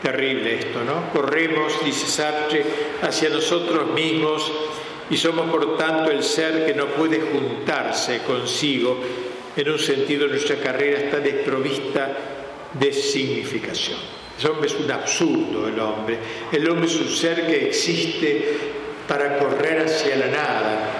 Terrible 0.00 0.60
esto, 0.60 0.84
¿no? 0.84 1.12
Corremos, 1.12 1.84
dice 1.84 2.06
Sartre, 2.06 2.64
hacia 3.02 3.30
nosotros 3.30 3.90
mismos 3.90 4.52
y 5.10 5.16
somos 5.16 5.50
por 5.50 5.76
tanto 5.76 6.12
el 6.12 6.22
ser 6.22 6.64
que 6.64 6.74
no 6.74 6.86
puede 6.86 7.20
juntarse 7.20 8.20
consigo. 8.22 9.00
En 9.56 9.68
un 9.68 9.78
sentido, 9.80 10.28
nuestra 10.28 10.54
carrera 10.54 11.00
está 11.00 11.18
desprovista 11.18 12.16
de 12.74 12.92
significación. 12.92 14.21
El 14.40 14.50
hombre 14.50 14.66
es 14.66 14.74
un 14.74 14.90
absurdo, 14.90 15.68
el 15.68 15.78
hombre. 15.78 16.18
El 16.50 16.68
hombre 16.68 16.86
es 16.86 16.96
un 16.96 17.08
ser 17.08 17.46
que 17.46 17.68
existe 17.68 18.56
para 19.06 19.38
correr 19.38 19.82
hacia 19.86 20.16
la 20.16 20.26
nada. 20.26 20.90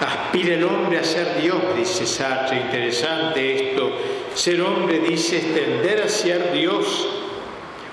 Aspira 0.00 0.54
el 0.54 0.64
hombre 0.64 0.98
a 0.98 1.04
ser 1.04 1.40
Dios, 1.40 1.60
dice 1.76 2.06
Sartre. 2.06 2.58
Interesante 2.58 3.70
esto. 3.70 3.90
Ser 4.34 4.60
hombre 4.60 5.00
dice 5.00 5.38
extender 5.38 6.02
hacia 6.02 6.38
Dios. 6.52 7.08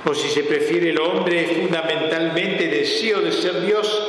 O 0.05 0.13
si 0.13 0.29
se 0.29 0.43
prefiere, 0.43 0.91
el 0.91 0.99
hombre 0.99 1.45
es 1.45 1.57
fundamentalmente 1.57 2.67
deseo 2.67 3.21
de 3.21 3.31
ser 3.31 3.65
Dios. 3.65 4.07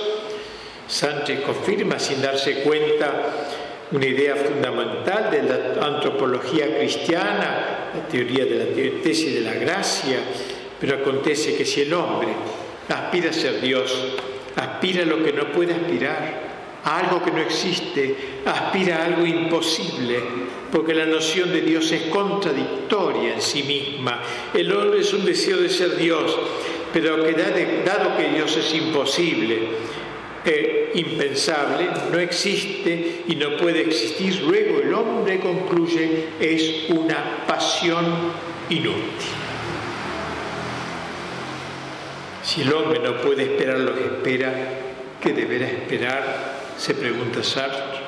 Sánchez 0.86 1.40
confirma 1.40 1.98
sin 1.98 2.20
darse 2.20 2.62
cuenta 2.62 3.48
una 3.92 4.06
idea 4.06 4.34
fundamental 4.34 5.30
de 5.30 5.42
la 5.42 5.86
antropología 5.86 6.76
cristiana, 6.76 7.90
la 7.94 8.08
teoría 8.08 8.44
de 8.44 8.58
la 8.58 9.02
tesis 9.02 9.34
de 9.34 9.40
la 9.40 9.54
gracia, 9.54 10.18
pero 10.80 10.96
acontece 10.96 11.56
que 11.56 11.64
si 11.64 11.82
el 11.82 11.94
hombre 11.94 12.28
aspira 12.88 13.30
a 13.30 13.32
ser 13.32 13.60
Dios, 13.60 13.94
aspira 14.56 15.02
a 15.02 15.06
lo 15.06 15.22
que 15.22 15.32
no 15.32 15.52
puede 15.52 15.74
aspirar, 15.74 16.46
a 16.84 16.98
algo 16.98 17.22
que 17.22 17.30
no 17.30 17.40
existe, 17.40 18.14
aspira 18.44 18.98
a 18.98 19.04
algo 19.06 19.24
imposible, 19.24 20.20
porque 20.70 20.94
la 20.94 21.06
noción 21.06 21.52
de 21.52 21.60
Dios 21.60 21.90
es 21.92 22.02
contradictoria 22.02 23.34
en 23.34 23.42
sí 23.42 23.62
misma. 23.62 24.20
El 24.52 24.72
hombre 24.72 25.00
es 25.00 25.12
un 25.12 25.24
deseo 25.24 25.58
de 25.58 25.68
ser 25.68 25.96
Dios, 25.96 26.36
pero 26.92 27.16
dado 27.16 28.16
que 28.16 28.28
Dios 28.34 28.56
es 28.56 28.74
imposible, 28.74 29.68
e 30.46 30.92
impensable, 30.94 31.88
no 32.12 32.18
existe 32.18 33.24
y 33.26 33.34
no 33.34 33.56
puede 33.56 33.80
existir, 33.80 34.42
luego 34.42 34.80
el 34.80 34.94
hombre 34.94 35.40
concluye 35.40 36.26
es 36.40 36.88
una 36.88 37.44
pasión 37.46 38.04
inútil. 38.70 39.26
Si 42.44 42.62
el 42.62 42.72
hombre 42.72 43.00
no 43.00 43.20
puede 43.20 43.42
esperar 43.42 43.80
lo 43.80 43.94
que 43.96 44.04
espera, 44.04 44.54
¿qué 45.20 45.32
deberá 45.32 45.66
esperar? 45.66 46.60
Se 46.78 46.94
pregunta 46.94 47.42
Sartre. 47.42 48.06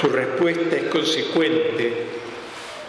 Su 0.00 0.08
respuesta 0.08 0.76
es 0.76 0.84
consecuente. 0.84 1.92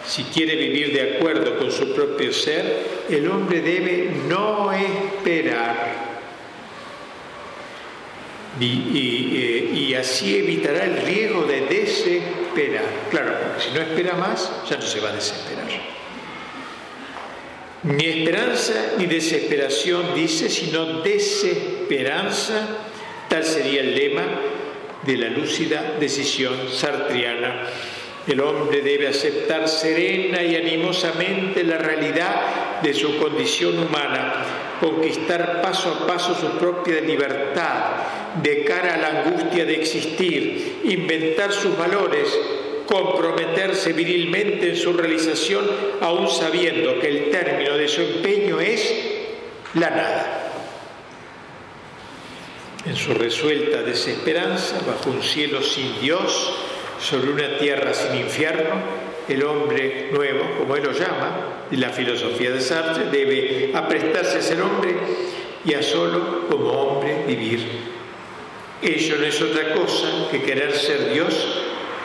Si 0.06 0.24
quiere 0.24 0.56
vivir 0.56 0.94
de 0.94 1.16
acuerdo 1.16 1.58
con 1.58 1.70
su 1.70 1.94
propio 1.94 2.32
ser, 2.32 3.04
el 3.10 3.28
hombre 3.28 3.60
debe 3.60 4.12
no 4.28 4.72
esperar. 4.72 6.09
Y, 8.58 9.36
eh, 9.36 9.70
y, 9.74 9.94
así 9.94 10.36
evitará 10.36 10.84
el 10.84 11.02
riesgo 11.02 11.44
de 11.44 11.60
desesperar. 11.62 12.84
Claro, 13.10 13.32
porque 13.42 13.62
si 13.62 13.70
no 13.70 13.80
espera 13.80 14.14
más, 14.14 14.50
ya 14.68 14.76
no 14.76 14.82
se 14.82 15.00
va 15.00 15.10
a 15.10 15.12
desesperar. 15.12 15.66
Ni 17.84 18.04
esperanza 18.06 18.74
ni 18.98 19.06
desesperación, 19.06 20.14
dice, 20.14 20.50
sino 20.50 21.00
desesperanza, 21.00 22.66
tal 23.28 23.44
sería 23.44 23.80
el 23.80 23.94
lema 23.94 24.24
de 25.02 25.16
la 25.16 25.28
lúcida 25.28 25.94
decisión 25.98 26.54
sartriana. 26.70 27.68
El 28.26 28.40
hombre 28.40 28.82
debe 28.82 29.08
aceptar 29.08 29.66
serena 29.68 30.42
y 30.42 30.56
animosamente 30.56 31.64
la 31.64 31.78
realidad 31.78 32.80
de 32.82 32.92
su 32.92 33.16
condición 33.16 33.78
humana, 33.78 34.44
conquistar 34.80 35.62
paso 35.62 35.90
a 36.02 36.06
paso 36.06 36.34
su 36.34 36.58
propia 36.58 37.00
libertad 37.00 38.09
de 38.42 38.64
cara 38.64 38.94
a 38.94 38.98
la 38.98 39.20
angustia 39.20 39.64
de 39.64 39.74
existir, 39.74 40.80
inventar 40.84 41.52
sus 41.52 41.76
valores, 41.76 42.28
comprometerse 42.86 43.92
virilmente 43.92 44.70
en 44.70 44.76
su 44.76 44.92
realización, 44.92 45.64
aún 46.00 46.28
sabiendo 46.28 46.98
que 46.98 47.08
el 47.08 47.30
término 47.30 47.76
de 47.76 47.88
su 47.88 48.02
empeño 48.02 48.60
es 48.60 48.94
la 49.74 49.90
nada. 49.90 50.36
En 52.86 52.96
su 52.96 53.14
resuelta 53.14 53.82
desesperanza, 53.82 54.80
bajo 54.86 55.10
un 55.10 55.22
cielo 55.22 55.62
sin 55.62 56.00
Dios, 56.00 56.54
sobre 57.00 57.30
una 57.30 57.58
tierra 57.58 57.94
sin 57.94 58.16
infierno, 58.20 58.80
el 59.28 59.44
hombre 59.44 60.08
nuevo, 60.12 60.58
como 60.58 60.76
él 60.76 60.84
lo 60.84 60.92
llama, 60.92 61.64
de 61.70 61.76
la 61.76 61.90
filosofía 61.90 62.50
de 62.50 62.60
Sartre, 62.60 63.04
debe 63.10 63.70
aprestarse 63.74 64.38
a 64.38 64.42
ser 64.42 64.60
hombre 64.62 64.96
y 65.64 65.74
a 65.74 65.82
solo 65.82 66.48
como 66.48 66.70
hombre 66.70 67.24
vivir. 67.26 67.89
Ello 68.82 69.16
no 69.18 69.26
es 69.26 69.40
otra 69.42 69.74
cosa 69.74 70.28
que 70.30 70.42
querer 70.42 70.72
ser 70.74 71.12
Dios 71.12 71.34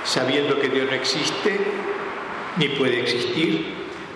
sabiendo 0.03 0.59
que 0.59 0.69
Dios 0.69 0.88
no 0.89 0.95
existe 0.95 1.57
ni 2.57 2.69
puede 2.69 3.01
existir. 3.01 3.65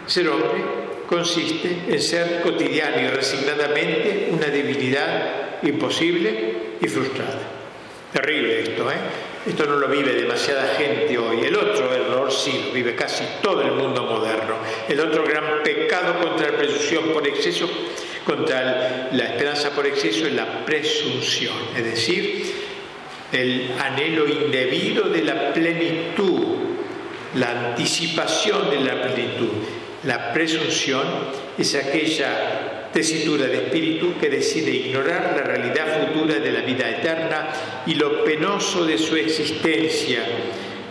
Ser 0.05 0.29
hombre 0.29 0.63
consiste 1.07 1.83
en 1.87 2.01
ser 2.01 2.41
cotidiano 2.41 3.01
y 3.01 3.07
resignadamente 3.07 4.29
una 4.31 4.47
debilidad 4.47 5.63
imposible 5.63 6.53
y 6.81 6.87
frustrada. 6.87 7.39
Terrible 8.13 8.61
esto, 8.61 8.91
¿eh? 8.91 8.95
Esto 9.47 9.65
no 9.65 9.77
lo 9.77 9.87
vive 9.87 10.13
demasiada 10.13 10.75
gente 10.75 11.17
hoy. 11.17 11.45
El 11.45 11.55
otro 11.55 11.93
error 11.93 12.31
sí 12.31 12.65
lo 12.67 12.73
vive 12.73 12.95
casi 12.95 13.23
todo 13.41 13.61
el 13.61 13.71
mundo 13.71 14.03
moderno. 14.03 14.55
El 14.87 14.99
otro 14.99 15.23
gran 15.23 15.63
pecado 15.63 16.19
contra 16.19 16.51
la 16.51 16.57
presunción 16.57 17.05
por 17.13 17.25
exceso, 17.27 17.69
contra 18.29 19.09
la 19.11 19.23
esperanza 19.23 19.71
por 19.71 19.87
exceso 19.87 20.27
es 20.27 20.33
la 20.33 20.63
presunción. 20.63 21.55
Es 21.75 21.83
decir, 21.83 22.53
el 23.31 23.71
anhelo 23.79 24.27
indebido 24.27 25.09
de 25.09 25.23
la 25.23 25.51
plenitud, 25.51 26.57
la 27.33 27.69
anticipación 27.69 28.69
de 28.69 28.81
la 28.81 29.01
plenitud. 29.01 29.49
La 30.03 30.31
presunción 30.31 31.03
es 31.57 31.73
aquella 31.73 32.91
tesitura 32.93 33.47
de 33.47 33.63
espíritu 33.63 34.13
que 34.21 34.29
decide 34.29 34.69
ignorar 34.69 35.33
la 35.35 35.41
realidad 35.41 36.05
futura 36.05 36.35
de 36.35 36.51
la 36.51 36.61
vida 36.61 36.87
eterna 36.87 37.49
y 37.87 37.95
lo 37.95 38.23
penoso 38.23 38.85
de 38.85 38.99
su 38.99 39.15
existencia. 39.15 40.23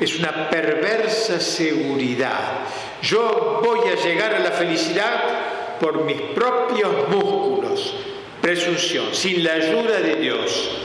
Es 0.00 0.18
una 0.18 0.50
perversa 0.50 1.38
seguridad. 1.38 2.66
Yo 3.00 3.60
voy 3.64 3.88
a 3.90 3.94
llegar 3.94 4.34
a 4.34 4.40
la 4.40 4.50
felicidad 4.50 5.57
por 5.80 6.04
mis 6.04 6.20
propios 6.20 6.90
músculos. 7.08 7.94
Presunción, 8.40 9.06
sin 9.12 9.42
la 9.42 9.54
ayuda 9.54 10.00
de 10.00 10.14
Dios. 10.16 10.78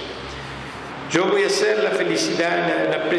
Yo 1.14 1.26
voy 1.26 1.44
a 1.44 1.48
hacer 1.48 1.84
la 1.84 1.92
felicidad, 1.92 2.68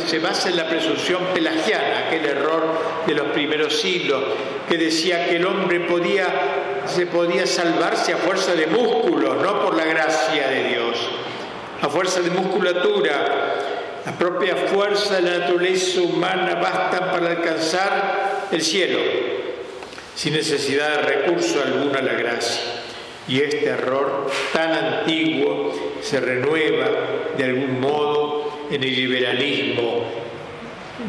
se 0.04 0.18
basa 0.18 0.48
en 0.48 0.56
la 0.56 0.68
presunción 0.68 1.22
pelagiana, 1.32 2.08
aquel 2.08 2.24
error 2.24 2.64
de 3.06 3.14
los 3.14 3.28
primeros 3.28 3.80
siglos, 3.80 4.20
que 4.68 4.76
decía 4.76 5.28
que 5.28 5.36
el 5.36 5.46
hombre 5.46 5.78
podía, 5.78 6.26
se 6.86 7.06
podía 7.06 7.46
salvarse 7.46 8.12
a 8.12 8.16
fuerza 8.16 8.54
de 8.54 8.66
músculos, 8.66 9.40
no 9.40 9.62
por 9.62 9.76
la 9.76 9.84
gracia 9.84 10.48
de 10.48 10.64
Dios, 10.70 10.96
a 11.80 11.88
fuerza 11.88 12.20
de 12.20 12.30
musculatura. 12.30 13.60
La 14.04 14.12
propia 14.18 14.56
fuerza 14.56 15.14
de 15.14 15.22
la 15.22 15.38
naturaleza 15.38 16.00
humana 16.00 16.56
basta 16.56 17.12
para 17.12 17.30
alcanzar 17.30 18.48
el 18.50 18.60
cielo, 18.60 18.98
sin 20.14 20.34
necesidad 20.34 20.96
de 20.96 21.02
recurso 21.02 21.62
alguno 21.62 21.98
a 21.98 22.02
la 22.02 22.14
gracia. 22.14 22.62
Y 23.26 23.40
este 23.40 23.64
error 23.66 24.30
tan 24.52 24.72
antiguo 24.72 25.72
se 26.02 26.20
renueva 26.20 26.88
de 27.36 27.44
algún 27.44 27.80
modo 27.80 28.66
en 28.70 28.82
el 28.82 28.94
liberalismo 28.94 30.04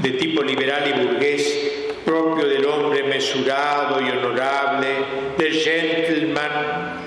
de 0.02 0.12
tipo 0.12 0.42
liberal 0.42 0.84
y 0.88 1.06
burgués 1.06 1.72
propio 2.06 2.48
del 2.48 2.66
hombre 2.66 3.04
mesurado 3.04 4.00
y 4.02 4.10
honorable, 4.10 4.88
del 5.38 5.54
gentleman, 5.54 7.00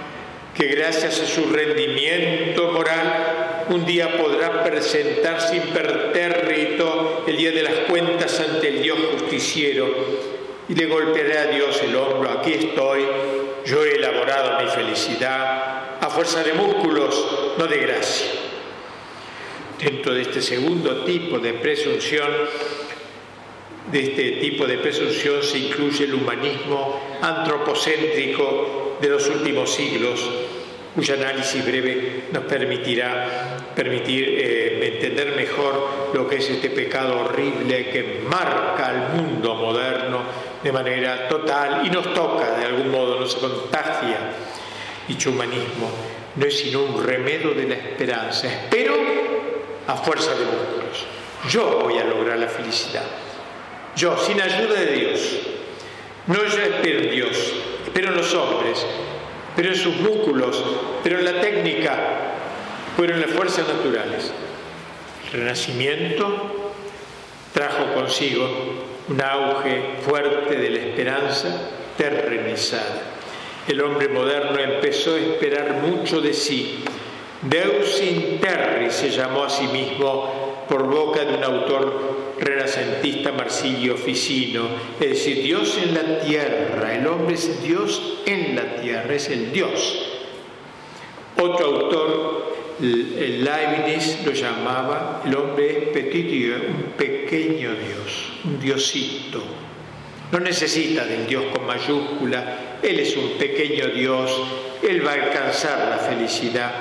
que 0.55 0.67
gracias 0.67 1.21
a 1.21 1.27
su 1.27 1.47
rendimiento 1.51 2.73
moral 2.73 3.67
un 3.71 3.87
día 3.87 4.17
podrá 4.17 4.65
presentarse 4.65 5.57
impertérrito 5.57 7.25
el 7.27 7.37
día 7.37 7.53
de 7.53 7.63
las 7.63 7.75
cuentas 7.89 8.41
ante 8.41 8.69
el 8.69 8.83
Dios 8.83 8.99
justiciero 9.13 10.38
y 10.69 10.75
le 10.75 10.87
golpeará 10.87 11.43
a 11.43 11.47
Dios 11.47 11.81
el 11.83 11.97
hombro, 11.97 12.31
aquí 12.31 12.53
estoy, 12.53 13.05
yo 13.65 13.85
he 13.85 13.97
elaborado 13.97 14.63
mi 14.63 14.71
felicidad 14.71 15.97
a 16.01 16.11
fuerza 16.11 16.43
de 16.43 16.53
músculos, 16.53 17.55
no 17.59 17.67
de 17.67 17.79
gracia. 17.79 18.27
Dentro 19.79 20.13
de 20.13 20.23
este 20.23 20.43
segundo 20.43 21.05
tipo 21.05 21.39
de 21.39 21.55
presunción, 21.55 22.29
de 23.91 24.01
este 24.01 24.31
tipo 24.33 24.67
de 24.67 24.79
presunción 24.79 25.43
se 25.43 25.59
incluye 25.59 26.05
el 26.05 26.15
humanismo 26.15 27.01
antropocéntrico 27.23 28.99
de 29.01 29.09
los 29.09 29.27
últimos 29.29 29.73
siglos, 29.73 30.29
cuyo 30.95 31.15
análisis 31.15 31.65
breve 31.65 32.25
nos 32.33 32.45
permitirá 32.45 33.57
permitir 33.75 34.25
eh, 34.29 34.95
entender 34.95 35.37
mejor 35.37 36.11
lo 36.13 36.27
que 36.29 36.37
es 36.37 36.51
este 36.51 36.71
pecado 36.71 37.21
horrible 37.21 37.91
que 37.91 38.23
marca 38.29 38.89
al 38.89 39.15
mundo 39.15 39.55
moderno 39.55 40.23
de 40.63 40.73
manera 40.73 41.29
total 41.29 41.87
y 41.87 41.91
nos 41.91 42.13
toca 42.15 42.57
de 42.57 42.67
algún 42.67 42.91
modo, 42.91 43.21
nos 43.21 43.35
contagia. 43.37 44.19
Dicho 45.07 45.31
humanismo 45.31 45.91
no 46.37 46.47
es 46.47 46.59
sino 46.59 46.83
un 46.83 47.05
remedio 47.05 47.55
de 47.55 47.67
la 47.67 47.75
esperanza. 47.75 48.47
Espero 48.47 48.95
a 49.87 49.97
fuerza 49.97 50.31
de 50.35 50.45
músculos. 50.45 51.07
Yo 51.49 51.81
voy 51.83 51.99
a 51.99 52.05
lograr 52.05 52.39
la 52.39 52.49
felicidad. 52.49 53.05
Yo, 53.97 54.17
sin 54.19 54.41
ayuda 54.41 54.81
de 54.81 54.93
Dios. 54.93 55.21
No 56.27 56.45
yo 56.45 56.63
espero 56.63 57.01
en 57.01 57.11
Dios, 57.11 57.55
espero 57.87 58.09
en 58.09 58.17
los 58.17 58.35
hombres, 58.35 58.85
pero 59.57 59.71
en 59.71 59.77
sus 59.77 59.97
músculos, 59.97 60.63
pero 61.03 61.19
en 61.19 61.25
la 61.25 61.41
técnica, 61.41 61.97
pero 62.99 63.15
en 63.15 63.23
las 63.23 63.31
fuerzas 63.31 63.67
naturales. 63.67 64.31
El 65.33 65.41
renacimiento 65.41 66.73
trajo 67.55 67.95
consigo 67.95 68.88
un 69.09 69.23
auge 69.23 69.97
fuerte 70.03 70.57
de 70.57 70.71
la 70.71 70.79
esperanza 70.79 71.49
terrenizada. 71.97 73.03
El 73.67 73.81
hombre 73.81 74.09
moderno 74.09 74.59
empezó 74.59 75.15
a 75.15 75.19
esperar 75.19 75.83
mucho 75.83 76.21
de 76.21 76.33
sí. 76.33 76.85
Deus 77.43 78.01
in 78.03 78.41
terri 78.41 78.91
se 78.91 79.11
llamó 79.11 79.45
a 79.45 79.51
sí 79.51 79.67
mismo 79.69 80.65
por 80.69 80.85
boca 80.85 81.25
de 81.25 81.35
un 81.35 81.45
autor 81.45 82.35
renacentista 82.39 83.33
Marsilio 83.33 83.97
Ficino, 83.97 84.63
es 85.01 85.11
decir, 85.11 85.43
Dios 85.43 85.79
en 85.83 85.95
la 85.95 86.21
tierra, 86.21 86.95
el 86.95 87.07
hombre 87.07 87.35
es 87.35 87.63
Dios 87.63 88.21
en 88.27 88.57
la 88.57 88.77
tierra, 88.77 89.15
es 89.15 89.29
el 89.29 89.53
Dios. 89.53 90.05
Otro 91.41 91.67
autor 91.67 92.48
Leibniz 92.81 94.25
lo 94.25 94.33
llamaba, 94.33 95.23
el 95.25 95.35
hombre 95.35 95.71
es 95.71 95.89
petit 95.89 96.31
Dieu, 96.31 96.55
un 96.69 96.93
pequeño 96.97 97.71
Dios, 97.75 98.33
un 98.45 98.61
diosito. 98.61 99.43
No 100.31 100.39
necesita 100.39 101.05
del 101.05 101.27
Dios 101.27 101.45
con 101.53 101.67
mayúscula, 101.67 102.79
Él 102.83 103.01
es 103.01 103.17
un 103.17 103.31
pequeño 103.39 103.89
Dios, 103.89 104.31
Él 104.83 105.05
va 105.05 105.13
a 105.13 105.15
alcanzar 105.15 105.89
la 105.89 105.99
felicidad. 105.99 106.73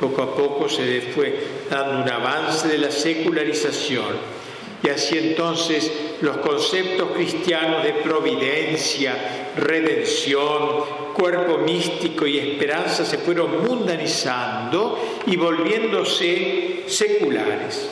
Poco 0.00 0.22
a 0.22 0.34
poco 0.34 0.68
se 0.68 1.00
fue 1.14 1.38
dando 1.70 2.02
un 2.02 2.10
avance 2.10 2.66
de 2.66 2.78
la 2.78 2.90
secularización 2.90 4.41
y 4.82 4.88
así 4.88 5.16
entonces 5.16 5.92
los 6.20 6.38
conceptos 6.38 7.10
cristianos 7.12 7.84
de 7.84 7.92
providencia, 7.94 9.14
redención, 9.56 11.02
cuerpo 11.14 11.58
místico 11.58 12.26
y 12.26 12.38
esperanza 12.38 13.04
se 13.04 13.18
fueron 13.18 13.62
mundanizando 13.62 14.98
y 15.26 15.36
volviéndose 15.36 16.84
seculares. 16.86 17.88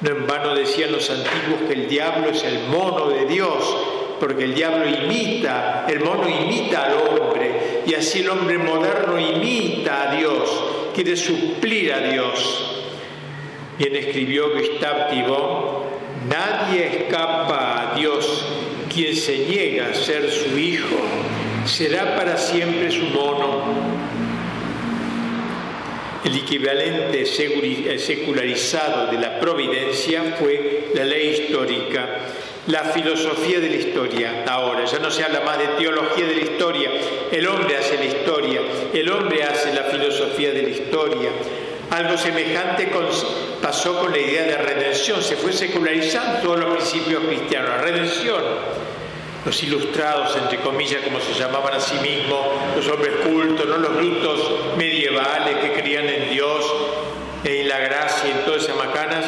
No 0.00 0.10
en 0.10 0.26
vano 0.26 0.54
decían 0.54 0.90
los 0.90 1.08
antiguos 1.10 1.68
que 1.68 1.74
el 1.74 1.88
diablo 1.88 2.30
es 2.30 2.42
el 2.42 2.66
mono 2.66 3.08
de 3.08 3.24
Dios, 3.26 3.76
porque 4.18 4.44
el 4.44 4.54
diablo 4.54 4.84
imita, 4.88 5.86
el 5.88 6.00
mono 6.00 6.28
imita 6.28 6.86
al 6.86 6.94
hombre, 6.94 7.82
y 7.86 7.94
así 7.94 8.20
el 8.20 8.30
hombre 8.30 8.58
moderno 8.58 9.18
imita 9.18 10.10
a 10.10 10.16
Dios, 10.16 10.64
quiere 10.94 11.16
suplir 11.16 11.92
a 11.92 12.00
Dios. 12.00 12.84
Bien 13.78 13.94
escribió 13.94 14.50
Gustave 14.50 15.04
Thibon, 15.10 15.81
nadie 16.28 17.02
escapa 17.02 17.92
a 17.92 17.94
Dios, 17.94 18.46
quien 18.92 19.16
se 19.16 19.38
niega 19.38 19.88
a 19.88 19.94
ser 19.94 20.30
su 20.30 20.58
hijo 20.58 20.96
será 21.64 22.16
para 22.16 22.36
siempre 22.36 22.90
su 22.90 23.04
mono. 23.06 23.62
El 26.24 26.36
equivalente 26.36 27.22
eh, 27.22 27.98
secularizado 27.98 29.10
de 29.10 29.18
la 29.18 29.40
providencia 29.40 30.36
fue 30.38 30.90
la 30.94 31.04
ley 31.04 31.30
histórica, 31.30 32.08
la 32.68 32.84
filosofía 32.84 33.58
de 33.58 33.70
la 33.70 33.76
historia. 33.76 34.44
Ahora 34.46 34.84
ya 34.84 35.00
no 35.00 35.10
se 35.10 35.24
habla 35.24 35.40
más 35.40 35.58
de 35.58 35.66
teología 35.78 36.24
de 36.26 36.36
la 36.36 36.42
historia, 36.42 36.90
el 37.32 37.46
hombre 37.48 37.76
hace 37.76 37.96
la 37.96 38.04
historia, 38.04 38.60
el 38.92 39.10
hombre 39.10 39.42
hace 39.42 39.74
la 39.74 39.84
filosofía 39.84 40.52
de 40.52 40.62
la 40.62 40.68
historia. 40.68 41.30
Algo 41.92 42.16
semejante 42.16 42.90
pasó 43.60 44.00
con 44.00 44.12
la 44.12 44.18
idea 44.18 44.44
de 44.44 44.56
redención, 44.56 45.22
se 45.22 45.36
fue 45.36 45.52
secularizando 45.52 46.40
todos 46.40 46.60
los 46.60 46.74
principios 46.74 47.22
cristianos, 47.24 47.68
la 47.68 47.78
redención 47.78 48.42
los 49.44 49.62
ilustrados, 49.62 50.36
entre 50.36 50.58
comillas, 50.60 51.02
como 51.02 51.20
se 51.20 51.34
llamaban 51.34 51.74
a 51.74 51.80
sí 51.80 51.96
mismos, 51.96 52.38
los 52.76 52.88
hombres 52.88 53.12
cultos, 53.26 53.66
¿no? 53.66 53.76
los 53.76 53.96
brutos 53.96 54.76
medievales 54.76 55.56
que 55.56 55.72
creían 55.72 56.08
en 56.08 56.30
Dios, 56.30 56.64
en 57.44 57.68
la 57.68 57.78
gracia 57.78 58.28
y 58.28 58.38
en 58.38 58.44
todas 58.44 58.62
esas 58.62 58.76
macanas, 58.76 59.24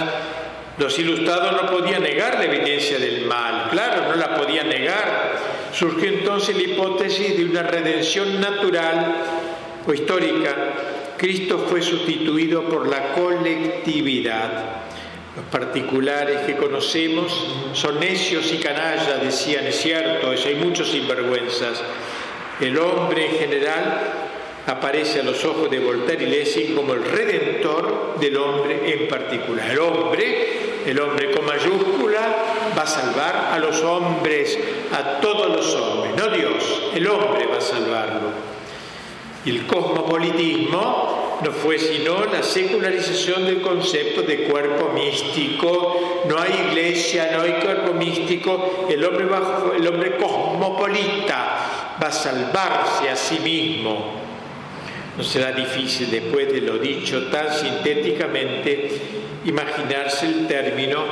los 0.78 0.98
ilustrados 0.98 1.52
no 1.60 1.70
podían 1.70 2.02
negar 2.02 2.38
la 2.38 2.44
evidencia 2.44 2.98
del 2.98 3.26
mal, 3.26 3.68
claro, 3.70 4.08
no 4.08 4.14
la 4.14 4.36
podían 4.36 4.68
negar. 4.68 5.34
Surgió 5.72 6.08
entonces 6.08 6.56
la 6.56 6.62
hipótesis 6.62 7.36
de 7.36 7.44
una 7.44 7.62
redención 7.62 8.40
natural 8.40 9.16
o 9.86 9.92
histórica. 9.92 10.54
Cristo 11.16 11.66
fue 11.68 11.82
sustituido 11.82 12.64
por 12.68 12.88
la 12.88 13.12
colectividad. 13.12 14.82
Los 15.36 15.46
particulares 15.46 16.40
que 16.46 16.56
conocemos 16.56 17.46
son 17.72 17.98
necios 17.98 18.52
y 18.52 18.58
canallas, 18.58 19.22
decían, 19.22 19.66
es 19.66 19.80
cierto, 19.80 20.30
hay 20.30 20.54
muchos 20.54 20.90
sinvergüenzas. 20.90 21.82
El 22.60 22.78
hombre 22.78 23.26
en 23.26 23.36
general 23.38 24.00
aparece 24.66 25.20
a 25.20 25.24
los 25.24 25.44
ojos 25.44 25.70
de 25.70 25.80
Voltaire 25.80 26.24
y 26.24 26.30
Lessing 26.30 26.74
como 26.74 26.94
el 26.94 27.04
redentor 27.04 28.16
del 28.20 28.36
hombre 28.36 28.94
en 28.94 29.08
particular. 29.08 29.70
El 29.70 29.78
hombre, 29.80 30.82
el 30.86 31.00
hombre 31.00 31.32
con 31.32 31.44
mayúscula, 31.44 32.36
va 32.76 32.82
a 32.82 32.86
salvar 32.86 33.50
a 33.52 33.58
los 33.58 33.82
hombres, 33.82 34.58
a 34.92 35.20
todos 35.20 35.48
los 35.48 35.74
hombres, 35.74 36.14
no 36.16 36.28
Dios, 36.28 36.90
el 36.94 37.06
hombre 37.08 37.46
va 37.46 37.58
a 37.58 37.60
salvarlo. 37.60 38.53
Y 39.44 39.50
el 39.50 39.66
cosmopolitismo 39.66 41.38
no 41.42 41.50
fue 41.50 41.78
sino 41.78 42.24
la 42.24 42.42
secularización 42.42 43.44
del 43.44 43.60
concepto 43.60 44.22
de 44.22 44.44
cuerpo 44.44 44.90
místico. 44.92 46.22
No 46.28 46.38
hay 46.38 46.68
iglesia, 46.70 47.30
no 47.32 47.42
hay 47.42 47.52
cuerpo 47.62 47.92
místico. 47.92 48.86
El 48.88 49.04
hombre, 49.04 49.26
el 49.76 49.86
hombre 49.86 50.16
cosmopolita 50.16 51.96
va 52.02 52.06
a 52.06 52.12
salvarse 52.12 53.10
a 53.10 53.16
sí 53.16 53.38
mismo. 53.40 54.14
No 55.16 55.22
será 55.22 55.52
difícil, 55.52 56.10
después 56.10 56.50
de 56.52 56.60
lo 56.60 56.78
dicho 56.78 57.26
tan 57.26 57.52
sintéticamente, 57.52 58.90
imaginarse 59.44 60.26
el 60.26 60.46
término 60.46 61.04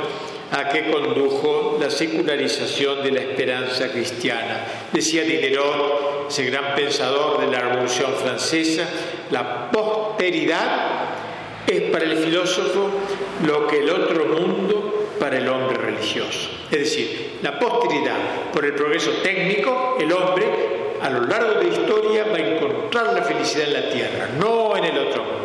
a 0.53 0.69
que 0.69 0.91
condujo 0.91 1.77
la 1.81 1.89
secularización 1.89 3.01
de 3.01 3.11
la 3.11 3.21
esperanza 3.21 3.91
cristiana. 3.91 4.65
Decía 4.93 5.23
Diderot, 5.23 6.27
ese 6.29 6.45
gran 6.45 6.75
pensador 6.75 7.41
de 7.41 7.47
la 7.47 7.59
Revolución 7.59 8.13
Francesa, 8.13 8.87
la 9.31 9.71
posteridad 9.71 11.09
es 11.65 11.81
para 11.89 12.05
el 12.05 12.17
filósofo 12.17 12.91
lo 13.47 13.65
que 13.65 13.79
el 13.79 13.89
otro 13.89 14.25
mundo 14.25 15.07
para 15.19 15.39
el 15.39 15.49
hombre 15.49 15.75
religioso. 15.75 16.49
Es 16.69 16.79
decir, 16.79 17.39
la 17.41 17.57
posteridad, 17.57 18.51
por 18.53 18.63
el 18.63 18.75
progreso 18.75 19.09
técnico, 19.23 19.97
el 19.99 20.13
hombre 20.13 20.45
a 21.01 21.09
lo 21.09 21.21
largo 21.21 21.55
de 21.55 21.63
la 21.63 21.73
historia 21.73 22.25
va 22.25 22.35
a 22.35 22.39
encontrar 22.39 23.13
la 23.13 23.23
felicidad 23.23 23.67
en 23.69 23.73
la 23.73 23.89
tierra, 23.89 24.29
no 24.37 24.77
en 24.77 24.85
el 24.85 24.97
otro 24.99 25.23
mundo. 25.23 25.39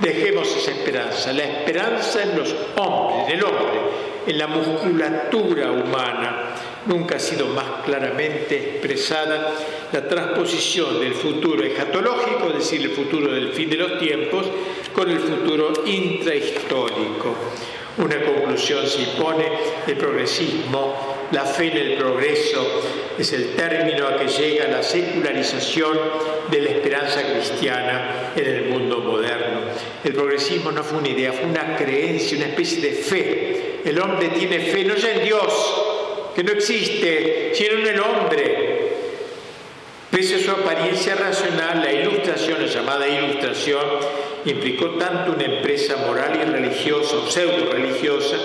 Dejemos 0.00 0.48
esa 0.56 0.72
esperanza, 0.72 1.32
la 1.32 1.44
esperanza 1.44 2.24
en 2.24 2.36
los 2.36 2.52
hombres, 2.76 3.28
en 3.28 3.38
el 3.38 3.44
hombre, 3.44 3.80
en 4.26 4.38
la 4.38 4.46
musculatura 4.46 5.70
humana. 5.70 6.54
Nunca 6.86 7.16
ha 7.16 7.20
sido 7.20 7.46
más 7.48 7.84
claramente 7.84 8.56
expresada 8.56 9.52
la 9.92 10.08
transposición 10.08 11.00
del 11.00 11.14
futuro 11.14 11.62
escatológico, 11.62 12.48
es 12.48 12.54
decir, 12.54 12.82
el 12.82 12.90
futuro 12.90 13.32
del 13.32 13.52
fin 13.52 13.70
de 13.70 13.76
los 13.76 13.98
tiempos, 13.98 14.46
con 14.92 15.08
el 15.10 15.20
futuro 15.20 15.72
intrahistórico. 15.86 17.36
Una 17.98 18.20
conclusión 18.22 18.86
se 18.86 19.02
impone, 19.02 19.44
el 19.86 19.96
progresismo, 19.96 21.28
la 21.30 21.44
fe 21.44 21.66
en 21.68 21.76
el 21.76 21.98
progreso, 21.98 22.82
es 23.18 23.32
el 23.34 23.54
término 23.54 24.06
a 24.06 24.16
que 24.16 24.28
llega 24.28 24.66
la 24.68 24.82
secularización 24.82 25.98
de 26.50 26.60
la 26.60 26.70
esperanza 26.70 27.22
cristiana 27.22 28.32
en 28.34 28.46
el 28.46 28.64
mundo 28.70 28.98
moderno. 29.00 29.60
El 30.02 30.14
progresismo 30.14 30.72
no 30.72 30.82
fue 30.82 30.98
una 30.98 31.08
idea, 31.08 31.32
fue 31.32 31.44
una 31.44 31.76
creencia, 31.76 32.38
una 32.38 32.46
especie 32.46 32.80
de 32.80 32.92
fe. 32.92 33.71
El 33.84 34.00
hombre 34.00 34.28
tiene 34.28 34.60
fe 34.60 34.84
no 34.84 34.94
ya 34.94 35.12
en 35.12 35.24
Dios, 35.24 36.32
que 36.34 36.44
no 36.44 36.52
existe, 36.52 37.52
sino 37.54 37.78
en 37.78 37.86
el 37.86 38.00
hombre. 38.00 38.72
Pese 40.10 40.36
a 40.36 40.38
su 40.38 40.50
apariencia 40.50 41.14
racional, 41.14 41.82
la 41.82 41.92
ilustración, 41.92 42.60
la 42.60 42.68
llamada 42.68 43.08
ilustración, 43.08 43.82
implicó 44.44 44.90
tanto 44.90 45.32
una 45.32 45.44
empresa 45.44 45.96
moral 46.06 46.38
y 46.40 46.50
religiosa 46.50 47.16
pseudo-religiosa 47.28 48.36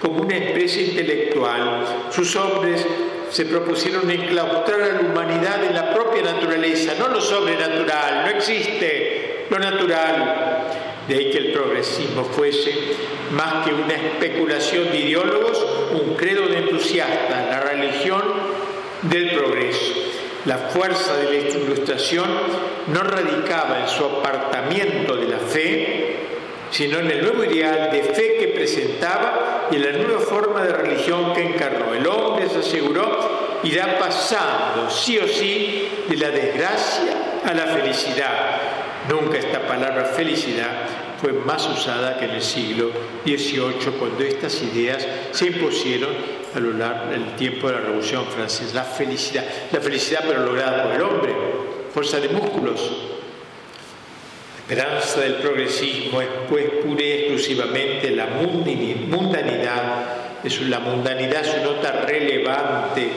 como 0.00 0.22
una 0.22 0.36
empresa 0.36 0.80
intelectual. 0.80 1.84
Sus 2.10 2.34
hombres 2.36 2.86
se 3.30 3.44
propusieron 3.44 4.10
enclaustrar 4.10 4.80
a 4.80 4.92
la 4.94 5.00
humanidad 5.00 5.62
en 5.64 5.74
la 5.74 5.94
propia 5.94 6.22
naturaleza, 6.22 6.94
no 6.98 7.08
lo 7.08 7.20
sobrenatural, 7.20 8.24
no 8.24 8.30
existe 8.30 9.46
lo 9.50 9.58
natural. 9.58 10.49
De 11.08 11.14
ahí 11.14 11.30
que 11.30 11.38
el 11.38 11.52
progresismo 11.52 12.24
fuese, 12.24 12.72
más 13.32 13.66
que 13.66 13.74
una 13.74 13.94
especulación 13.94 14.90
de 14.90 14.98
ideólogos, 14.98 15.66
un 15.92 16.14
credo 16.14 16.46
de 16.46 16.58
entusiastas, 16.58 17.48
la 17.48 17.60
religión 17.60 18.22
del 19.02 19.30
progreso. 19.30 19.94
La 20.46 20.56
fuerza 20.56 21.16
de 21.16 21.24
la 21.24 21.34
ilustración 21.34 22.28
no 22.92 23.02
radicaba 23.02 23.80
en 23.80 23.88
su 23.88 24.04
apartamiento 24.04 25.16
de 25.16 25.28
la 25.28 25.38
fe, 25.38 26.16
sino 26.70 26.98
en 26.98 27.10
el 27.10 27.22
nuevo 27.22 27.44
ideal 27.44 27.90
de 27.90 28.02
fe 28.02 28.36
que 28.38 28.48
presentaba 28.48 29.68
y 29.70 29.76
en 29.76 29.84
la 29.84 29.98
nueva 29.98 30.20
forma 30.20 30.62
de 30.62 30.72
religión 30.72 31.34
que 31.34 31.42
encarnó. 31.42 31.94
El 31.94 32.06
hombre, 32.06 32.48
se 32.48 32.60
aseguró, 32.60 33.60
irá 33.64 33.98
pasando, 33.98 34.88
sí 34.90 35.18
o 35.18 35.26
sí, 35.26 35.88
de 36.08 36.16
la 36.16 36.30
desgracia 36.30 37.40
a 37.44 37.52
la 37.52 37.66
felicidad. 37.66 38.49
Nunca 39.08 39.38
esta 39.38 39.66
palabra 39.66 40.04
felicidad 40.04 40.86
fue 41.20 41.32
más 41.32 41.66
usada 41.68 42.18
que 42.18 42.26
en 42.26 42.32
el 42.32 42.42
siglo 42.42 42.90
XVIII, 43.24 43.92
cuando 43.98 44.24
estas 44.24 44.62
ideas 44.62 45.06
se 45.32 45.46
impusieron 45.46 46.10
a 46.54 46.60
lo 46.60 46.72
largo 46.72 47.10
del 47.10 47.36
tiempo 47.36 47.68
de 47.68 47.74
la 47.74 47.80
Revolución 47.80 48.24
Francesa. 48.26 48.74
La 48.74 48.84
felicidad, 48.84 49.44
la 49.72 49.80
felicidad 49.80 50.24
pero 50.26 50.44
lograda 50.44 50.84
por 50.84 50.92
el 50.92 51.02
hombre, 51.02 51.34
fuerza 51.92 52.20
de 52.20 52.28
músculos, 52.28 52.80
esperanza 54.58 55.20
del 55.20 55.34
progresismo 55.34 56.20
es 56.20 56.28
pues 56.48 56.70
pura 56.84 57.02
y 57.02 57.12
exclusivamente 57.12 58.10
la 58.10 58.26
mundanidad, 58.26 60.04
es 60.44 60.60
la 60.62 60.78
mundanidad 60.80 61.44
su 61.44 61.62
nota 61.64 62.04
relevante, 62.06 63.08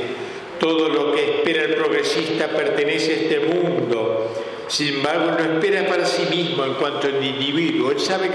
todo 0.59 0.89
lo 0.89 1.13
que 1.13 1.37
espera 1.37 1.63
el 1.63 1.75
progresista 1.75 2.47
pertenece 2.47 3.11
a 3.11 3.15
este 3.15 3.39
mundo, 3.39 4.33
Sin 4.67 4.95
embargo, 4.95 5.31
no 5.31 5.39
espera 5.39 5.85
para 5.87 6.05
sí 6.05 6.23
mismo 6.29 6.63
en 6.65 6.73
cuanto 6.75 7.07
al 7.07 7.23
individuo. 7.23 7.91
Él 7.91 7.99
sabe 7.99 8.29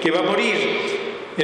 que, 0.00 0.10
va 0.10 0.20
a 0.20 0.22
morir, 0.22 0.56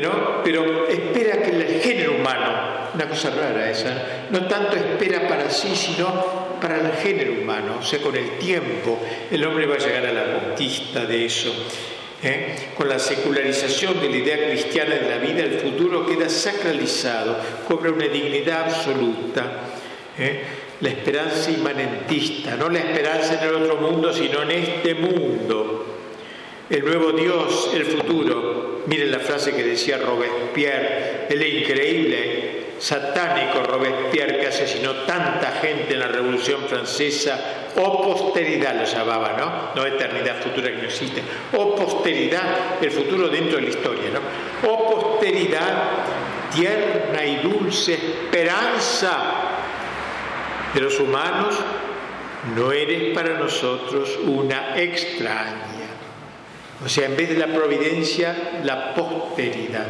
¿no? 0.02 0.42
pero 0.44 0.86
espera 0.86 1.42
que 1.42 1.50
el 1.50 1.80
género 1.80 2.12
humano, 2.16 2.90
una 2.94 3.08
cosa 3.08 3.30
rara 3.30 3.70
esa, 3.70 4.26
no 4.30 4.46
tanto 4.46 4.76
espera 4.76 5.28
para 5.28 5.50
sí, 5.50 5.74
sino 5.74 6.56
para 6.60 6.76
el 6.76 6.92
género 7.02 7.32
humano. 7.32 7.78
O 7.80 7.82
sea, 7.82 8.00
con 8.00 8.16
el 8.16 8.38
tiempo 8.38 8.98
el 9.30 9.44
hombre 9.44 9.66
va 9.66 9.74
a 9.74 9.78
llegar 9.78 10.06
a 10.06 10.12
la 10.12 10.40
conquista 10.40 11.04
de 11.04 11.26
eso. 11.26 11.52
¿eh? 12.22 12.70
Con 12.76 12.88
la 12.88 12.98
secularización 12.98 14.00
de 14.00 14.08
la 14.08 14.16
idea 14.16 14.48
cristiana 14.48 14.94
de 14.94 15.08
la 15.08 15.18
vida, 15.18 15.42
el 15.42 15.60
futuro 15.60 16.06
queda 16.06 16.28
sacralizado, 16.28 17.38
cobra 17.66 17.90
una 17.90 18.06
dignidad 18.06 18.64
absoluta. 18.64 19.60
¿eh? 20.18 20.42
La 20.80 20.90
esperanza 20.90 21.50
inmanentista, 21.50 22.54
no 22.56 22.68
la 22.68 22.80
esperanza 22.80 23.42
en 23.42 23.48
el 23.48 23.54
otro 23.54 23.76
mundo, 23.76 24.12
sino 24.12 24.42
en 24.42 24.50
este 24.50 24.94
mundo. 24.94 25.86
El 26.68 26.84
nuevo 26.84 27.12
Dios, 27.12 27.70
el 27.74 27.84
futuro. 27.86 28.82
Miren 28.86 29.10
la 29.10 29.20
frase 29.20 29.54
que 29.54 29.62
decía 29.62 29.98
Robespierre, 29.98 31.26
el 31.30 31.42
increíble 31.42 32.46
satánico 32.78 33.62
Robespierre 33.62 34.38
que 34.38 34.48
asesinó 34.48 34.92
tanta 35.06 35.52
gente 35.62 35.94
en 35.94 36.00
la 36.00 36.08
Revolución 36.08 36.60
Francesa, 36.68 37.72
o 37.76 38.02
posteridad 38.02 38.74
lo 38.74 38.84
llamaba, 38.84 39.34
¿no? 39.38 39.80
No 39.80 39.86
eternidad 39.86 40.42
futura 40.42 40.70
que 40.70 40.76
no 40.76 40.84
existe, 40.84 41.22
o 41.56 41.74
posteridad, 41.74 42.82
el 42.82 42.90
futuro 42.90 43.28
dentro 43.28 43.56
de 43.56 43.62
la 43.62 43.68
historia, 43.70 44.10
¿no? 44.12 44.70
O 44.70 44.90
posteridad, 44.90 45.84
tierna 46.54 47.24
y 47.24 47.36
dulce 47.36 47.94
esperanza 47.94 49.35
los 50.80 50.98
humanos, 51.00 51.54
no 52.54 52.72
eres 52.72 53.14
para 53.14 53.38
nosotros 53.38 54.18
una 54.24 54.80
extraña. 54.80 55.64
O 56.84 56.88
sea, 56.88 57.06
en 57.06 57.16
vez 57.16 57.30
de 57.30 57.38
la 57.38 57.46
providencia, 57.46 58.60
la 58.62 58.94
posteridad 58.94 59.86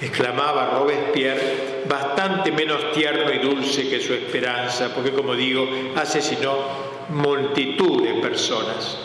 exclamaba 0.00 0.78
Robespierre, 0.78 1.82
bastante 1.86 2.52
menos 2.52 2.92
tierno 2.92 3.32
y 3.32 3.38
dulce 3.38 3.88
que 3.88 4.00
su 4.00 4.14
esperanza, 4.14 4.94
porque 4.94 5.12
como 5.12 5.34
digo, 5.34 5.68
asesinó 5.94 6.56
multitud 7.10 8.02
de 8.02 8.14
personas. 8.14 8.98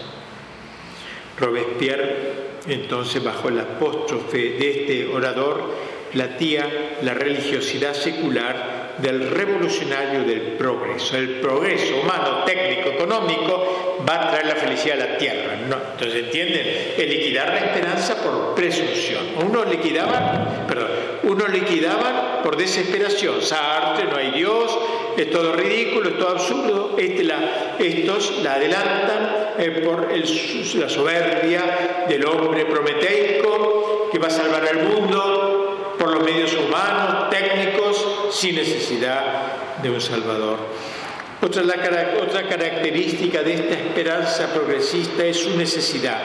Robespierre, 1.37 2.45
entonces, 2.67 3.23
bajo 3.23 3.49
el 3.49 3.59
apóstrofe 3.59 4.37
de 4.37 4.69
este 4.71 5.07
orador, 5.13 5.75
platía 6.13 6.97
la 7.01 7.13
religiosidad 7.13 7.93
secular 7.93 8.74
del 8.97 9.29
revolucionario 9.29 10.23
del 10.23 10.41
progreso. 10.57 11.17
El 11.17 11.39
progreso 11.41 11.97
humano, 12.01 12.43
técnico, 12.45 12.89
económico 12.89 13.97
va 14.07 14.27
a 14.27 14.29
traer 14.31 14.45
la 14.47 14.55
felicidad 14.55 15.01
a 15.01 15.11
la 15.11 15.17
tierra. 15.17 15.53
Entonces, 15.63 16.23
¿entienden? 16.23 16.93
El 16.97 17.09
liquidar 17.09 17.49
la 17.49 17.59
esperanza 17.59 18.21
por 18.21 18.55
presunción. 18.55 19.23
Unos 19.45 19.67
liquidaban, 19.67 20.65
perdón, 20.67 20.89
unos 21.23 21.49
liquidaban 21.49 22.41
por 22.43 22.55
desesperación. 22.57 23.41
Sartre, 23.41 24.05
no 24.05 24.17
hay 24.17 24.31
Dios, 24.31 24.77
es 25.17 25.29
todo 25.29 25.53
ridículo, 25.53 26.09
es 26.09 26.17
todo 26.17 26.29
absurdo. 26.29 26.95
Este 26.97 27.25
estos 27.79 28.41
la 28.43 28.53
adelantan 28.53 29.53
eh, 29.57 29.81
por 29.83 30.09
la 30.11 30.89
soberbia 30.89 32.05
del 32.07 32.25
hombre 32.25 32.65
prometeico 32.65 34.09
que 34.11 34.19
va 34.19 34.27
a 34.27 34.31
salvar 34.31 34.67
al 34.67 34.83
mundo 34.83 35.95
por 35.97 36.11
los 36.11 36.23
medios 36.23 36.53
humanos, 36.53 37.29
técnicos, 37.29 38.14
sin 38.35 38.55
necesidad 38.55 39.77
de 39.81 39.89
un 39.89 40.01
Salvador. 40.01 40.57
Otra, 41.41 41.63
otra 42.21 42.47
característica 42.47 43.41
de 43.43 43.53
esta 43.53 43.75
esperanza 43.75 44.53
progresista 44.53 45.25
es 45.25 45.37
su 45.37 45.55
necesidad. 45.57 46.19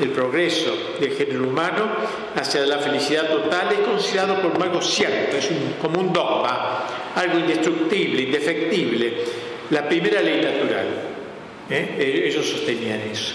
El 0.00 0.10
progreso 0.10 0.76
del 1.00 1.12
género 1.12 1.44
humano 1.44 1.88
hacia 2.34 2.66
la 2.66 2.78
felicidad 2.78 3.28
total 3.28 3.68
es 3.72 3.78
considerado 3.78 4.42
como 4.42 4.62
algo 4.62 4.82
cierto, 4.82 5.36
es 5.36 5.48
como 5.80 6.00
un 6.00 6.12
dogma, 6.12 6.84
algo 7.14 7.38
indestructible, 7.38 8.22
indefectible, 8.22 9.14
la 9.70 9.88
primera 9.88 10.20
ley 10.20 10.42
natural. 10.42 10.86
¿eh? 11.70 12.24
Ellos 12.28 12.44
sostenían 12.44 13.00
eso. 13.10 13.34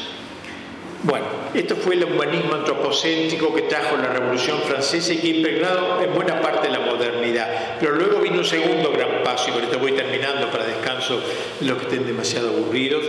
Bueno, 1.03 1.25
esto 1.55 1.75
fue 1.77 1.95
el 1.95 2.03
humanismo 2.03 2.53
antropocéntrico 2.53 3.55
que 3.55 3.63
trajo 3.63 3.97
la 3.97 4.13
Revolución 4.13 4.59
Francesa 4.67 5.13
y 5.13 5.17
que 5.17 5.27
impregnado 5.29 5.99
en 5.99 6.13
buena 6.13 6.39
parte 6.39 6.69
la 6.69 6.79
modernidad. 6.79 7.77
Pero 7.79 7.93
luego 7.95 8.19
vino 8.19 8.37
un 8.37 8.45
segundo 8.45 8.91
gran 8.91 9.23
paso, 9.23 9.49
y 9.49 9.53
por 9.53 9.63
esto 9.63 9.79
voy 9.79 9.93
terminando 9.93 10.51
para 10.51 10.63
descanso 10.63 11.19
los 11.61 11.77
que 11.79 11.83
estén 11.85 12.05
demasiado 12.05 12.49
aburridos. 12.49 13.05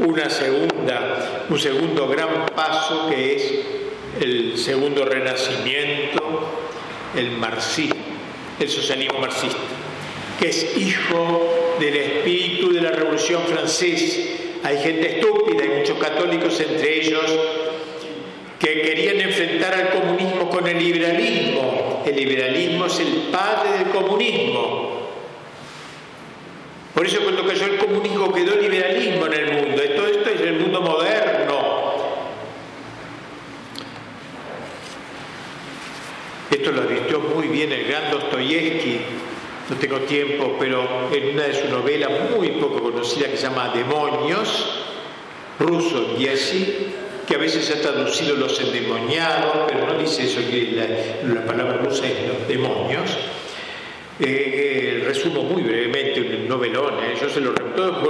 Una 0.00 0.28
segunda, 0.28 1.44
un 1.48 1.58
segundo 1.60 2.08
gran 2.08 2.46
paso 2.56 3.08
que 3.08 3.36
es 3.36 3.54
el 4.20 4.58
segundo 4.58 5.04
renacimiento, 5.04 6.20
el 7.16 7.30
marxismo, 7.30 7.94
el 8.58 8.68
socialismo 8.68 9.20
marxista, 9.20 9.58
que 10.40 10.48
es 10.48 10.76
hijo 10.76 11.76
del 11.78 11.96
espíritu 11.96 12.72
de 12.72 12.80
la 12.80 12.90
Revolución 12.90 13.42
Francesa 13.42 14.47
hay 14.62 14.78
gente 14.78 15.16
estúpida, 15.16 15.62
hay 15.62 15.78
muchos 15.80 15.98
católicos 15.98 16.60
entre 16.60 17.00
ellos 17.00 17.24
que 18.58 18.82
querían 18.82 19.20
enfrentar 19.20 19.74
al 19.74 19.90
comunismo 19.90 20.50
con 20.50 20.66
el 20.66 20.78
liberalismo. 20.78 22.02
El 22.04 22.16
liberalismo 22.16 22.86
es 22.86 22.98
el 23.00 23.12
padre 23.30 23.78
del 23.78 23.90
comunismo. 23.90 24.88
Por 26.94 27.06
eso 27.06 27.20
cuando 27.22 27.46
cayó 27.46 27.66
el 27.66 27.76
comunismo 27.78 28.32
quedó 28.32 28.54
el 28.54 28.62
liberalismo 28.62 29.26
en 29.26 29.32
el 29.32 29.52
mundo. 29.52 29.82
Todo 29.94 30.06
esto 30.08 30.30
es 30.30 30.40
el 30.40 30.54
mundo 30.54 30.80
moderno. 30.80 31.78
Esto 36.50 36.72
lo 36.72 36.82
advirtió 36.82 37.20
muy 37.20 37.46
bien 37.46 37.70
el 37.72 37.86
gran 37.86 38.10
Dostoyevsky 38.10 39.00
no 39.68 39.76
tengo 39.76 39.98
tiempo, 40.00 40.56
pero 40.58 41.08
en 41.12 41.34
una 41.34 41.44
de 41.44 41.54
sus 41.54 41.70
novelas 41.70 42.10
muy 42.34 42.48
poco 42.52 42.80
conocida 42.82 43.28
que 43.28 43.36
se 43.36 43.44
llama 43.44 43.72
Demonios, 43.74 44.84
ruso 45.58 46.16
Jesse, 46.18 46.88
que 47.26 47.34
a 47.34 47.38
veces 47.38 47.66
se 47.66 47.74
ha 47.74 47.82
traducido 47.82 48.36
los 48.36 48.58
endemoniados, 48.60 49.66
pero 49.68 49.86
no 49.86 49.98
dice 49.98 50.24
eso, 50.24 50.40
que 50.40 51.20
la, 51.22 51.44
palabra 51.44 51.76
rusa 51.76 52.06
es 52.06 52.26
los 52.26 52.48
demonios. 52.48 53.10
Eh, 54.20 55.00
eh, 55.00 55.04
resumo 55.04 55.42
muy 55.42 55.62
brevemente 55.62 56.20
un 56.20 56.48
novelón, 56.48 56.94
eh, 57.04 57.14
yo 57.20 57.28
se 57.28 57.40
lo 57.40 57.52
repito, 57.52 58.02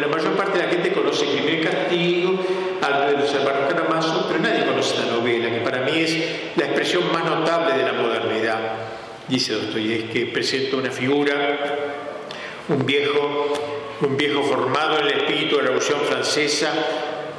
la 0.00 0.06
mayor 0.06 0.32
parte 0.36 0.58
de 0.58 0.64
la 0.64 0.70
gente 0.70 0.92
conoce 0.92 1.26
Crimen 1.26 1.62
Castigo, 1.62 2.38
Salvador 2.80 3.68
Caramazo, 3.68 4.26
pero 4.28 4.40
nadie 4.40 4.64
conoce 4.64 4.94
esta 4.94 5.10
novela, 5.14 5.50
que 5.50 5.60
para 5.60 5.80
mí 5.80 5.92
es 5.98 6.16
la 6.56 6.66
expresión 6.66 7.12
más 7.12 7.24
notable 7.24 7.76
de 7.76 7.82
la 7.82 7.92
modernidad 7.92 9.03
dice 9.28 9.54
Dostoyevsky, 9.54 10.26
presenta 10.26 10.76
una 10.76 10.90
figura, 10.90 11.34
un 12.68 12.84
viejo, 12.84 13.52
un 14.00 14.16
viejo 14.16 14.42
formado 14.42 14.98
en 14.98 15.06
el 15.06 15.12
espíritu 15.18 15.56
de 15.56 15.62
la 15.62 15.68
Revolución 15.68 16.00
Francesa, 16.00 16.72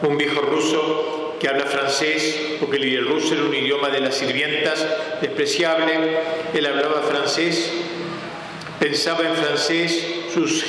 un 0.02 0.18
viejo 0.18 0.42
ruso 0.42 1.36
que 1.40 1.48
habla 1.48 1.66
francés, 1.66 2.58
porque 2.60 2.78
el 2.78 3.08
ruso 3.08 3.34
era 3.34 3.44
un 3.44 3.54
idioma 3.54 3.90
de 3.90 4.00
las 4.00 4.16
sirvientas 4.16 4.86
despreciable, 5.22 6.18
él 6.54 6.66
hablaba 6.66 7.02
francés, 7.02 7.72
pensaba 8.80 9.28
en 9.28 9.36
francés, 9.36 10.06
sus, 10.34 10.66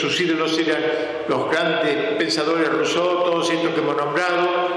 sus 0.00 0.20
ídolos 0.20 0.58
eran 0.58 0.82
los 1.28 1.50
grandes 1.50 1.94
pensadores 2.18 2.68
rusos, 2.68 3.24
todos 3.24 3.50
estos 3.50 3.72
que 3.72 3.80
hemos 3.80 3.96
nombrado, 3.96 4.68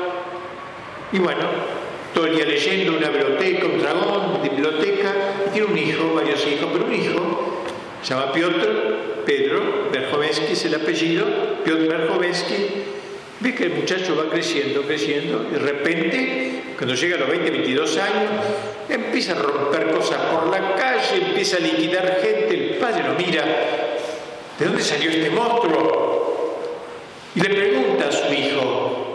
y 1.12 1.20
bueno, 1.20 1.79
día 2.26 2.46
leyendo 2.46 2.98
una 2.98 3.10
biblioteca, 3.10 3.66
un 3.66 3.80
dragón, 3.80 4.42
biblioteca, 4.42 5.14
y 5.48 5.50
tiene 5.52 5.68
un 5.68 5.78
hijo, 5.78 6.14
varios 6.14 6.46
hijos, 6.48 6.70
pero 6.72 6.86
un 6.86 6.94
hijo, 6.94 7.64
se 8.02 8.14
llama 8.14 8.32
Piotr, 8.32 9.24
Pedro 9.26 9.90
Berjovensky 9.92 10.54
es 10.54 10.66
el 10.66 10.76
apellido, 10.76 11.26
Piotr 11.64 11.88
Berjovensky, 11.88 12.56
ve 13.40 13.56
que 13.56 13.66
el 13.66 13.72
muchacho 13.72 14.16
va 14.16 14.30
creciendo, 14.30 14.82
creciendo, 14.84 15.46
y 15.50 15.54
de 15.54 15.60
repente, 15.60 16.62
cuando 16.78 16.96
llega 16.96 17.16
a 17.16 17.20
los 17.20 17.30
20, 17.30 17.52
22 17.52 17.98
años, 17.98 18.32
empieza 18.90 19.34
a 19.34 19.36
romper 19.36 19.92
cosas 19.92 20.18
por 20.18 20.48
la 20.48 20.76
calle, 20.76 21.26
empieza 21.28 21.58
a 21.58 21.60
liquidar 21.60 22.20
gente, 22.22 22.54
el 22.54 22.78
padre 22.78 23.04
lo 23.08 23.14
mira, 23.14 23.44
¿de 24.58 24.66
dónde 24.66 24.82
salió 24.82 25.10
este 25.10 25.30
monstruo? 25.30 26.20
Y 27.36 27.42
le 27.42 27.50
pregunta 27.50 28.08
a 28.08 28.12
su 28.12 28.34
hijo, 28.34 29.09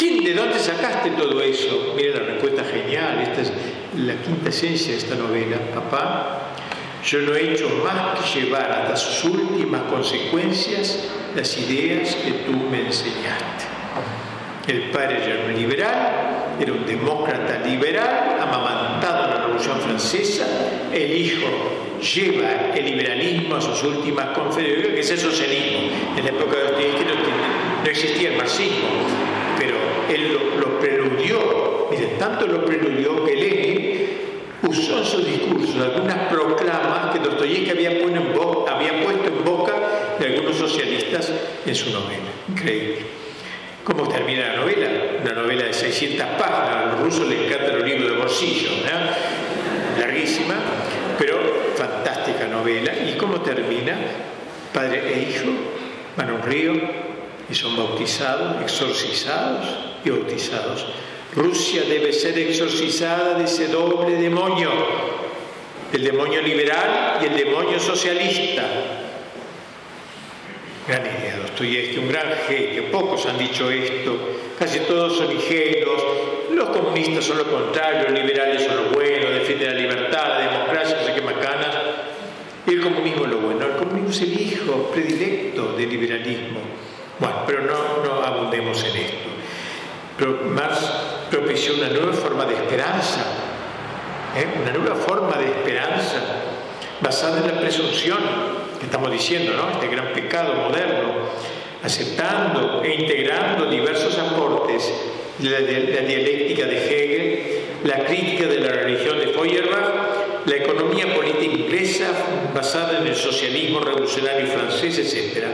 ¿De 0.00 0.32
dónde 0.32 0.58
sacaste 0.58 1.10
todo 1.10 1.42
eso? 1.42 1.92
Mira 1.94 2.20
la 2.20 2.26
respuesta 2.26 2.64
genial, 2.64 3.20
esta 3.20 3.42
es 3.42 3.52
la 3.98 4.14
quinta 4.14 4.48
esencia 4.48 4.92
de 4.92 4.98
esta 4.98 5.14
novela. 5.14 5.58
Papá, 5.74 6.52
yo 7.04 7.18
no 7.20 7.34
he 7.34 7.52
hecho 7.52 7.68
más 7.84 8.18
que 8.18 8.40
llevar 8.40 8.72
hasta 8.72 8.96
sus 8.96 9.24
últimas 9.24 9.82
consecuencias 9.82 11.00
las 11.36 11.58
ideas 11.58 12.14
que 12.14 12.30
tú 12.30 12.52
me 12.52 12.86
enseñaste. 12.86 13.66
El 14.68 14.90
padre 14.90 15.22
era 15.22 15.44
un 15.44 15.54
liberal, 15.54 16.56
era 16.58 16.72
un 16.72 16.86
demócrata 16.86 17.58
liberal, 17.58 18.38
amamantado 18.40 19.24
en 19.24 19.30
la 19.30 19.40
Revolución 19.42 19.80
Francesa. 19.82 20.46
El 20.94 21.14
hijo 21.14 21.46
lleva 22.00 22.74
el 22.74 22.86
liberalismo 22.86 23.56
a 23.56 23.60
sus 23.60 23.82
últimas 23.82 24.28
conferencias, 24.28 24.94
que 24.94 25.00
es 25.00 25.10
el 25.10 25.18
socialismo. 25.18 25.78
En 26.16 26.24
la 26.24 26.30
época 26.30 26.56
de 26.56 26.70
los 26.70 26.80
no 27.84 27.90
existía 27.90 28.30
el 28.30 28.36
marxismo, 28.36 28.88
él 30.14 30.38
lo, 30.60 30.78
preludió, 30.80 31.88
miren, 31.90 32.18
tanto 32.18 32.46
lo 32.46 32.64
preludió 32.64 33.24
que 33.24 33.34
Lenin 33.34 34.08
usó 34.62 34.98
en 34.98 35.04
sus 35.04 35.26
discursos 35.26 35.76
algunas 35.76 36.30
proclamas 36.30 37.12
que 37.12 37.20
Dostoyevsky 37.20 37.70
había, 37.70 38.00
puesto 38.00 39.28
en 39.28 39.44
boca 39.44 39.74
de 40.18 40.26
algunos 40.26 40.56
socialistas 40.56 41.32
en 41.66 41.74
su 41.74 41.90
novela. 41.90 42.30
Increíble. 42.48 42.98
¿Cómo 43.84 44.08
termina 44.08 44.48
la 44.48 44.56
novela? 44.56 44.88
Una 45.22 45.32
novela 45.32 45.64
de 45.64 45.72
600 45.72 46.26
páginas, 46.38 46.76
a 46.76 46.86
los 46.92 47.00
rusos 47.00 47.28
les 47.28 47.46
encantan 47.46 47.78
los 47.78 47.88
libros 47.88 48.10
de 48.10 48.16
bolsillo, 48.16 48.70
larguísima, 49.98 50.54
pero 51.18 51.38
fantástica 51.76 52.46
novela. 52.46 52.92
¿Y 52.94 53.16
cómo 53.16 53.40
termina? 53.40 53.96
Padre 54.72 55.02
e 55.12 55.30
hijo 55.30 55.50
van 56.16 56.30
a 56.30 56.34
un 56.34 56.42
río 56.42 56.72
y 57.50 57.54
son 57.54 57.76
bautizados, 57.76 58.62
exorcizados 58.62 59.89
y 60.04 60.10
bautizados. 60.10 60.86
Rusia 61.34 61.82
debe 61.88 62.12
ser 62.12 62.38
exorcizada 62.38 63.38
de 63.38 63.44
ese 63.44 63.68
doble 63.68 64.16
demonio, 64.16 64.70
el 65.92 66.04
demonio 66.04 66.42
liberal 66.42 67.18
y 67.22 67.26
el 67.26 67.36
demonio 67.36 67.78
socialista 67.78 68.64
gran 70.90 71.06
idea, 71.06 71.38
Dostoyevsky, 71.38 71.98
un 71.98 72.08
gran 72.08 72.32
genio, 72.48 72.90
pocos 72.90 73.24
han 73.26 73.38
dicho 73.38 73.70
esto, 73.70 74.16
casi 74.58 74.80
todos 74.80 75.16
son 75.16 75.30
ingenuos, 75.30 76.02
los 76.52 76.68
comunistas 76.70 77.24
son 77.24 77.38
lo 77.38 77.44
contrario, 77.44 78.08
los 78.08 78.18
liberales 78.18 78.64
son 78.64 78.76
lo 78.76 78.82
bueno, 78.90 79.30
defienden 79.30 79.74
la 79.74 79.80
libertad, 79.80 80.28
la 80.28 80.50
democracia, 80.50 80.96
no 81.00 81.06
sé 81.06 81.14
qué 81.14 81.20
macanas, 81.20 81.76
y 82.66 82.70
el 82.70 82.80
comunismo 82.80 83.24
es 83.24 83.30
lo 83.30 83.38
bueno, 83.38 83.66
el 83.66 83.76
comunismo 83.76 84.10
es 84.10 84.20
el 84.22 84.40
hijo 84.40 84.90
predilecto 84.92 85.72
del 85.76 85.88
liberalismo. 85.88 86.60
Bueno, 87.18 87.36
pero 87.46 87.62
no, 87.62 88.04
no 88.04 88.24
abundemos 88.24 88.82
en 88.84 88.96
esto. 88.96 89.29
Marx 90.26 90.78
propició 91.30 91.74
una 91.74 91.88
nueva 91.88 92.12
forma 92.12 92.44
de 92.44 92.54
esperanza, 92.54 93.20
¿eh? 94.36 94.46
una 94.62 94.72
nueva 94.72 94.94
forma 94.96 95.36
de 95.36 95.46
esperanza 95.46 96.20
basada 97.00 97.40
en 97.40 97.54
la 97.54 97.60
presunción 97.60 98.18
que 98.78 98.86
estamos 98.86 99.10
diciendo, 99.10 99.52
¿no? 99.54 99.70
Este 99.70 99.88
gran 99.88 100.12
pecado 100.12 100.54
moderno, 100.54 101.30
aceptando 101.82 102.82
e 102.82 102.94
integrando 102.94 103.70
diversos 103.70 104.18
aportes 104.18 104.92
de 105.38 105.50
la, 105.50 106.00
dialéctica 106.02 106.66
de 106.66 106.76
Hegel, 106.76 107.60
la 107.84 108.04
crítica 108.04 108.46
de 108.46 108.60
la 108.60 108.68
religión 108.68 109.18
de 109.18 109.28
Feuerbach, 109.28 110.46
la 110.46 110.56
economía 110.56 111.14
política 111.14 111.44
inglesa 111.44 112.08
basada 112.54 112.98
en 112.98 113.06
el 113.06 113.16
socialismo 113.16 113.80
revolucionario 113.80 114.46
francés, 114.46 114.98
etc. 114.98 115.44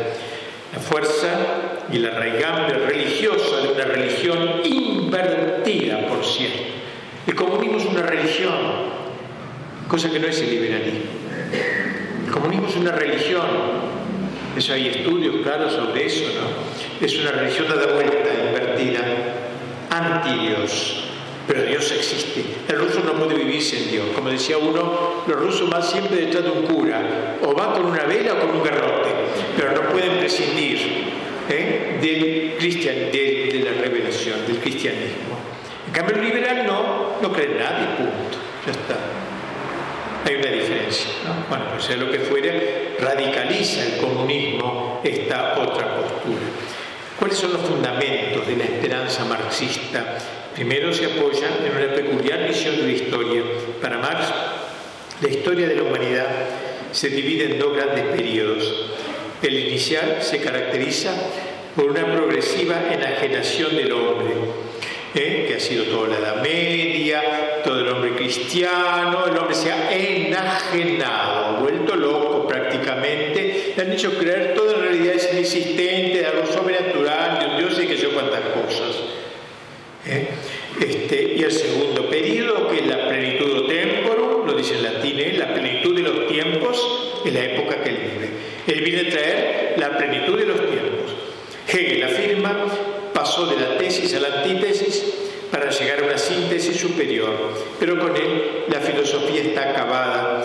La 0.73 0.81
fuerza 0.81 1.76
y 1.93 1.99
la 1.99 2.11
raigambre 2.11 2.79
religiosa 2.87 3.59
de 3.63 3.69
una 3.69 3.85
religión 3.85 4.61
invertida, 4.65 6.07
por 6.09 6.25
cierto. 6.25 6.63
El 7.27 7.35
comunismo 7.35 7.79
es 7.79 7.87
una 7.87 8.03
religión, 8.03 8.55
cosa 9.89 10.11
que 10.11 10.19
no 10.19 10.27
es 10.27 10.41
el 10.41 10.51
liberalismo. 10.51 11.01
El 12.27 12.33
comunismo 12.33 12.69
es 12.69 12.77
una 12.77 12.93
religión, 12.93 13.47
eso 14.57 14.73
hay 14.73 14.89
estudios 14.89 15.37
claros 15.43 15.73
sobre 15.73 16.07
eso, 16.07 16.25
¿no? 16.25 17.05
Es 17.07 17.19
una 17.19 17.31
religión 17.33 17.69
dada 17.69 17.93
vuelta, 17.93 18.17
invertida, 18.49 19.01
anti-Dios. 19.91 21.03
Pero 21.47 21.63
Dios 21.63 21.93
existe. 21.93 22.45
El 22.69 22.81
ruso 22.81 23.01
no 23.05 23.13
puede 23.13 23.37
vivir 23.37 23.63
sin 23.63 23.89
Dios. 23.89 24.07
Como 24.17 24.31
decía 24.31 24.59
uno, 24.59 25.23
los 25.29 25.39
rusos 25.39 25.71
van 25.71 25.83
siempre 25.83 26.27
detrás 26.27 26.43
de 26.43 26.51
un 26.51 26.63
cura, 26.63 27.37
o 27.43 27.55
van 27.55 27.73
con 27.73 27.87
una 27.87 28.03
vela 28.03 28.35
o 28.35 28.41
con 28.41 28.51
un 28.51 28.65
garrote, 28.65 29.11
pero 29.57 29.73
no 29.73 29.89
pueden 29.91 30.19
prescindir 30.19 31.16
¿eh? 31.49 31.99
del 32.01 32.57
cristian, 32.59 33.11
de, 33.13 33.63
la 33.65 33.83
revelación, 33.83 34.47
del 34.47 34.59
cristianismo. 34.59 35.39
En 35.87 35.93
cambio, 35.93 36.17
el 36.17 36.23
liberal 36.23 36.67
no, 36.67 37.21
no 37.23 37.33
cree 37.33 37.53
en 37.53 37.59
nadie, 37.59 37.87
punto. 37.97 38.39
Ya 38.67 38.73
está 38.73 38.97
hay 40.27 40.35
una 40.35 40.51
diferencia. 40.51 41.07
Bueno, 41.49 41.67
pues 41.71 41.85
sea 41.85 41.97
lo 41.97 42.11
que 42.11 42.19
fuere, 42.19 42.97
radicaliza 42.99 43.85
el 43.85 44.01
comunismo 44.01 45.01
esta 45.05 45.57
otra 45.61 45.95
postura. 45.97 46.41
¿Cuáles 47.19 47.39
son 47.39 47.53
los 47.53 47.63
fundamentos 47.63 48.47
de 48.47 48.57
la 48.57 48.65
esperanza 48.65 49.25
marxista? 49.25 50.19
Primero 50.53 50.93
se 50.93 51.07
apoya 51.07 51.47
en 51.65 51.77
una 51.77 51.95
peculiar 51.95 52.49
visión 52.49 52.77
de 52.77 52.83
la 52.83 52.93
historia. 52.93 53.43
Para 53.81 53.99
Marx, 53.99 54.27
la 55.23 55.29
historia 55.29 55.69
de 55.69 55.77
la 55.77 55.83
humanidad 55.85 56.27
se 56.91 57.09
divide 57.09 57.53
en 57.53 57.59
dos 57.61 57.77
grandes 57.77 58.07
periodos. 58.07 58.91
El 59.43 59.59
inicial 59.59 60.19
se 60.21 60.41
caracteriza 60.41 61.13
por 61.75 61.91
una 61.91 62.07
progresiva 62.11 62.93
enajenación 62.93 63.77
del 63.77 63.93
hombre, 63.93 64.35
¿eh? 65.15 65.45
que 65.47 65.57
ha 65.57 65.61
sido 65.61 65.85
toda 65.85 66.09
la 66.09 66.19
Edad 66.19 66.43
Media, 66.43 67.63
todo 67.63 67.81
el 67.81 67.89
hombre 67.89 68.13
cristiano, 68.17 69.27
el 69.27 69.37
hombre 69.37 69.55
se 69.55 69.73
ha 69.73 69.93
enajenado, 69.93 71.61
vuelto 71.61 71.97
loco 71.97 72.49
prácticamente, 72.49 73.75
le 73.77 73.83
han 73.83 73.93
hecho 73.93 74.17
creer 74.19 74.55
toda 74.55 74.77
realidad 74.77 75.15
es 75.15 75.33
inexistente, 75.33 76.19
de 76.21 76.27
algo 76.27 76.47
sobrenatural, 76.47 77.39
de 77.39 77.47
un 77.47 77.59
Dios 77.59 77.81
y 77.83 77.87
que 77.87 77.97
yo 77.97 78.13
cuántas 78.13 78.41
cosas. 78.41 78.97
¿eh? 80.07 80.29
Este, 80.81 81.35
y 81.37 81.43
el 81.43 81.53
segundo 81.53 82.09
periodo, 82.09 82.69
que 82.69 82.79
es 82.79 82.87
la 82.87 83.09
plenitud 83.09 83.67
temporum, 83.69 84.47
lo 84.47 84.55
dice 84.55 84.75
en 84.77 84.83
latín, 84.85 85.19
¿eh? 85.19 85.35
la 85.37 85.53
plenitud 85.53 85.95
de 85.95 86.03
los 86.03 86.27
tiempos, 86.29 87.23
en 87.25 87.35
la 87.35 87.45
época 87.45 87.83
que 87.83 87.91
él 87.91 87.97
vive. 87.97 88.56
Él 88.67 88.81
viene 88.81 89.09
a 89.09 89.11
traer 89.11 89.75
la 89.77 89.97
plenitud 89.97 90.39
de 90.39 90.47
los 90.47 90.57
tiempos. 90.57 91.15
Hegel 91.69 92.03
afirma 92.03 92.67
pasó 93.13 93.47
de 93.47 93.57
la 93.57 93.79
tesis 93.79 94.15
a 94.15 94.21
la 94.21 94.29
antítesis 94.39 95.05
para 95.51 95.71
llegar 95.71 96.01
a 96.01 96.05
una 96.05 96.19
síntesis 96.19 96.77
superior, 96.77 97.31
pero 97.79 97.99
con 97.99 98.15
él 98.17 98.65
la 98.69 98.81
filosofía 98.81 99.43
está 99.43 99.71
acabada. 99.71 100.45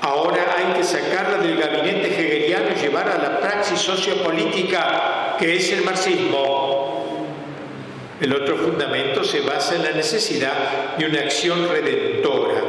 Ahora 0.00 0.56
hay 0.56 0.78
que 0.78 0.84
sacarla 0.84 1.38
del 1.38 1.58
gabinete 1.58 2.08
hegeliano 2.08 2.66
y 2.76 2.80
llevarla 2.80 3.14
a 3.14 3.18
la 3.18 3.40
praxis 3.40 3.78
sociopolítica 3.78 5.36
que 5.38 5.56
es 5.56 5.72
el 5.72 5.82
marxismo. 5.82 6.88
El 8.20 8.34
otro 8.34 8.56
fundamento 8.56 9.22
se 9.22 9.40
basa 9.40 9.76
en 9.76 9.84
la 9.84 9.92
necesidad 9.92 10.96
de 10.96 11.06
una 11.06 11.20
acción 11.20 11.68
redentora, 11.68 12.62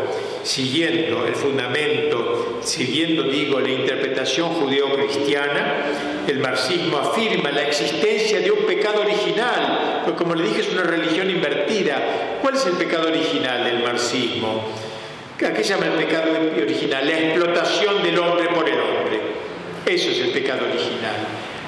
siguiendo 0.44 1.26
el 1.26 1.36
fundamento, 1.36 2.60
siguiendo, 2.62 3.24
digo, 3.24 3.60
la 3.60 3.70
interpretación 3.70 4.50
judeo-cristiana, 4.50 5.86
el 6.28 6.40
marxismo 6.40 6.98
afirma 6.98 7.52
la 7.52 7.64
existencia 7.64 8.40
de 8.40 8.52
un 8.52 8.66
pecado 8.66 9.02
original, 9.02 10.02
porque 10.06 10.18
como 10.18 10.36
le 10.36 10.48
dije 10.48 10.62
es 10.62 10.72
una 10.72 10.84
religión 10.84 11.30
invertida. 11.30 12.40
¿Cuál 12.42 12.56
es 12.56 12.66
el 12.66 12.74
pecado 12.74 13.08
original 13.08 13.64
del 13.64 13.84
marxismo? 13.84 14.64
¿A 15.46 15.54
qué 15.54 15.64
se 15.64 15.74
llama 15.74 15.88
el 15.88 16.06
pecado 16.06 16.32
original? 16.62 17.08
La 17.08 17.20
explotación 17.20 18.04
del 18.04 18.20
hombre 18.20 18.50
por 18.50 18.68
el 18.68 18.80
hombre. 18.80 19.22
Eso 19.86 20.12
es 20.12 20.20
el 20.20 20.32
pecado 20.32 20.66
original. 20.66 21.16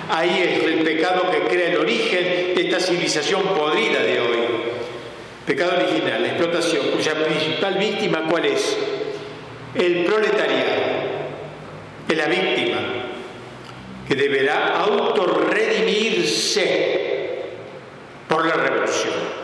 Ahí 0.09 0.43
es 0.43 0.63
el 0.65 0.83
pecado 0.83 1.31
que 1.31 1.39
crea 1.47 1.69
el 1.69 1.77
origen 1.77 2.53
de 2.53 2.61
esta 2.61 2.79
civilización 2.79 3.43
podrida 3.55 4.03
de 4.03 4.19
hoy. 4.19 4.60
Pecado 5.45 5.73
original, 5.77 6.21
la 6.21 6.29
explotación, 6.29 6.87
cuya 6.91 7.13
principal 7.25 7.75
víctima 7.75 8.23
¿cuál 8.29 8.45
es? 8.45 8.77
El 9.73 10.05
proletariado, 10.05 10.81
es 12.07 12.17
la 12.17 12.27
víctima, 12.27 12.77
que 14.07 14.15
deberá 14.15 14.79
autorredimirse 14.81 17.41
por 18.27 18.45
la 18.45 18.53
revolución. 18.53 19.41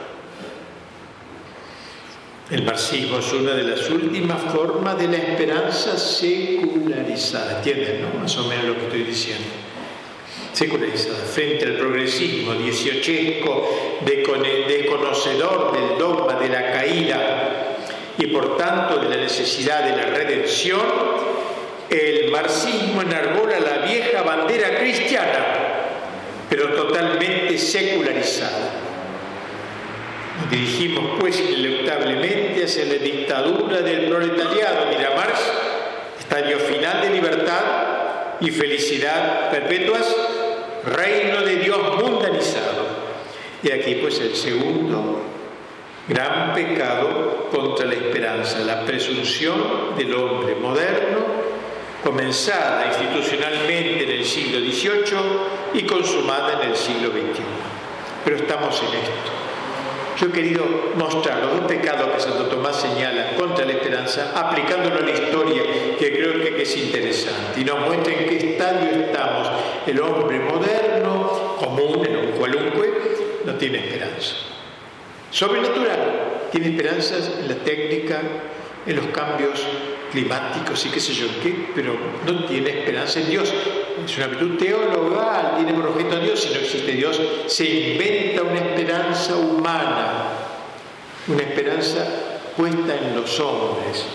El 2.51 2.63
marxismo 2.63 3.17
es 3.19 3.33
una 3.33 3.53
de 3.53 3.63
las 3.63 3.89
últimas 3.89 4.39
formas 4.53 4.97
de 4.97 5.07
la 5.07 5.17
esperanza 5.17 5.97
secularizada. 5.97 7.57
¿Entienden, 7.57 8.03
no? 8.03 8.09
Más 8.19 8.37
o 8.37 8.47
menos 8.47 8.65
lo 8.65 8.75
que 8.75 8.83
estoy 8.83 9.03
diciendo 9.03 9.66
secularizada, 10.53 11.17
frente 11.17 11.65
al 11.65 11.73
progresismo 11.73 12.53
dieciochesco, 12.53 13.99
desconocedor 14.05 15.71
del 15.73 15.97
dogma 15.97 16.33
de 16.39 16.49
la 16.49 16.71
caída 16.71 17.77
y 18.17 18.27
por 18.27 18.57
tanto 18.57 18.97
de 18.97 19.09
la 19.09 19.17
necesidad 19.17 19.83
de 19.83 19.95
la 19.95 20.05
redención, 20.05 20.81
el 21.89 22.31
marxismo 22.31 23.01
enarbola 23.01 23.59
la 23.59 23.85
vieja 23.85 24.23
bandera 24.23 24.77
cristiana, 24.79 25.45
pero 26.49 26.69
totalmente 26.73 27.57
secularizada. 27.57 28.71
Nos 30.41 30.51
dirigimos 30.51 31.19
pues 31.19 31.39
ineluctablemente 31.39 32.63
hacia 32.63 32.85
la 32.85 32.95
dictadura 32.95 33.81
del 33.81 34.05
proletariado, 34.05 34.87
mira 34.89 35.11
Marx, 35.15 35.39
estadio 36.19 36.59
final 36.59 37.01
de 37.01 37.09
libertad 37.09 37.61
y 38.39 38.51
felicidad 38.51 39.49
perpetuas 39.49 40.15
reino 40.87 41.41
de 41.41 41.57
Dios 41.57 41.77
mundanizado. 42.01 42.87
Y 43.63 43.71
aquí 43.71 43.95
pues 43.95 44.19
el 44.19 44.35
segundo 44.35 45.21
gran 46.07 46.53
pecado 46.53 47.49
contra 47.51 47.85
la 47.85 47.95
esperanza, 47.95 48.59
la 48.59 48.85
presunción 48.85 49.95
del 49.97 50.13
hombre 50.13 50.55
moderno 50.55 51.37
comenzada 52.03 52.87
institucionalmente 52.87 54.03
en 54.03 54.11
el 54.11 54.25
siglo 54.25 54.59
XVIII 54.59 55.17
y 55.73 55.83
consumada 55.83 56.61
en 56.61 56.69
el 56.69 56.75
siglo 56.75 57.09
XXI. 57.09 57.43
Pero 58.23 58.37
estamos 58.37 58.81
en 58.81 58.99
esto. 58.99 59.36
Yo 60.19 60.27
he 60.27 60.31
querido 60.31 60.65
mostrar 60.95 61.43
los 61.43 61.57
dos 61.57 61.67
pecados 61.67 62.09
que 62.09 62.19
Santo 62.19 62.45
Tomás 62.45 62.81
señala 62.81 63.35
contra 63.35 63.65
la 63.65 63.73
esperanza, 63.73 64.31
aplicándolo 64.35 64.97
a 64.97 65.01
la 65.01 65.11
historia, 65.11 65.61
que 65.99 66.11
creo 66.11 66.33
que 66.33 66.63
es 66.63 66.75
interesante, 66.75 67.61
y 67.61 67.63
nos 67.63 67.79
muestra 67.85 68.13
en 68.13 68.25
qué 68.27 68.53
estadio 68.53 68.89
estamos. 69.05 69.47
El 69.85 69.99
hombre 69.99 70.39
moderno, 70.39 71.55
común, 71.59 72.03
en 72.03 72.17
un 72.17 72.31
cualunque, 72.31 72.93
no 73.45 73.53
tiene 73.55 73.77
esperanza. 73.77 74.35
Sobrenatural, 75.29 76.49
tiene 76.51 76.69
esperanzas 76.69 77.31
en 77.39 77.49
la 77.49 77.55
técnica, 77.55 78.21
en 78.87 78.95
los 78.95 79.05
cambios 79.07 79.61
climáticos 80.11 80.83
y 80.85 80.89
qué 80.89 80.99
sé 80.99 81.13
yo 81.13 81.27
qué, 81.43 81.69
pero 81.75 81.95
no 82.25 82.45
tiene 82.45 82.69
esperanza 82.71 83.19
en 83.19 83.29
Dios. 83.29 83.53
Es 84.05 84.17
una 84.17 84.27
virtud 84.27 84.57
teologal, 84.57 85.55
tiene 85.57 85.73
por 85.73 85.87
objeto 85.87 86.15
a 86.15 86.19
Dios. 86.19 86.41
Si 86.41 86.53
no 86.53 86.59
existe 86.59 86.91
Dios, 86.91 87.21
se 87.47 87.65
inventa 87.65 88.43
una 88.43 88.59
esperanza 88.59 89.35
humana, 89.35 90.23
una 91.27 91.41
esperanza 91.41 92.05
puesta 92.55 92.95
en 92.95 93.15
los 93.15 93.39
hombres. 93.39 94.05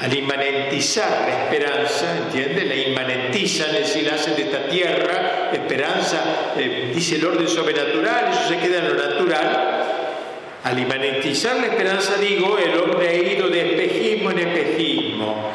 Al 0.00 0.12
inmanentizar 0.12 1.28
la 1.28 1.44
esperanza, 1.44 2.16
¿entiende? 2.16 2.64
La 2.64 2.74
inmanentizan, 2.74 3.74
es 3.76 3.94
decir, 3.94 4.10
de 4.10 4.42
esta 4.42 4.66
tierra 4.68 5.50
esperanza, 5.52 6.54
eh, 6.56 6.90
dice 6.92 7.16
el 7.16 7.26
orden 7.26 7.46
sobrenatural, 7.46 8.32
eso 8.32 8.48
se 8.48 8.58
queda 8.58 8.78
en 8.78 8.88
lo 8.88 8.94
natural, 8.94 9.72
al 10.64 10.78
imanentizar 10.78 11.56
la 11.56 11.66
esperanza, 11.66 12.16
digo, 12.16 12.58
el 12.58 12.78
hombre 12.78 13.08
ha 13.08 13.14
ido 13.14 13.48
de 13.48 13.60
espejismo 13.60 14.30
en 14.30 14.38
espejismo, 14.38 15.50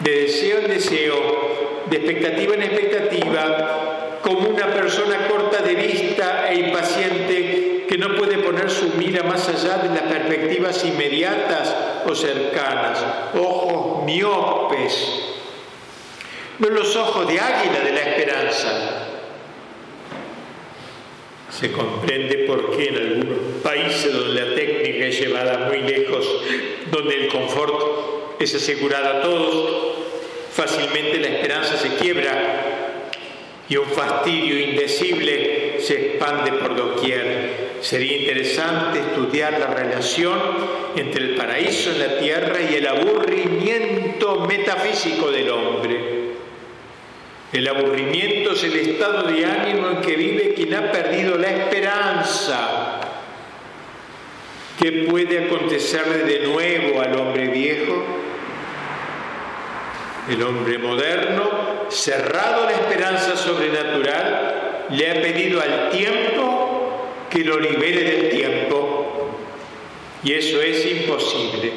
de 0.00 0.10
deseo 0.10 0.58
en 0.60 0.68
deseo, 0.68 1.47
de 1.90 1.96
expectativa 1.96 2.54
en 2.54 2.62
expectativa, 2.62 4.18
como 4.22 4.48
una 4.48 4.66
persona 4.66 5.26
corta 5.28 5.62
de 5.62 5.74
vista 5.74 6.50
e 6.50 6.56
impaciente 6.56 7.86
que 7.88 7.98
no 7.98 8.14
puede 8.16 8.38
poner 8.38 8.70
su 8.70 8.90
mira 8.96 9.22
más 9.22 9.48
allá 9.48 9.78
de 9.78 9.88
las 9.88 10.02
perspectivas 10.02 10.84
inmediatas 10.84 11.74
o 12.06 12.14
cercanas, 12.14 13.02
ojos 13.34 14.04
miopes, 14.04 15.22
no 16.58 16.68
los 16.68 16.94
ojos 16.96 17.26
de 17.26 17.40
águila 17.40 17.80
de 17.80 17.92
la 17.92 18.00
esperanza, 18.00 19.08
se 21.50 21.72
comprende 21.72 22.44
por 22.46 22.76
qué 22.76 22.88
en 22.88 22.96
algunos 22.96 23.38
países 23.62 24.12
donde 24.12 24.44
la 24.44 24.54
técnica 24.54 25.06
es 25.06 25.20
llevada 25.20 25.68
muy 25.68 25.78
lejos, 25.78 26.26
donde 26.90 27.24
el 27.24 27.28
confort 27.28 28.38
es 28.38 28.54
asegurado 28.54 29.08
a 29.08 29.22
todos, 29.22 29.98
fácilmente 30.58 31.20
la 31.20 31.28
esperanza 31.28 31.76
se 31.76 31.94
quiebra 31.94 32.32
y 33.68 33.76
un 33.76 33.86
fastidio 33.86 34.58
indecible 34.58 35.76
se 35.78 35.94
expande 35.94 36.50
por 36.54 36.74
doquier. 36.74 37.76
Sería 37.80 38.16
interesante 38.16 38.98
estudiar 38.98 39.56
la 39.60 39.68
relación 39.68 40.36
entre 40.96 41.26
el 41.26 41.36
paraíso 41.36 41.92
en 41.92 42.00
la 42.00 42.18
tierra 42.18 42.56
y 42.60 42.74
el 42.74 42.88
aburrimiento 42.88 44.46
metafísico 44.48 45.30
del 45.30 45.48
hombre. 45.48 46.00
El 47.52 47.68
aburrimiento 47.68 48.50
es 48.50 48.64
el 48.64 48.76
estado 48.78 49.30
de 49.30 49.44
ánimo 49.44 49.90
en 49.90 50.00
que 50.00 50.16
vive 50.16 50.54
quien 50.54 50.74
ha 50.74 50.90
perdido 50.90 51.38
la 51.38 51.50
esperanza. 51.50 53.00
¿Qué 54.76 55.06
puede 55.08 55.44
acontecerle 55.46 56.24
de 56.24 56.48
nuevo 56.48 57.00
al 57.00 57.14
hombre 57.14 57.46
viejo? 57.46 58.27
El 60.28 60.42
hombre 60.42 60.78
moderno, 60.78 61.50
cerrado 61.88 62.64
a 62.64 62.66
la 62.66 62.72
esperanza 62.72 63.36
sobrenatural, 63.36 64.86
le 64.90 65.10
ha 65.10 65.22
pedido 65.22 65.60
al 65.60 65.90
tiempo 65.90 67.26
que 67.30 67.44
lo 67.44 67.58
libere 67.58 68.02
del 68.02 68.28
tiempo. 68.30 69.30
Y 70.22 70.32
eso 70.34 70.60
es 70.60 70.84
imposible. 70.84 71.72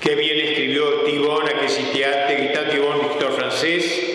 Qué 0.00 0.14
bien 0.14 0.40
escribió 0.40 1.02
Tibón, 1.04 1.44
que 1.60 1.68
citeaste, 1.68 2.52
Tibón, 2.72 3.00
Víctor 3.02 3.32
francés, 3.32 4.10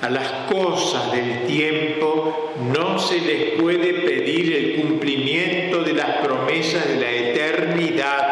a 0.00 0.10
las 0.10 0.32
cosas 0.52 1.12
del 1.12 1.46
tiempo 1.46 2.52
no 2.72 2.98
se 2.98 3.20
les 3.20 3.60
puede 3.60 3.94
pedir 3.94 4.56
el 4.56 4.82
cumplimiento 4.82 5.84
de 5.84 5.92
las 5.92 6.16
promesas 6.16 6.88
de 6.88 6.96
la 6.96 7.10
eternidad, 7.10 8.31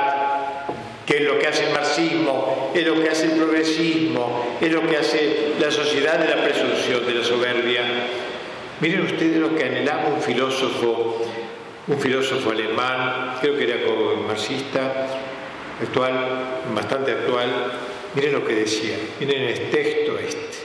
lo 1.33 1.39
que 1.39 1.47
hace 1.47 1.67
el 1.67 1.73
marxismo, 1.73 2.73
es 2.75 2.87
lo 2.87 3.03
que 3.03 3.09
hace 3.09 3.27
el 3.27 3.33
progresismo, 3.33 4.59
es 4.61 4.73
lo 4.73 4.87
que 4.87 4.97
hace 4.97 5.53
la 5.61 5.71
sociedad 5.71 6.19
de 6.19 6.29
la 6.29 6.43
presunción, 6.43 7.07
de 7.07 7.15
la 7.15 7.25
soberbia. 7.25 7.83
Miren 8.81 9.03
ustedes 9.03 9.37
lo 9.37 9.55
que 9.55 9.65
anhelaba 9.65 10.09
un 10.09 10.21
filósofo, 10.21 11.23
un 11.87 11.99
filósofo 11.99 12.51
alemán, 12.51 13.37
creo 13.41 13.57
que 13.57 13.65
era 13.65 13.85
como 13.85 14.17
marxista, 14.27 15.07
actual, 15.81 16.61
bastante 16.75 17.13
actual, 17.13 17.49
Miren 18.15 18.33
lo 18.33 18.45
que 18.45 18.55
decía, 18.55 18.97
miren 19.21 19.43
el 19.43 19.71
texto 19.71 20.19
este. 20.19 20.59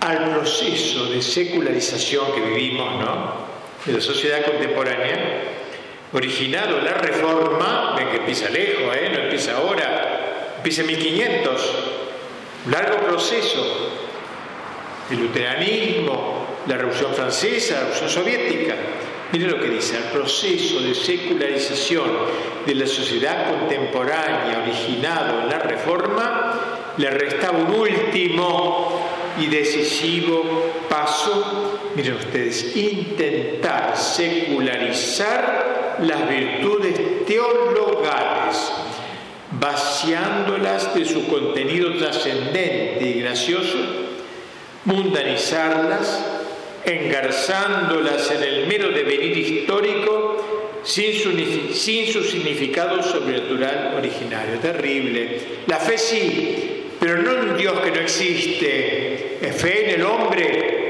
Al 0.00 0.30
proceso 0.30 1.06
de 1.06 1.22
secularización 1.22 2.32
que 2.34 2.40
vivimos, 2.42 3.00
¿no? 3.00 3.34
De 3.86 3.94
la 3.94 4.00
sociedad 4.00 4.44
contemporánea, 4.44 5.49
originado 6.12 6.80
la 6.80 6.94
reforma, 6.94 7.94
ven 7.96 8.08
que 8.08 8.16
empieza 8.18 8.48
lejos, 8.48 8.96
¿eh? 8.96 9.10
no 9.12 9.20
empieza 9.20 9.56
ahora, 9.56 10.54
empieza 10.56 10.82
en 10.82 10.86
1500, 10.88 11.74
un 12.66 12.72
largo 12.72 12.98
proceso. 12.98 13.88
El 15.10 15.20
luteranismo, 15.20 16.46
la 16.68 16.76
Revolución 16.76 17.12
Francesa, 17.14 17.74
la 17.74 17.80
Revolución 17.80 18.10
Soviética, 18.10 18.74
Mire 19.32 19.46
lo 19.46 19.60
que 19.60 19.68
dice, 19.68 19.96
al 19.96 20.10
proceso 20.10 20.80
de 20.80 20.92
secularización 20.92 22.10
de 22.66 22.74
la 22.74 22.86
sociedad 22.86 23.48
contemporánea 23.48 24.60
originado 24.64 25.42
en 25.42 25.48
la 25.50 25.58
Reforma, 25.60 26.60
le 26.96 27.10
restaba 27.10 27.58
un 27.58 27.72
último 27.72 29.08
y 29.38 29.46
decisivo 29.46 30.42
paso, 30.88 31.78
miren 31.94 32.14
ustedes, 32.14 32.76
intentar 32.76 33.96
secularizar 33.96 35.69
las 36.02 36.28
virtudes 36.28 37.26
teologales, 37.26 38.72
vaciándolas 39.52 40.94
de 40.94 41.04
su 41.04 41.26
contenido 41.28 41.96
trascendente 41.96 42.98
y 43.02 43.20
gracioso, 43.20 43.78
mundanizarlas, 44.84 46.24
engarzándolas 46.84 48.30
en 48.30 48.42
el 48.42 48.66
mero 48.66 48.88
devenir 48.90 49.36
histórico 49.36 50.30
sin 50.82 51.14
su, 51.14 51.32
sin 51.74 52.06
su 52.06 52.22
significado 52.22 53.02
sobrenatural 53.02 53.94
originario. 53.96 54.58
Terrible. 54.60 55.40
La 55.66 55.76
fe 55.76 55.98
sí, 55.98 56.84
pero 56.98 57.18
no 57.18 57.32
en 57.32 57.50
un 57.50 57.56
Dios 57.56 57.78
que 57.80 57.90
no 57.90 58.00
existe. 58.00 59.38
Fe 59.56 59.90
en 59.90 60.00
el 60.00 60.06
hombre. 60.06 60.80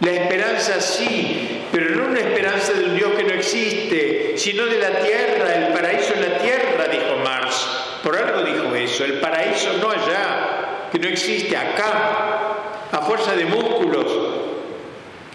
La 0.00 0.12
esperanza 0.12 0.80
sí, 0.80 1.60
pero 1.76 1.94
no 1.94 2.06
una 2.06 2.20
esperanza 2.20 2.72
de 2.72 2.86
un 2.86 2.96
Dios 2.96 3.12
que 3.14 3.24
no 3.24 3.34
existe, 3.34 4.32
sino 4.38 4.64
de 4.64 4.78
la 4.78 4.98
tierra, 4.98 5.54
el 5.56 5.74
paraíso 5.74 6.14
en 6.14 6.22
la 6.22 6.38
tierra, 6.38 6.88
dijo 6.90 7.18
Marx. 7.22 7.68
Por 8.02 8.16
algo 8.16 8.40
dijo 8.44 8.74
eso, 8.74 9.04
el 9.04 9.20
paraíso 9.20 9.74
no 9.78 9.90
allá, 9.90 10.88
que 10.90 10.98
no 10.98 11.06
existe 11.06 11.54
acá, 11.54 12.88
a 12.90 13.02
fuerza 13.02 13.36
de 13.36 13.44
músculos, 13.44 14.06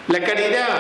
la 0.07 0.23
caridad, 0.23 0.79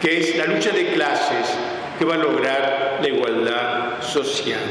que 0.00 0.18
es 0.18 0.36
la 0.36 0.46
lucha 0.46 0.70
de 0.70 0.94
clases 0.94 1.58
que 1.98 2.06
va 2.06 2.14
a 2.14 2.18
lograr 2.18 3.00
la 3.02 3.08
igualdad 3.08 4.00
social. 4.00 4.62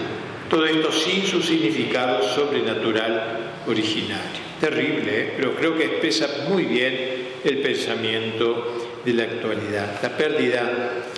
Todo 0.49 0.66
esto 0.66 0.91
sin 0.91 1.24
su 1.24 1.39
significado 1.39 2.24
sobrenatural 2.24 3.51
originario. 3.68 4.41
Terrible, 4.60 5.22
¿eh? 5.22 5.34
pero 5.38 5.53
creo 5.53 5.78
que 5.78 5.86
expresa 5.86 6.45
muy 6.49 6.64
bien 6.64 7.30
el 7.43 7.60
pensamiento 7.60 8.78
de 9.06 9.14
la 9.14 9.24
actualidad. 9.24 10.00
La 10.02 10.18
pérdida 10.18 10.72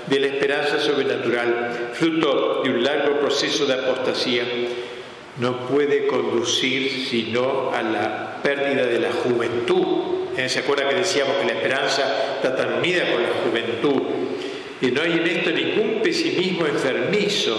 de 0.07 0.19
la 0.19 0.27
esperanza 0.27 0.79
sobrenatural, 0.79 1.91
fruto 1.93 2.61
de 2.63 2.69
un 2.69 2.83
largo 2.83 3.19
proceso 3.19 3.65
de 3.65 3.73
apostasía, 3.73 4.43
no 5.37 5.67
puede 5.67 6.07
conducir 6.07 7.07
sino 7.09 7.71
a 7.73 7.81
la 7.81 8.41
pérdida 8.43 8.85
de 8.85 8.99
la 8.99 9.11
juventud 9.11 10.11
¿Eh? 10.37 10.47
¿Se 10.47 10.59
acuerda 10.59 10.87
que 10.87 10.95
decíamos 10.95 11.35
que 11.37 11.45
la 11.45 11.53
esperanza 11.53 12.35
está 12.35 12.55
tan 12.55 12.75
unida 12.75 13.11
con 13.11 13.21
la 13.21 13.29
juventud? 13.43 14.01
Y 14.79 14.91
no 14.91 15.01
hay 15.01 15.13
en 15.13 15.27
esto 15.27 15.51
ningún 15.51 16.01
pesimismo 16.01 16.65
enfermizo. 16.65 17.57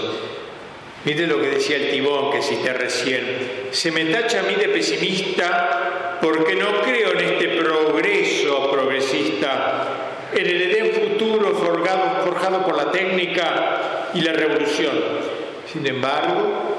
Mire 1.05 1.27
lo 1.27 1.39
que 1.39 1.49
decía 1.49 1.75
el 1.77 1.91
tibón 1.91 2.31
que 2.31 2.41
cité 2.41 2.73
recién. 2.73 3.67
Se 3.71 3.91
me 3.91 4.05
tacha 4.05 4.39
a 4.39 4.43
mí 4.43 4.55
de 4.55 4.69
pesimista 4.69 6.17
porque 6.21 6.55
no 6.55 6.81
creo 6.81 7.11
en 7.11 7.19
este 7.19 7.49
progreso 7.49 8.71
progresista, 8.71 9.82
heredaré 10.35 10.83
un 10.83 11.09
futuro 11.09 11.55
forjado, 11.55 12.23
forjado 12.25 12.65
por 12.65 12.77
la 12.77 12.91
técnica 12.91 14.09
y 14.13 14.21
la 14.21 14.33
revolución. 14.33 14.91
Sin 15.71 15.85
embargo, 15.87 16.73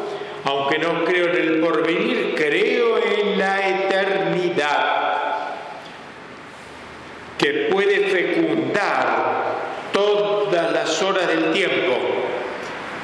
aunque 0.45 0.79
no 0.79 1.05
creo 1.05 1.29
en 1.29 1.37
el 1.37 1.61
porvenir, 1.61 2.35
creo 2.37 2.99
en 2.99 3.39
la 3.39 3.69
eternidad, 3.69 5.05
que 7.39 7.69
puede 7.71 8.09
fecundar 8.09 9.35
todas 9.93 10.73
las 10.73 11.03
horas 11.03 11.29
del 11.29 11.53
tiempo. 11.53 11.97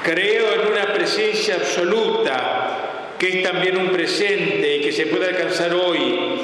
Creo 0.04 0.52
en 0.54 0.72
una 0.72 0.92
presencia 0.94 1.56
absoluta, 1.56 3.14
que 3.18 3.38
es 3.38 3.42
también 3.42 3.76
un 3.76 3.90
presente 3.90 4.76
y 4.76 4.80
que 4.80 4.92
se 4.92 5.06
puede 5.06 5.28
alcanzar 5.28 5.74
hoy. 5.74 6.40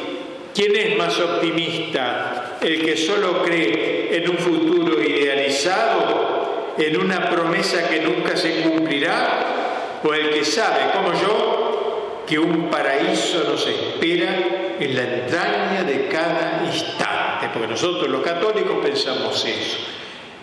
¿Quién 0.54 0.76
es 0.76 0.96
más 0.96 1.18
optimista? 1.18 2.45
¿El 2.61 2.84
que 2.84 2.96
solo 2.96 3.42
cree 3.42 4.16
en 4.16 4.30
un 4.30 4.38
futuro 4.38 5.02
idealizado, 5.02 6.74
en 6.78 6.96
una 6.96 7.30
promesa 7.30 7.88
que 7.88 8.00
nunca 8.00 8.36
se 8.36 8.62
cumplirá? 8.62 10.00
¿O 10.02 10.12
el 10.12 10.30
que 10.30 10.44
sabe, 10.44 10.90
como 10.92 11.12
yo, 11.12 12.24
que 12.26 12.38
un 12.38 12.70
paraíso 12.70 13.44
nos 13.44 13.66
espera 13.66 14.74
en 14.78 14.94
la 14.94 15.02
entraña 15.02 15.84
de 15.84 16.09
cada 16.09 16.62
instante? 16.64 17.48
Porque 17.52 17.68
nosotros 17.68 18.09
los 18.09 18.22
católicos 18.22 18.76
pensamos 18.82 19.44
eso 19.44 19.78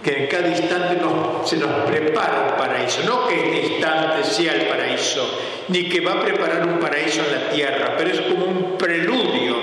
que 0.04 0.24
en 0.24 0.28
cada 0.28 0.50
instante 0.50 1.00
se 1.46 1.58
nos 1.58 1.86
prepara 1.86 2.50
un 2.52 2.58
paraíso, 2.58 3.04
no 3.06 3.26
que 3.26 3.36
este 3.36 3.74
instante 3.74 4.24
sea 4.26 4.54
el 4.54 4.68
paraíso, 4.68 5.40
ni 5.70 5.88
que 5.88 6.02
va 6.02 6.14
a 6.14 6.20
preparar 6.20 6.68
un 6.68 6.78
paraíso 6.78 7.22
en 7.26 7.32
la 7.32 7.50
tierra, 7.50 7.96
pero 7.98 8.12
es 8.12 8.20
como 8.22 8.46
un 8.46 8.78
preludio 8.78 9.56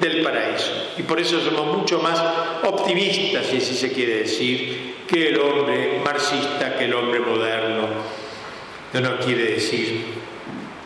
del 0.00 0.22
paraíso. 0.22 0.72
Y 0.98 1.02
por 1.02 1.20
eso 1.20 1.40
somos 1.40 1.76
mucho 1.76 2.00
más 2.00 2.22
optimistas, 2.62 3.46
si 3.46 3.56
así 3.58 3.74
se 3.74 3.92
quiere 3.92 4.18
decir, 4.18 4.96
que 5.06 5.28
el 5.28 5.40
hombre 5.40 6.00
marxista, 6.04 6.76
que 6.76 6.84
el 6.84 6.94
hombre 6.94 7.20
moderno. 7.20 7.88
No 8.92 9.00
nos 9.00 9.24
quiere 9.24 9.52
decir 9.52 10.04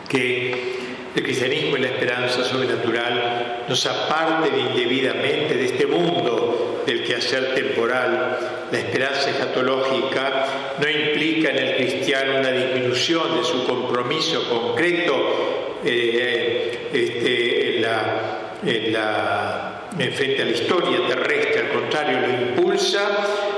que 0.07 0.71
el 1.15 1.23
cristianismo 1.23 1.77
y 1.77 1.81
la 1.81 1.87
esperanza 1.87 2.43
sobrenatural 2.43 3.65
nos 3.67 3.85
aparten 3.85 4.57
indebidamente 4.57 5.55
de 5.55 5.65
este 5.65 5.85
mundo 5.85 6.83
del 6.85 7.03
quehacer 7.03 7.53
temporal. 7.53 8.67
La 8.71 8.79
esperanza 8.79 9.29
escatológica 9.29 10.75
no 10.79 10.89
implica 10.89 11.49
en 11.49 11.57
el 11.57 11.75
cristiano 11.75 12.39
una 12.39 12.51
disminución 12.51 13.37
de 13.37 13.43
su 13.43 13.65
compromiso 13.65 14.49
concreto 14.49 15.79
eh, 15.83 16.89
este, 16.93 17.75
en 17.75 17.81
la, 17.81 18.40
la 18.63 19.71
frente 20.09 20.41
a 20.41 20.45
la 20.45 20.51
historia 20.51 21.07
terrestre, 21.07 21.61
al 21.61 21.69
contrario, 21.69 22.19
lo 22.21 22.29
impulsa 22.29 23.01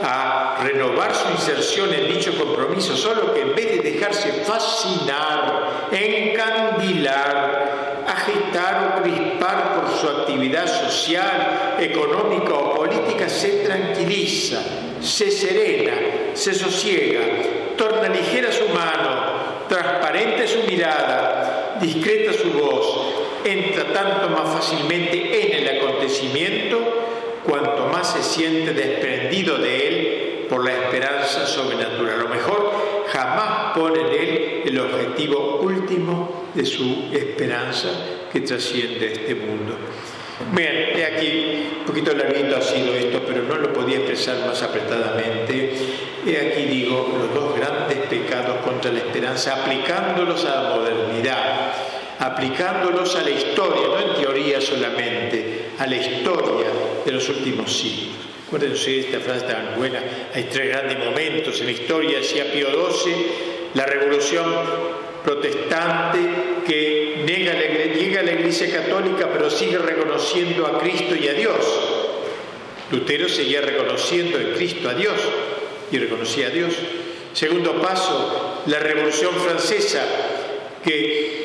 a 0.02 0.58
renovar 0.64 1.14
su 1.14 1.30
inserción 1.30 1.94
en 1.94 2.08
dicho 2.08 2.36
compromiso, 2.38 2.98
solo 2.98 3.34
que 3.34 3.42
en 3.42 3.56
vez 3.56 3.84
de 3.84 3.92
dejarse 3.92 4.44
fascinar, 4.44 5.90
encandilar, 5.92 7.64
agitar 8.08 8.98
o 8.98 9.02
crispar 9.04 9.76
por 9.76 9.90
su 9.96 10.10
actividad 10.10 10.68
social, 10.68 11.78
económica 11.80 12.54
o 12.54 12.76
política, 12.76 13.30
se 13.30 13.64
tranquiliza, 13.64 14.60
se 15.00 15.30
serena, 15.32 15.94
se 16.34 16.54
sosiega, 16.54 17.22
torna 17.78 18.10
ligera 18.10 18.52
su 18.52 18.68
mano, 18.70 19.68
transparente 19.70 20.48
su 20.48 20.64
mirada, 20.64 21.78
discreta 21.80 22.34
su 22.34 22.52
voz, 22.52 23.14
entra 23.44 23.94
tanto 23.94 24.30
más 24.30 24.54
fácilmente 24.54 25.58
en 25.58 25.68
el 25.68 25.78
acontecimiento 25.78 26.80
cuanto 27.44 27.88
más 27.88 28.14
se 28.14 28.24
siente 28.24 28.74
desprendido 28.74 29.58
de 29.58 29.88
él 29.88 30.46
por 30.50 30.64
la 30.64 30.74
esperanza 30.74 31.46
sobrenatural. 31.46 32.20
Lo 32.20 32.30
mejor 32.30 32.72
jamás 33.12 33.74
pone 33.76 34.00
en 34.02 34.08
él 34.08 34.62
el 34.66 34.80
objetivo 34.80 35.60
último 35.62 36.48
de 36.54 36.66
su 36.66 37.10
esperanza 37.12 37.90
que 38.32 38.42
trasciende 38.42 39.14
este 39.14 39.36
mundo. 39.36 39.78
Bien, 40.52 40.90
he 40.96 41.06
aquí, 41.06 41.70
un 41.80 41.86
poquito 41.86 42.14
larguito 42.14 42.58
ha 42.58 42.62
sido 42.62 42.94
esto, 42.94 43.22
pero 43.26 43.44
no 43.44 43.56
lo 43.56 43.72
podía 43.72 43.98
expresar 43.98 44.46
más 44.46 44.62
apretadamente. 44.62 45.74
He 46.26 46.38
aquí, 46.38 46.64
digo, 46.64 47.14
los 47.18 47.34
dos 47.34 47.56
grandes 47.56 47.98
pecados 48.10 48.58
contra 48.66 48.92
la 48.92 49.00
esperanza, 49.00 49.64
aplicándolos 49.64 50.46
a 50.46 50.62
la 50.62 50.70
modernidad 50.76 51.63
aplicándolos 52.24 53.18
a 53.18 53.22
la 53.22 53.32
historia, 53.32 53.88
no 53.88 54.00
en 54.00 54.22
teoría 54.22 54.62
solamente, 54.62 55.66
a 55.78 55.86
la 55.86 55.98
historia 55.98 56.68
de 57.06 57.12
los 57.12 57.28
últimos 57.28 57.76
siglos. 57.76 58.16
Acuérdense 58.48 59.00
esta 59.00 59.20
frase 59.20 59.46
tan 59.46 59.76
buena, 59.76 60.00
hay 60.34 60.44
tres 60.44 60.70
grandes 60.70 61.00
momentos 61.00 61.60
en 61.60 61.66
la 61.66 61.72
historia, 61.74 62.20
decía 62.20 62.50
Pío 62.50 62.68
XII, 62.68 63.14
la 63.74 63.86
revolución 63.86 64.46
protestante 65.22 66.20
que 66.66 67.24
niega 67.26 67.54
llega 67.94 68.22
a 68.22 68.24
la 68.24 68.32
Iglesia 68.32 68.72
Católica 68.72 69.28
pero 69.32 69.50
sigue 69.50 69.78
reconociendo 69.78 70.66
a 70.66 70.80
Cristo 70.80 71.16
y 71.16 71.28
a 71.28 71.34
Dios. 71.34 71.58
Lutero 72.92 73.28
seguía 73.28 73.60
reconociendo 73.62 74.40
en 74.40 74.54
Cristo 74.54 74.88
a 74.88 74.94
Dios 74.94 75.16
y 75.92 75.98
reconocía 75.98 76.48
a 76.48 76.52
Dios. 76.52 76.74
Segundo 77.34 77.82
paso, 77.82 78.62
la 78.68 78.80
Revolución 78.80 79.34
Francesa 79.36 80.06
que 80.84 81.43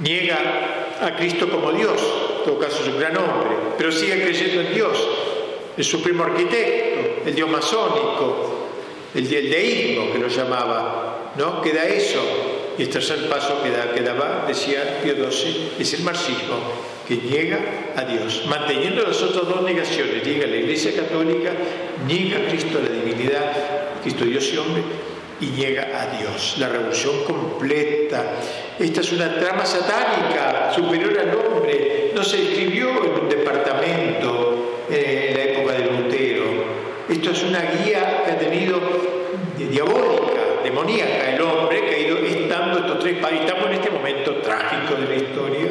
niega 0.00 0.96
a 1.00 1.16
Cristo 1.16 1.48
como 1.48 1.72
Dios, 1.72 2.00
en 2.38 2.44
todo 2.44 2.58
caso 2.58 2.82
es 2.82 2.88
un 2.88 2.98
gran 2.98 3.16
hombre, 3.16 3.50
pero 3.76 3.92
sigue 3.92 4.22
creyendo 4.22 4.60
en 4.62 4.74
Dios, 4.74 5.08
el 5.76 5.84
supremo 5.84 6.24
arquitecto, 6.24 7.28
el 7.28 7.34
dios 7.34 7.50
masónico, 7.50 8.68
el, 9.14 9.28
deísmo 9.28 10.12
que 10.12 10.18
lo 10.18 10.28
llamaba, 10.28 11.32
¿no? 11.36 11.62
Queda 11.62 11.84
eso. 11.86 12.20
Y 12.76 12.82
el 12.82 12.88
tercer 12.88 13.28
paso 13.28 13.62
que, 13.62 13.70
da, 13.70 13.92
que 13.92 14.00
daba, 14.00 14.44
decía 14.48 15.00
Pío 15.02 15.14
XII, 15.14 15.74
es 15.78 15.94
el 15.94 16.02
marxismo, 16.02 16.58
que 17.06 17.16
niega 17.16 17.58
a 17.96 18.04
Dios, 18.04 18.44
manteniendo 18.48 19.02
las 19.02 19.22
otras 19.22 19.46
dos 19.46 19.62
negaciones, 19.62 20.24
niega 20.26 20.44
a 20.44 20.48
la 20.48 20.56
Iglesia 20.56 20.92
Católica, 20.96 21.52
niega 22.06 22.38
a 22.38 22.48
Cristo 22.48 22.80
la 22.82 22.88
divinidad, 22.88 23.52
Cristo 24.02 24.24
Dios 24.24 24.50
y 24.52 24.56
hombre, 24.56 24.82
y 25.40 25.46
niega 25.46 25.88
a 26.00 26.18
Dios. 26.18 26.56
La 26.58 26.68
revolución 26.68 27.24
completa. 27.24 28.24
Esta 28.78 29.00
es 29.00 29.12
una 29.12 29.38
trama 29.38 29.64
satánica 29.64 30.72
superior 30.74 31.18
al 31.18 31.34
hombre. 31.34 32.12
No 32.14 32.22
se 32.22 32.42
escribió 32.42 32.90
en 33.04 33.22
un 33.22 33.28
departamento 33.28 34.84
eh, 34.90 35.28
en 35.30 35.36
la 35.36 35.44
época 35.44 35.72
de 35.74 35.90
Lutero. 35.90 36.44
Esto 37.08 37.30
es 37.30 37.42
una 37.42 37.60
guía 37.60 38.22
que 38.24 38.30
ha 38.32 38.38
tenido 38.38 38.80
diabólica, 39.58 40.62
demoníaca, 40.62 41.34
el 41.34 41.40
hombre 41.42 41.80
que 41.84 41.94
ha 41.94 41.98
ido 41.98 42.18
estando 42.18 42.78
estos 42.78 42.98
tres 43.00 43.18
países. 43.18 43.46
Estamos 43.46 43.66
en 43.66 43.74
este 43.74 43.90
momento 43.90 44.36
trágico 44.36 44.94
de 44.94 45.08
la 45.08 45.14
historia 45.16 45.66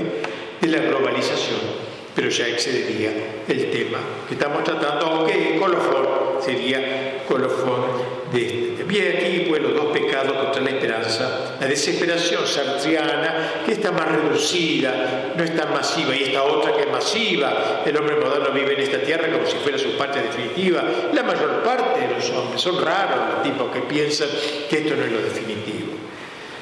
de 0.61 0.68
la 0.68 0.80
globalización 0.80 1.84
pero 2.16 2.30
ya 2.30 2.47
excedería 2.47 3.11
el 3.47 3.72
tema 3.72 3.97
que 4.28 4.36
estamos 4.36 4.64
tratando, 4.64 5.05
aunque 5.05 5.57
colofón 5.59 6.05
sería 6.39 7.24
colofón 7.28 7.86
de 8.32 8.45
este. 8.45 8.72
Bien, 8.93 9.17
aquí 9.17 9.45
pues 9.49 9.59
los 9.59 9.73
dos 9.73 9.85
pecados 9.87 10.33
contra 10.33 10.61
la 10.61 10.69
esperanza, 10.69 11.55
la 11.59 11.65
desesperación 11.65 12.45
sartriana, 12.45 13.63
que 13.65 13.71
está 13.71 13.91
más 13.91 14.07
reducida, 14.07 15.33
no 15.35 15.43
es 15.43 15.55
tan 15.55 15.73
masiva, 15.73 16.15
y 16.15 16.25
esta 16.25 16.43
otra 16.43 16.76
que 16.76 16.81
es 16.84 16.91
masiva, 16.91 17.81
el 17.84 17.97
hombre 17.97 18.18
moderno 18.18 18.51
vive 18.51 18.76
en 18.76 18.81
esta 18.81 18.99
tierra 18.99 19.31
como 19.31 19.47
si 19.47 19.57
fuera 19.57 19.80
su 19.80 19.97
parte 19.97 20.22
definitiva, 20.22 20.84
la 21.11 21.23
mayor 21.23 21.63
parte 21.63 22.01
de 22.01 22.13
los 22.13 22.30
hombres, 22.30 22.61
son 22.61 22.85
raros 22.85 23.34
los 23.34 23.41
tipos 23.41 23.72
que 23.72 23.80
piensan 23.80 24.27
que 24.69 24.77
esto 24.77 24.95
no 24.95 25.05
es 25.05 25.11
lo 25.11 25.22
definitivo. 25.23 25.93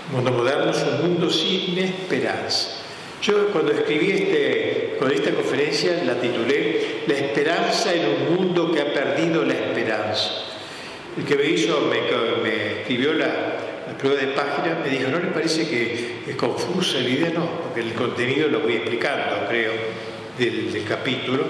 El 0.07 0.15
mundo 0.15 0.31
moderno 0.31 0.71
es 0.71 0.83
un 0.83 1.01
mundo 1.01 1.29
sin 1.29 1.77
esperanza. 1.79 2.77
Yo 3.21 3.47
cuando 3.47 3.73
escribí 3.73 4.09
este, 4.09 4.95
con 4.97 5.11
esta 5.11 5.31
conferencia 5.31 6.01
la 6.05 6.15
titulé 6.15 7.03
La 7.07 7.15
esperanza 7.15 7.93
en 7.93 8.05
un 8.07 8.35
mundo 8.37 8.71
que 8.71 8.79
ha 8.79 8.93
perdido 8.93 9.43
la 9.43 9.51
esperanza. 9.51 10.50
El 11.17 11.25
que 11.25 11.35
me 11.35 11.45
hizo, 11.45 11.89
me, 11.89 12.79
escribió 12.79 13.13
la, 13.13 13.57
prueba 13.99 14.19
de 14.19 14.27
página, 14.27 14.79
me 14.83 14.89
dijo, 14.89 15.09
¿no 15.09 15.19
le 15.19 15.27
parece 15.27 15.67
que 15.67 16.21
es 16.27 16.35
confusa 16.35 16.99
la 16.99 17.09
idea? 17.09 17.29
No, 17.29 17.45
porque 17.61 17.81
el 17.81 17.93
contenido 17.93 18.47
lo 18.47 18.61
voy 18.61 18.73
explicando, 18.73 19.47
creo, 19.47 19.73
del, 20.37 20.83
capítulo. 20.87 21.43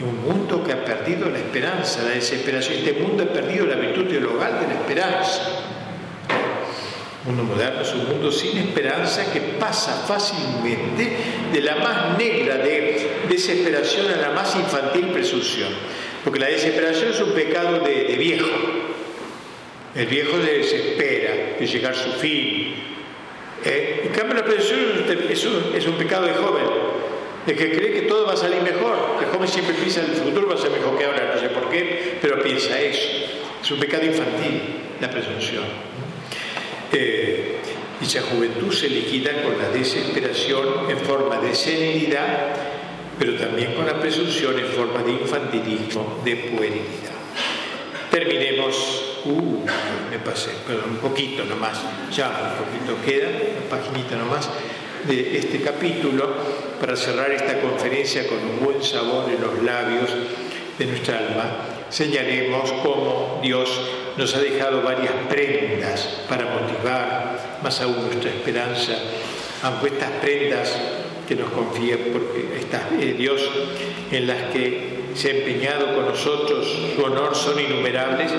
Un 0.00 0.28
mundo 0.28 0.62
que 0.64 0.72
ha 0.72 0.84
perdido 0.84 1.30
la 1.30 1.38
esperanza, 1.38 2.02
la 2.02 2.10
desesperación. 2.10 2.78
Este 2.78 2.94
mundo 2.94 3.22
ha 3.22 3.32
perdido 3.32 3.66
la 3.66 3.76
virtud 3.76 4.06
teologal 4.06 4.60
de 4.60 4.66
la 4.66 4.74
esperanza 4.74 5.64
mundo 7.24 7.44
moderno 7.44 7.80
es 7.80 7.92
un 7.94 8.06
mundo 8.06 8.30
sin 8.30 8.58
esperanza 8.58 9.32
que 9.32 9.40
pasa 9.40 10.04
fácilmente 10.06 11.16
de 11.52 11.60
la 11.62 11.76
más 11.76 12.18
negra 12.18 12.58
de 12.58 13.22
desesperación 13.28 14.10
a 14.12 14.16
la 14.16 14.30
más 14.30 14.54
infantil 14.56 15.06
presunción. 15.06 15.70
Porque 16.22 16.38
la 16.38 16.48
desesperación 16.48 17.10
es 17.10 17.20
un 17.20 17.32
pecado 17.32 17.80
de, 17.80 18.16
viejo. 18.18 18.46
El 19.94 20.06
viejo 20.06 20.42
se 20.42 20.52
desespera 20.58 21.56
de 21.58 21.66
llegar 21.66 21.92
a 21.92 21.96
su 21.96 22.10
fin. 22.12 22.74
¿Eh? 23.64 24.02
En 24.04 24.12
cambio, 24.12 24.34
la 24.34 24.44
presunción 24.44 25.04
es 25.72 25.86
un, 25.86 25.94
pecado 25.94 26.26
de 26.26 26.34
joven. 26.34 26.64
El 27.46 27.56
que 27.56 27.72
cree 27.72 27.92
que 27.92 28.02
todo 28.02 28.26
va 28.26 28.32
a 28.32 28.36
salir 28.36 28.60
mejor. 28.62 28.96
El 29.20 29.26
joven 29.26 29.48
siempre 29.48 29.74
piensa 29.74 30.00
en 30.00 30.10
el 30.10 30.16
futuro 30.16 30.48
va 30.48 30.54
a 30.54 30.58
ser 30.58 30.70
mejor 30.70 30.98
que 30.98 31.04
ahora, 31.04 31.32
no 31.34 31.40
sé 31.40 31.48
por 31.48 31.70
qué, 31.70 32.18
pero 32.20 32.42
piensa 32.42 32.80
eso. 32.80 33.08
Es 33.62 33.70
un 33.70 33.78
pecado 33.78 34.04
infantil, 34.04 34.62
la 35.00 35.10
presunción. 35.10 35.64
Eh, 36.92 37.56
dicha 38.00 38.22
juventud 38.22 38.72
se 38.72 38.88
liquida 38.88 39.42
con 39.42 39.56
la 39.58 39.68
desesperación 39.70 40.90
en 40.90 40.98
forma 40.98 41.38
de 41.38 41.54
senilidad, 41.54 42.48
pero 43.18 43.34
también 43.34 43.74
con 43.74 43.86
la 43.86 44.00
presunción 44.00 44.58
en 44.58 44.66
forma 44.66 45.02
de 45.02 45.12
infantilismo, 45.12 46.20
de 46.24 46.36
puerilidad. 46.36 47.14
Terminemos 48.10 49.13
uh, 49.24 49.64
me 50.10 50.18
pasé, 50.18 50.50
perdón, 50.66 50.90
un 50.90 50.96
poquito 50.96 51.44
nomás, 51.44 51.78
ya 52.10 52.28
un 52.28 52.64
poquito 52.64 53.04
queda, 53.04 53.28
una 53.28 53.68
paginita 53.68 54.16
nomás 54.16 54.48
de 55.06 55.38
este 55.38 55.60
capítulo 55.60 56.34
para 56.80 56.96
cerrar 56.96 57.30
esta 57.30 57.60
conferencia 57.60 58.26
con 58.26 58.38
un 58.38 58.64
buen 58.64 58.82
sabor 58.82 59.30
en 59.30 59.40
los 59.40 59.62
labios 59.62 60.10
de 60.78 60.86
nuestra 60.86 61.18
alma. 61.18 61.44
Señalemos 61.90 62.72
cómo 62.82 63.40
Dios 63.42 63.70
nos 64.16 64.34
ha 64.34 64.40
dejado 64.40 64.82
varias 64.82 65.12
prendas 65.28 66.20
para 66.28 66.46
motivar 66.46 67.58
más 67.62 67.80
aún 67.80 68.06
nuestra 68.06 68.30
esperanza, 68.30 68.92
aunque 69.62 69.88
estas 69.88 70.10
prendas 70.22 70.76
que 71.28 71.36
nos 71.36 71.50
confía 71.50 71.96
porque 72.12 72.58
está 72.60 72.88
eh, 73.00 73.14
Dios 73.16 73.40
en 74.10 74.26
las 74.26 74.52
que 74.52 74.93
se 75.14 75.28
ha 75.28 75.36
empeñado 75.36 75.94
con 75.94 76.06
nosotros, 76.06 76.66
su 76.94 77.02
honor 77.02 77.34
son 77.34 77.60
innumerables, 77.60 78.32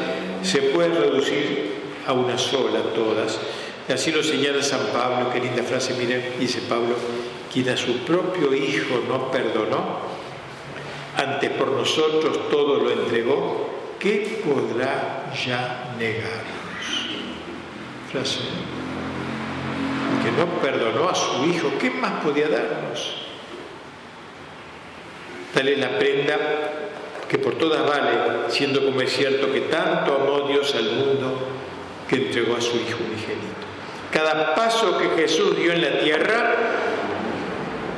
se 0.43 0.61
puede 0.61 0.89
reducir 0.89 1.75
a 2.05 2.13
una 2.13 2.37
sola 2.37 2.81
todas. 2.93 3.39
Y 3.87 3.93
así 3.93 4.11
lo 4.11 4.23
señala 4.23 4.61
San 4.61 4.87
Pablo, 4.93 5.31
qué 5.31 5.39
linda 5.39 5.63
frase, 5.63 5.93
miren, 5.93 6.33
dice 6.39 6.61
Pablo, 6.67 6.95
quien 7.51 7.69
a 7.69 7.77
su 7.77 7.99
propio 7.99 8.53
Hijo 8.53 9.01
no 9.07 9.31
perdonó, 9.31 9.99
antes 11.17 11.49
por 11.51 11.71
nosotros 11.71 12.49
todo 12.49 12.77
lo 12.77 12.91
entregó, 12.91 13.69
¿qué 13.99 14.41
podrá 14.43 15.31
ya 15.33 15.95
negarnos? 15.97 17.09
Frase 18.11 18.39
que 20.23 20.31
no 20.31 20.47
perdonó 20.59 21.07
a 21.07 21.15
su 21.15 21.45
Hijo, 21.45 21.71
¿qué 21.79 21.91
más 21.91 22.23
podía 22.23 22.49
darnos? 22.49 23.24
Tal 25.55 25.69
es 25.69 25.79
la 25.79 25.97
prenda 25.97 26.37
que 27.29 27.37
por 27.37 27.57
todas 27.57 27.87
vale, 27.87 28.49
siendo 28.49 28.83
como 28.83 28.99
es 28.99 29.15
cierto 29.15 29.53
que 29.53 29.61
tanto 29.61 30.15
amó 30.15 30.49
Dios 30.49 30.75
al 30.75 30.91
mundo 30.91 31.47
que 32.09 32.17
entregó 32.17 32.57
a 32.57 32.61
su 32.61 32.75
Hijo 32.75 32.99
unigénito. 32.99 33.55
Cada 34.11 34.53
paso 34.53 34.97
que 34.97 35.21
Jesús 35.21 35.55
dio 35.55 35.71
en 35.71 35.81
la 35.81 35.99
tierra, 35.99 36.55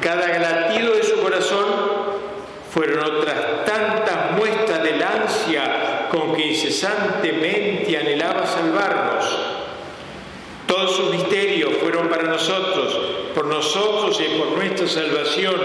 cada 0.01 0.38
latido 0.38 0.93
de 0.93 1.01
su 1.01 1.19
corazón, 1.19 1.65
fueron 2.71 3.03
otras 3.03 3.65
tantas 3.65 4.34
muestras 4.38 4.84
del 4.84 5.01
ansia 5.01 6.09
con 6.11 6.35
que 6.35 6.49
incesantemente 6.49 7.97
anhelaba 7.97 8.45
salvarnos 8.45 9.16
todos 10.77 10.95
sus 10.95 11.09
misterios 11.09 11.73
fueron 11.81 12.07
para 12.07 12.21
nosotros, 12.21 12.99
por 13.33 13.47
nosotros 13.47 14.21
y 14.21 14.37
por 14.37 14.49
nuestra 14.49 14.87
salvación, 14.87 15.55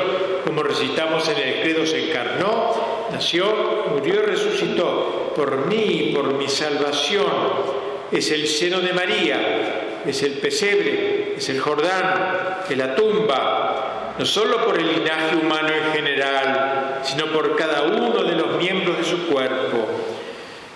como 0.43 0.63
recitamos 0.63 1.29
en 1.29 1.37
el 1.37 1.61
credo, 1.61 1.85
se 1.85 2.09
encarnó, 2.09 2.73
nació, 3.13 3.45
murió 3.91 4.15
y 4.15 4.27
resucitó, 4.27 5.35
por 5.37 5.67
mí 5.67 5.85
y 6.09 6.15
por 6.15 6.33
mi 6.33 6.49
salvación. 6.49 7.27
Es 8.11 8.31
el 8.31 8.47
seno 8.47 8.81
de 8.81 8.95
María, 8.95 10.01
es 10.07 10.23
el 10.23 10.33
pesebre, 10.33 11.35
es 11.37 11.47
el 11.51 11.61
Jordán, 11.61 12.61
es 12.71 12.77
la 12.79 12.95
tumba, 12.95 14.15
no 14.19 14.25
solo 14.25 14.65
por 14.65 14.79
el 14.79 14.95
linaje 14.95 15.37
humano 15.37 15.69
en 15.69 15.93
general, 15.93 17.01
sino 17.03 17.27
por 17.27 17.55
cada 17.55 17.83
uno 17.83 18.23
de 18.25 18.33
los 18.33 18.57
miembros 18.57 18.97
de 18.97 19.05
su 19.05 19.27
cuerpo. 19.27 19.89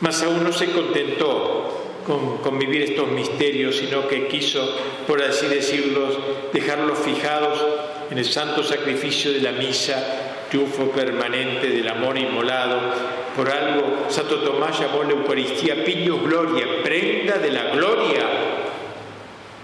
Mas 0.01 0.23
aún 0.23 0.45
no 0.45 0.53
se 0.53 0.73
contentó 0.73 1.76
con, 2.07 2.59
vivir 2.59 2.83
estos 2.83 3.09
misterios, 3.09 3.77
sino 3.77 4.07
que 4.07 4.29
quiso, 4.29 4.65
por 5.07 5.21
así 5.23 5.49
decirlo, 5.49 6.09
dejarlos 6.53 6.99
fijados 7.01 7.65
en 8.11 8.19
el 8.19 8.25
santo 8.25 8.63
sacrificio 8.63 9.33
de 9.33 9.41
la 9.41 9.53
misa, 9.53 10.47
triunfo 10.49 10.91
permanente 10.93 11.69
del 11.69 11.89
amor 11.89 12.17
inmolado. 12.17 12.79
Por 13.37 13.51
algo, 13.51 14.07
Santo 14.09 14.37
Tomás 14.37 14.79
llamó 14.79 15.03
la 15.03 15.11
Eucaristía 15.11 15.85
piños 15.85 16.23
gloria, 16.23 16.65
prenda 16.85 17.39
de 17.39 17.51
la 17.51 17.71
gloria. 17.71 18.23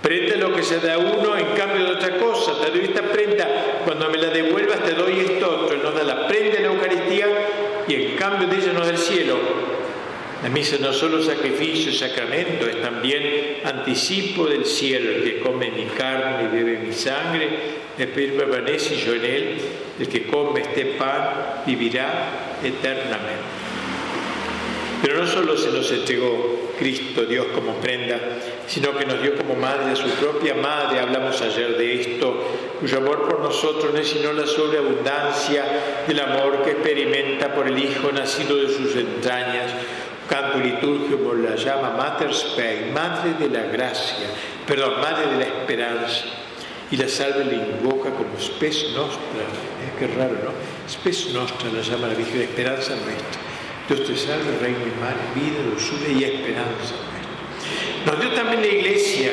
Prenda 0.02 0.34
lo 0.34 0.52
que 0.52 0.64
se 0.64 0.80
da 0.80 0.98
uno 0.98 1.38
en 1.38 1.46
cambio 1.56 1.86
de 1.86 1.92
otra 1.92 2.18
cosa. 2.18 2.60
Te 2.60 2.72
doy 2.72 2.86
esta 2.86 3.02
prenda, 3.02 3.48
cuando 3.84 4.10
me 4.10 4.18
la 4.18 4.30
devuelvas 4.30 4.82
te 4.82 4.94
doy 4.94 5.20
esto 5.20 5.62
otro. 5.62 5.76
Nos 5.78 5.94
da 5.94 6.02
la 6.02 6.26
prenda 6.26 6.56
de 6.56 6.62
la 6.62 6.74
Eucaristía 6.74 7.26
y 7.86 7.94
en 7.94 8.16
cambio 8.16 8.48
de 8.48 8.56
ella 8.56 8.72
nos 8.72 8.86
da 8.86 8.92
el 8.92 8.98
cielo. 8.98 9.36
La 10.42 10.48
misa 10.48 10.76
no 10.80 10.92
solo 10.92 11.22
sacrificio 11.22 11.92
y 11.92 11.94
sacramento, 11.94 12.66
es 12.66 12.82
también 12.82 13.58
anticipo 13.64 14.46
del 14.46 14.66
cielo. 14.66 15.10
El 15.10 15.22
que 15.22 15.38
come 15.38 15.70
mi 15.70 15.84
carne 15.84 16.44
y 16.44 16.56
bebe 16.56 16.78
mi 16.78 16.92
sangre, 16.92 17.48
espíritu 17.96 18.38
permanece 18.38 18.96
yo 18.96 19.14
en 19.14 19.24
él. 19.24 19.58
El 20.00 20.08
que 20.08 20.26
come 20.26 20.62
este 20.62 20.84
pan 20.98 21.62
vivirá 21.64 22.58
eternamente. 22.60 23.62
Pero 25.00 25.18
no 25.18 25.26
solo 25.26 25.56
se 25.56 25.70
nos 25.70 25.90
entregó 25.92 26.72
Cristo, 26.78 27.24
Dios 27.24 27.46
como 27.54 27.74
prenda, 27.74 28.18
sino 28.66 28.96
que 28.96 29.04
nos 29.04 29.22
dio 29.22 29.36
como 29.36 29.54
madre 29.54 29.92
a 29.92 29.96
su 29.96 30.08
propia 30.10 30.54
madre, 30.54 31.00
hablamos 31.00 31.40
ayer 31.40 31.76
de 31.76 32.00
esto, 32.00 32.44
cuyo 32.80 32.98
amor 32.98 33.28
por 33.28 33.40
nosotros 33.40 33.92
no 33.92 33.98
es 33.98 34.08
sino 34.08 34.32
la 34.32 34.46
sobreabundancia 34.46 35.64
del 36.06 36.20
amor 36.20 36.62
que 36.62 36.72
experimenta 36.72 37.54
por 37.54 37.66
el 37.68 37.78
Hijo 37.78 38.10
nacido 38.12 38.56
de 38.56 38.68
sus 38.68 38.94
entrañas 38.96 39.72
canto 40.32 40.58
litúrgico 40.60 41.34
la 41.34 41.56
llama 41.56 41.90
Mater 41.90 42.32
Spei, 42.32 42.90
Madre 42.90 43.34
de 43.38 43.50
la 43.50 43.64
Gracia, 43.70 44.28
perdón, 44.66 44.98
Madre 44.98 45.26
de 45.26 45.36
la 45.36 45.44
Esperanza. 45.44 46.24
Y 46.90 46.96
la 46.96 47.06
salve 47.06 47.44
le 47.44 47.56
invoca 47.56 48.08
como 48.10 48.40
Spes 48.40 48.92
Nostra, 48.94 49.44
es 49.84 49.92
que 49.98 50.06
raro, 50.16 50.32
¿no? 50.42 50.52
Spes 50.88 51.34
Nostra 51.34 51.68
la 51.70 51.82
llama 51.82 52.08
la 52.08 52.14
Virgen, 52.14 52.40
Esperanza 52.40 52.94
nuestra. 52.96 53.40
Dios 53.88 54.06
te 54.06 54.16
salve, 54.16 54.56
Reino 54.58 54.80
y 54.80 55.00
Madre, 55.00 55.20
vida, 55.34 55.62
dulzura 55.68 56.08
y 56.08 56.24
esperanza 56.24 56.94
nuestra. 56.96 58.06
Nos 58.06 58.20
dio 58.20 58.32
también 58.32 58.62
la 58.62 58.68
Iglesia, 58.68 59.32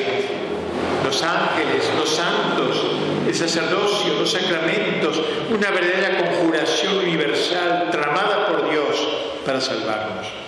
los 1.05 1.23
ángeles, 1.23 1.89
los 1.97 2.09
santos, 2.09 2.85
el 3.25 3.35
sacerdocio, 3.35 4.19
los 4.19 4.31
sacramentos, 4.31 5.21
una 5.49 5.71
verdadera 5.71 6.29
conjuración 6.29 6.97
universal 6.97 7.87
tramada 7.89 8.47
por 8.47 8.69
Dios 8.69 9.07
para 9.45 9.61
salvarnos. 9.61 10.38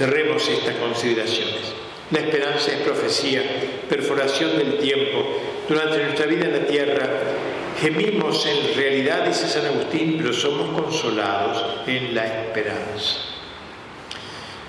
Cerremos 0.00 0.48
estas 0.48 0.76
consideraciones. 0.76 1.74
La 2.10 2.20
esperanza 2.20 2.72
es 2.72 2.78
profecía, 2.78 3.42
perforación 3.86 4.56
del 4.56 4.78
tiempo. 4.78 5.22
Durante 5.68 6.02
nuestra 6.02 6.24
vida 6.24 6.46
en 6.46 6.52
la 6.54 6.66
tierra 6.66 7.06
gemimos 7.78 8.46
en 8.46 8.76
realidad, 8.78 9.26
dice 9.26 9.46
San 9.46 9.66
Agustín, 9.66 10.16
pero 10.16 10.32
somos 10.32 10.70
consolados 10.70 11.86
en 11.86 12.14
la 12.14 12.24
esperanza. 12.24 13.16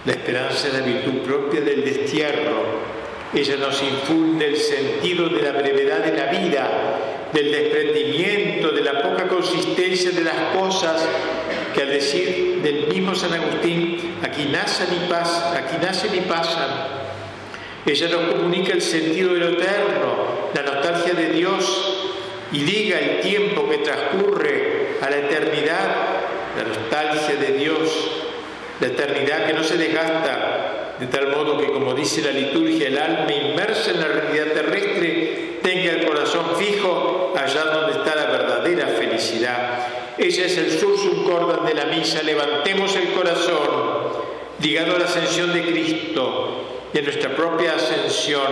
La 0.05 0.11
esperanza 0.11 0.67
es 0.67 0.73
la 0.73 0.81
virtud 0.81 1.19
propia 1.19 1.61
del 1.61 1.85
destierro. 1.85 2.81
Ella 3.33 3.55
nos 3.55 3.81
infunde 3.81 4.47
el 4.47 4.57
sentido 4.57 5.29
de 5.29 5.43
la 5.43 5.53
brevedad 5.53 5.99
de 5.99 6.11
la 6.11 6.25
vida, 6.25 7.29
del 7.31 7.53
desprendimiento, 7.53 8.71
de 8.71 8.81
la 8.81 9.01
poca 9.01 9.29
consistencia 9.29 10.11
de 10.11 10.25
las 10.25 10.57
cosas, 10.57 11.01
que 11.73 11.81
al 11.81 11.89
decir 11.89 12.61
del 12.61 12.87
mismo 12.87 13.15
San 13.15 13.33
Agustín, 13.33 14.15
aquí 14.23 14.45
nacen 14.51 14.87
y 16.15 16.21
pasan. 16.21 17.01
Ella 17.85 18.09
nos 18.09 18.33
comunica 18.33 18.73
el 18.73 18.81
sentido 18.81 19.33
de 19.33 19.39
lo 19.39 19.49
eterno, 19.49 20.49
la 20.53 20.61
nostalgia 20.61 21.13
de 21.13 21.29
Dios 21.29 22.13
y 22.51 22.59
liga 22.59 22.99
el 22.99 23.21
tiempo 23.21 23.67
que 23.69 23.79
transcurre 23.79 24.97
a 25.01 25.09
la 25.09 25.17
eternidad, 25.17 25.95
la 26.57 26.63
nostalgia 26.63 27.35
de 27.35 27.57
Dios, 27.57 28.11
la 28.79 28.87
eternidad 28.87 29.47
que 29.47 29.53
no 29.53 29.63
se 29.63 29.77
desgasta, 29.77 30.95
de 30.99 31.07
tal 31.07 31.35
modo 31.35 31.57
que, 31.57 31.71
como 31.71 31.93
dice 31.95 32.21
la 32.21 32.31
liturgia, 32.31 32.87
el 32.87 32.97
alma 32.97 33.31
inmersa 33.31 33.91
en 33.91 33.99
la 33.99 34.07
realidad 34.07 34.53
terrestre 34.53 35.59
tenga 35.63 35.91
el 35.93 36.05
corazón 36.05 36.55
fijo 36.57 37.33
allá 37.35 37.63
donde 37.65 37.97
está 37.97 38.15
la 38.15 38.25
verdadera 38.25 38.87
felicidad. 38.87 40.00
Ella 40.21 40.45
es 40.45 40.55
el 40.55 40.79
sursum 40.79 41.23
cordan 41.23 41.65
de 41.65 41.73
la 41.73 41.85
misa. 41.85 42.21
Levantemos 42.21 42.95
el 42.95 43.11
corazón 43.11 44.11
ligado 44.61 44.95
a 44.95 44.99
la 44.99 45.05
ascensión 45.05 45.51
de 45.51 45.63
Cristo 45.63 46.89
y 46.93 46.99
a 46.99 47.01
nuestra 47.01 47.35
propia 47.35 47.73
ascensión, 47.73 48.51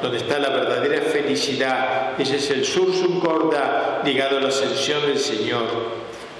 donde 0.00 0.16
está 0.16 0.38
la 0.38 0.48
verdadera 0.48 1.02
felicidad. 1.02 2.18
Ese 2.18 2.36
es 2.36 2.50
el 2.50 2.64
sursum 2.64 3.20
corda 3.20 4.00
ligado 4.02 4.38
a 4.38 4.40
la 4.40 4.48
ascensión 4.48 5.02
del 5.02 5.18
Señor 5.18 5.66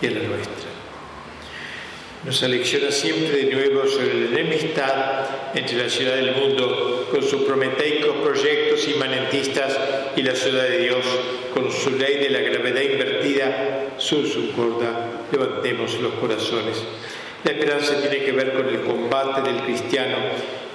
y 0.01 0.07
a 0.07 0.11
la 0.13 0.21
nuestra 0.21 0.70
nos 2.25 2.43
alecciona 2.43 2.91
siempre 2.91 3.45
de 3.45 3.55
nuevo 3.55 3.87
sobre 3.87 4.31
la 4.31 4.41
enemistad 4.41 5.27
entre 5.55 5.79
la 5.79 5.89
ciudad 5.89 6.17
del 6.17 6.35
mundo 6.37 7.09
con 7.11 7.23
sus 7.23 7.43
prometeicos 7.43 8.17
proyectos 8.23 8.87
inmanentistas 8.89 9.79
y 10.17 10.23
la 10.23 10.35
ciudad 10.35 10.65
de 10.65 10.79
Dios 10.81 11.05
con 11.55 11.73
su 11.73 11.91
ley 11.91 12.17
de 12.17 12.31
la 12.31 12.41
gravedad 12.41 12.83
invertida, 12.83 13.87
su 13.99 14.53
corda, 14.55 15.09
levantemos 15.33 15.99
los 16.01 16.13
corazones. 16.15 16.83
La 17.43 17.53
esperanza 17.53 17.99
tiene 18.01 18.25
que 18.25 18.33
ver 18.33 18.53
con 18.53 18.69
el 18.69 18.83
combate 18.83 19.41
del 19.51 19.63
cristiano, 19.63 20.17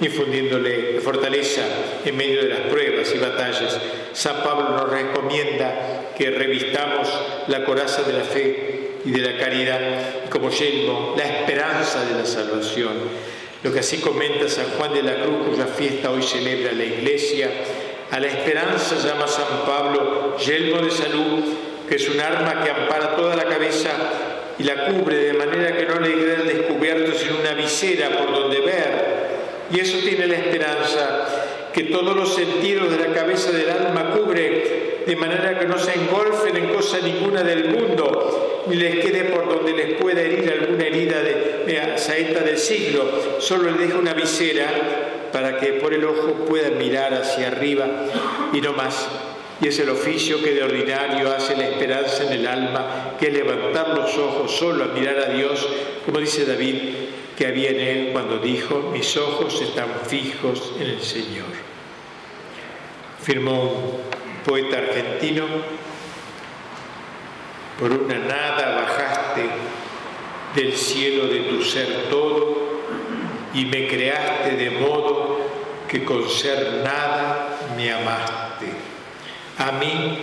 infundiéndole 0.00 1.00
fortaleza 1.00 1.62
en 2.04 2.16
medio 2.16 2.42
de 2.42 2.48
las 2.48 2.60
pruebas 2.62 3.14
y 3.14 3.18
batallas. 3.18 3.80
San 4.12 4.42
Pablo 4.42 4.70
nos 4.70 4.90
recomienda 4.90 6.12
que 6.18 6.30
revistamos 6.30 7.08
la 7.46 7.64
coraza 7.64 8.02
de 8.02 8.12
la 8.12 8.24
fe 8.24 8.75
y 9.06 9.10
de 9.12 9.20
la 9.20 9.38
caridad, 9.38 9.80
como 10.28 10.50
yelmo, 10.50 11.14
la 11.16 11.24
esperanza 11.24 12.04
de 12.04 12.14
la 12.14 12.26
salvación. 12.26 13.26
lo 13.62 13.72
que 13.72 13.80
así 13.80 13.98
comenta 13.98 14.48
San 14.48 14.66
Juan 14.76 14.92
de 14.92 15.02
la 15.02 15.22
Cruz, 15.22 15.48
cuya 15.48 15.66
fiesta 15.66 16.10
hoy 16.10 16.22
celebra 16.22 16.72
la 16.72 16.84
Iglesia. 16.84 17.48
A 18.10 18.20
la 18.20 18.26
esperanza 18.26 18.96
llama 18.96 19.26
San 19.26 19.64
Pablo 19.64 20.36
yelmo 20.38 20.82
de 20.82 20.90
salud, 20.90 21.44
que 21.88 21.96
es 21.96 22.08
un 22.08 22.20
arma 22.20 22.62
que 22.62 22.70
ampara 22.70 23.16
toda 23.16 23.34
la 23.34 23.44
cabeza 23.44 23.90
y 24.58 24.64
la 24.64 24.86
cubre 24.86 25.16
de 25.16 25.32
manera 25.32 25.76
que 25.76 25.86
no 25.86 26.00
le 26.00 26.14
quede 26.14 26.54
descubierto 26.54 27.12
sino 27.12 27.40
una 27.40 27.54
visera 27.54 28.10
por 28.10 28.32
donde 28.32 28.60
ver. 28.60 29.16
Y 29.72 29.80
eso 29.80 29.98
tiene 29.98 30.26
la 30.26 30.36
esperanza, 30.36 31.26
que 31.72 31.84
todos 31.84 32.14
los 32.14 32.34
sentidos 32.34 32.90
de 32.90 33.08
la 33.08 33.14
cabeza 33.14 33.50
del 33.52 33.70
alma 33.70 34.10
cubre, 34.10 34.85
de 35.06 35.16
manera 35.16 35.58
que 35.58 35.66
no 35.66 35.78
se 35.78 35.94
engolfen 35.94 36.56
en 36.56 36.74
cosa 36.74 36.98
ninguna 36.98 37.42
del 37.42 37.68
mundo, 37.68 38.64
ni 38.66 38.74
les 38.74 39.04
quede 39.04 39.24
por 39.24 39.48
donde 39.48 39.72
les 39.72 39.94
pueda 40.00 40.20
herir 40.20 40.50
alguna 40.50 40.84
herida 40.84 41.22
de, 41.22 41.94
saeta 41.96 42.40
del 42.40 42.58
siglo, 42.58 43.04
solo 43.38 43.70
les 43.70 43.78
deja 43.78 43.98
una 43.98 44.14
visera 44.14 44.66
para 45.32 45.58
que 45.58 45.74
por 45.74 45.94
el 45.94 46.04
ojo 46.04 46.44
puedan 46.46 46.76
mirar 46.76 47.14
hacia 47.14 47.48
arriba 47.48 47.86
y 48.52 48.60
no 48.60 48.72
más 48.72 49.08
y 49.60 49.68
es 49.68 49.78
el 49.78 49.88
oficio 49.88 50.42
que 50.42 50.52
de 50.52 50.62
ordinario 50.62 51.32
hace 51.32 51.56
la 51.56 51.68
esperanza 51.68 52.24
en 52.24 52.32
el 52.32 52.46
alma, 52.46 53.14
que 53.18 53.28
es 53.28 53.32
levantar 53.32 53.88
los 53.96 54.16
ojos 54.18 54.54
solo 54.54 54.84
a 54.84 54.88
mirar 54.88 55.18
a 55.18 55.32
Dios, 55.32 55.66
como 56.04 56.20
dice 56.20 56.44
David, 56.44 56.74
que 57.38 57.46
había 57.46 57.70
en 57.70 57.80
él 57.80 58.08
cuando 58.12 58.38
dijo, 58.38 58.90
mis 58.92 59.16
ojos 59.16 59.60
están 59.62 59.88
fijos 60.06 60.74
en 60.78 60.88
el 60.88 61.00
Señor. 61.00 61.46
Firmó 63.22 63.98
poeta 64.46 64.78
argentino, 64.78 65.44
por 67.78 67.92
una 67.92 68.18
nada 68.18 68.76
bajaste 68.76 69.42
del 70.54 70.72
cielo 70.74 71.26
de 71.26 71.40
tu 71.40 71.62
ser 71.62 72.04
todo 72.08 72.56
y 73.52 73.66
me 73.66 73.86
creaste 73.86 74.52
de 74.56 74.70
modo 74.70 75.40
que 75.88 76.04
con 76.04 76.28
ser 76.30 76.82
nada 76.82 77.58
me 77.76 77.92
amaste 77.92 78.46
a 79.58 79.72
mí, 79.72 80.18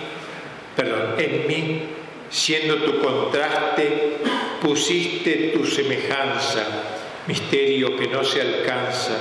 perdón, 0.76 1.16
en 1.18 1.48
mí, 1.48 1.82
siendo 2.30 2.78
tu 2.78 3.00
contraste, 3.00 4.18
pusiste 4.62 5.54
tu 5.56 5.66
semejanza, 5.66 6.66
misterio 7.28 7.98
que 7.98 8.08
no 8.08 8.24
se 8.24 8.42
alcanza. 8.42 9.18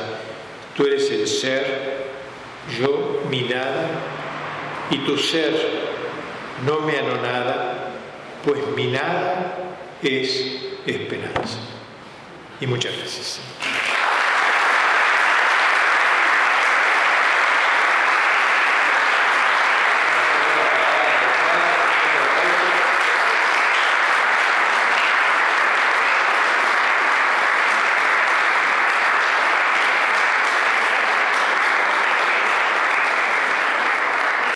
Tú 0.76 0.86
eres 0.86 1.10
el 1.10 1.26
ser, 1.26 2.08
yo 2.78 3.22
mi 3.30 3.42
nada, 3.42 3.88
y 4.92 4.98
tu 4.98 5.16
ser 5.16 5.52
no 6.66 6.80
me 6.80 6.98
anonada, 6.98 7.92
pues 8.44 8.60
mi 8.76 8.86
nada 8.88 9.56
es 10.02 10.58
esperanza. 10.86 11.58
Y 12.60 12.66
muchas 12.66 12.96
gracias. 12.96 13.40